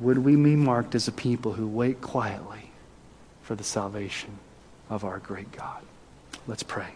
Would 0.01 0.19
we 0.19 0.37
be 0.37 0.57
marked 0.57 0.95
as 0.95 1.09
a 1.09 1.13
people 1.13 1.53
who 1.53 1.69
wait 1.69 2.01
quietly 2.01 2.71
for 3.43 3.55
the 3.55 3.65
salvation 3.65 4.39
of 4.89 5.05
our 5.05 5.19
great 5.19 5.53
God? 5.53 5.83
Let's 6.47 6.63
pray. 6.63 6.89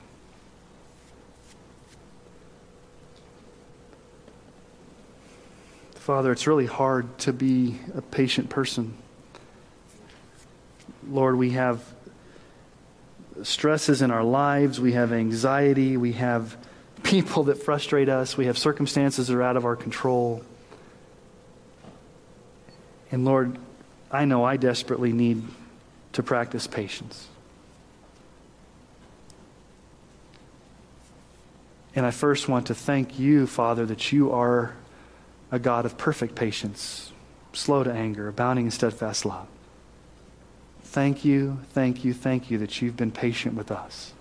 Father, 6.07 6.30
it's 6.30 6.46
really 6.46 6.66
hard 6.66 7.18
to 7.18 7.32
be 7.32 7.80
a 7.96 8.00
patient 8.00 8.48
person. 8.48 8.96
Lord, 11.09 11.34
we 11.34 11.50
have 11.50 11.82
stresses 13.42 14.02
in 14.02 14.12
our 14.12 14.22
lives, 14.22 14.80
we 14.80 14.92
have 14.92 15.12
anxiety, 15.12 15.96
we 15.96 16.12
have 16.12 16.57
people 17.02 17.42
that 17.42 17.61
frustrate 17.61 18.09
us, 18.09 18.36
we 18.36 18.46
have 18.46 18.57
circumstances 18.57 19.26
that 19.26 19.34
are 19.34 19.42
out 19.42 19.57
of 19.57 19.64
our 19.64 19.74
control. 19.74 20.44
And 23.11 23.24
Lord, 23.24 23.59
I 24.09 24.26
know 24.26 24.44
I 24.44 24.59
desperately 24.59 25.12
need 25.12 25.42
to 26.12 26.22
practice 26.22 26.68
patience. 26.68 27.26
And 31.96 32.07
I 32.07 32.12
first 32.12 32.48
want 32.48 32.68
to 32.68 32.76
thank 32.76 33.18
you, 33.18 33.48
Father, 33.48 33.84
that 33.86 34.12
you 34.12 34.30
are 34.30 34.76
a 35.51 35.59
God 35.59 35.84
of 35.84 35.97
perfect 35.97 36.34
patience, 36.34 37.12
slow 37.53 37.84
to 37.84 37.92
anger, 37.92 38.28
abounding 38.28 38.66
in 38.66 38.70
steadfast 38.70 39.24
love. 39.24 39.47
Thank 40.82 41.24
you, 41.24 41.59
thank 41.72 42.05
you, 42.05 42.14
thank 42.14 42.51
you 42.51 42.59
that 42.59 42.80
you've 42.80 42.97
been 42.97 43.12
patient 43.12 43.55
with 43.55 43.70
us. 43.70 44.12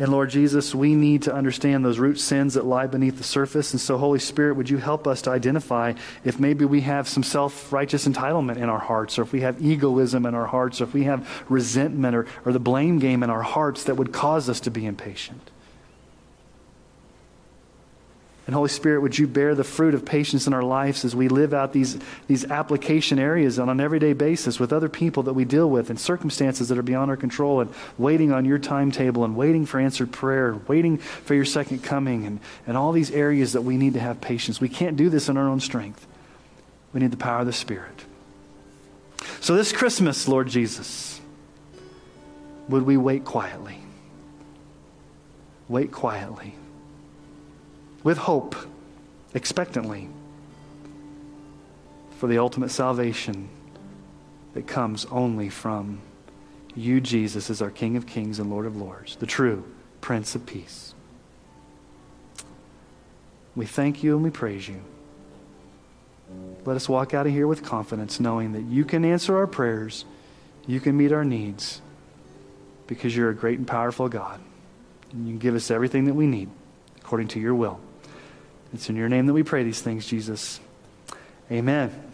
And 0.00 0.12
Lord 0.12 0.30
Jesus, 0.30 0.74
we 0.74 0.94
need 0.94 1.22
to 1.22 1.34
understand 1.34 1.84
those 1.84 1.98
root 1.98 2.20
sins 2.20 2.54
that 2.54 2.64
lie 2.64 2.86
beneath 2.86 3.18
the 3.18 3.24
surface. 3.24 3.72
And 3.72 3.80
so, 3.80 3.98
Holy 3.98 4.20
Spirit, 4.20 4.54
would 4.54 4.70
you 4.70 4.76
help 4.76 5.08
us 5.08 5.22
to 5.22 5.30
identify 5.30 5.94
if 6.22 6.38
maybe 6.38 6.64
we 6.64 6.82
have 6.82 7.08
some 7.08 7.24
self 7.24 7.72
righteous 7.72 8.06
entitlement 8.06 8.58
in 8.58 8.68
our 8.68 8.78
hearts, 8.78 9.18
or 9.18 9.22
if 9.22 9.32
we 9.32 9.40
have 9.40 9.60
egoism 9.60 10.24
in 10.24 10.36
our 10.36 10.46
hearts, 10.46 10.80
or 10.80 10.84
if 10.84 10.94
we 10.94 11.04
have 11.04 11.28
resentment 11.48 12.14
or, 12.14 12.26
or 12.44 12.52
the 12.52 12.60
blame 12.60 13.00
game 13.00 13.24
in 13.24 13.30
our 13.30 13.42
hearts 13.42 13.84
that 13.84 13.96
would 13.96 14.12
cause 14.12 14.48
us 14.48 14.60
to 14.60 14.70
be 14.70 14.86
impatient. 14.86 15.50
And 18.48 18.54
Holy 18.54 18.70
Spirit, 18.70 19.02
would 19.02 19.18
you 19.18 19.26
bear 19.26 19.54
the 19.54 19.62
fruit 19.62 19.92
of 19.92 20.06
patience 20.06 20.46
in 20.46 20.54
our 20.54 20.62
lives 20.62 21.04
as 21.04 21.14
we 21.14 21.28
live 21.28 21.52
out 21.52 21.74
these, 21.74 21.98
these 22.28 22.46
application 22.46 23.18
areas 23.18 23.58
on 23.58 23.68
an 23.68 23.78
everyday 23.78 24.14
basis 24.14 24.58
with 24.58 24.72
other 24.72 24.88
people 24.88 25.24
that 25.24 25.34
we 25.34 25.44
deal 25.44 25.68
with 25.68 25.90
and 25.90 26.00
circumstances 26.00 26.70
that 26.70 26.78
are 26.78 26.82
beyond 26.82 27.10
our 27.10 27.16
control 27.18 27.60
and 27.60 27.70
waiting 27.98 28.32
on 28.32 28.46
your 28.46 28.58
timetable 28.58 29.22
and 29.22 29.36
waiting 29.36 29.66
for 29.66 29.78
answered 29.78 30.12
prayer, 30.12 30.58
waiting 30.66 30.96
for 30.96 31.34
your 31.34 31.44
second 31.44 31.84
coming, 31.84 32.24
and, 32.24 32.40
and 32.66 32.78
all 32.78 32.92
these 32.92 33.10
areas 33.10 33.52
that 33.52 33.60
we 33.60 33.76
need 33.76 33.92
to 33.92 34.00
have 34.00 34.18
patience. 34.22 34.62
We 34.62 34.70
can't 34.70 34.96
do 34.96 35.10
this 35.10 35.28
in 35.28 35.36
our 35.36 35.46
own 35.46 35.60
strength. 35.60 36.06
We 36.94 37.00
need 37.00 37.10
the 37.10 37.18
power 37.18 37.40
of 37.40 37.46
the 37.46 37.52
Spirit. 37.52 38.02
So 39.42 39.56
this 39.56 39.74
Christmas, 39.74 40.26
Lord 40.26 40.48
Jesus, 40.48 41.20
would 42.70 42.84
we 42.84 42.96
wait 42.96 43.26
quietly? 43.26 43.76
Wait 45.68 45.92
quietly 45.92 46.54
with 48.08 48.16
hope, 48.16 48.56
expectantly, 49.34 50.08
for 52.16 52.26
the 52.26 52.38
ultimate 52.38 52.70
salvation 52.70 53.50
that 54.54 54.66
comes 54.66 55.04
only 55.10 55.50
from 55.50 56.00
you, 56.74 57.02
Jesus, 57.02 57.50
as 57.50 57.60
our 57.60 57.68
King 57.68 57.98
of 57.98 58.06
Kings 58.06 58.38
and 58.38 58.48
Lord 58.48 58.64
of 58.64 58.74
Lords, 58.78 59.16
the 59.16 59.26
true 59.26 59.62
Prince 60.00 60.34
of 60.34 60.46
Peace. 60.46 60.94
We 63.54 63.66
thank 63.66 64.02
you 64.02 64.14
and 64.14 64.24
we 64.24 64.30
praise 64.30 64.66
you. 64.66 64.80
Let 66.64 66.76
us 66.76 66.88
walk 66.88 67.12
out 67.12 67.26
of 67.26 67.32
here 67.34 67.46
with 67.46 67.62
confidence, 67.62 68.18
knowing 68.18 68.52
that 68.52 68.62
you 68.62 68.86
can 68.86 69.04
answer 69.04 69.36
our 69.36 69.46
prayers, 69.46 70.06
you 70.66 70.80
can 70.80 70.96
meet 70.96 71.12
our 71.12 71.26
needs, 71.26 71.82
because 72.86 73.14
you're 73.14 73.28
a 73.28 73.34
great 73.34 73.58
and 73.58 73.68
powerful 73.68 74.08
God. 74.08 74.40
And 75.12 75.26
you 75.26 75.32
can 75.34 75.38
give 75.38 75.54
us 75.54 75.70
everything 75.70 76.06
that 76.06 76.14
we 76.14 76.26
need 76.26 76.48
according 77.02 77.28
to 77.28 77.38
your 77.38 77.54
will. 77.54 77.80
It's 78.72 78.88
in 78.90 78.96
your 78.96 79.08
name 79.08 79.26
that 79.26 79.32
we 79.32 79.42
pray 79.42 79.62
these 79.62 79.80
things, 79.80 80.06
Jesus. 80.06 80.60
Amen. 81.50 82.07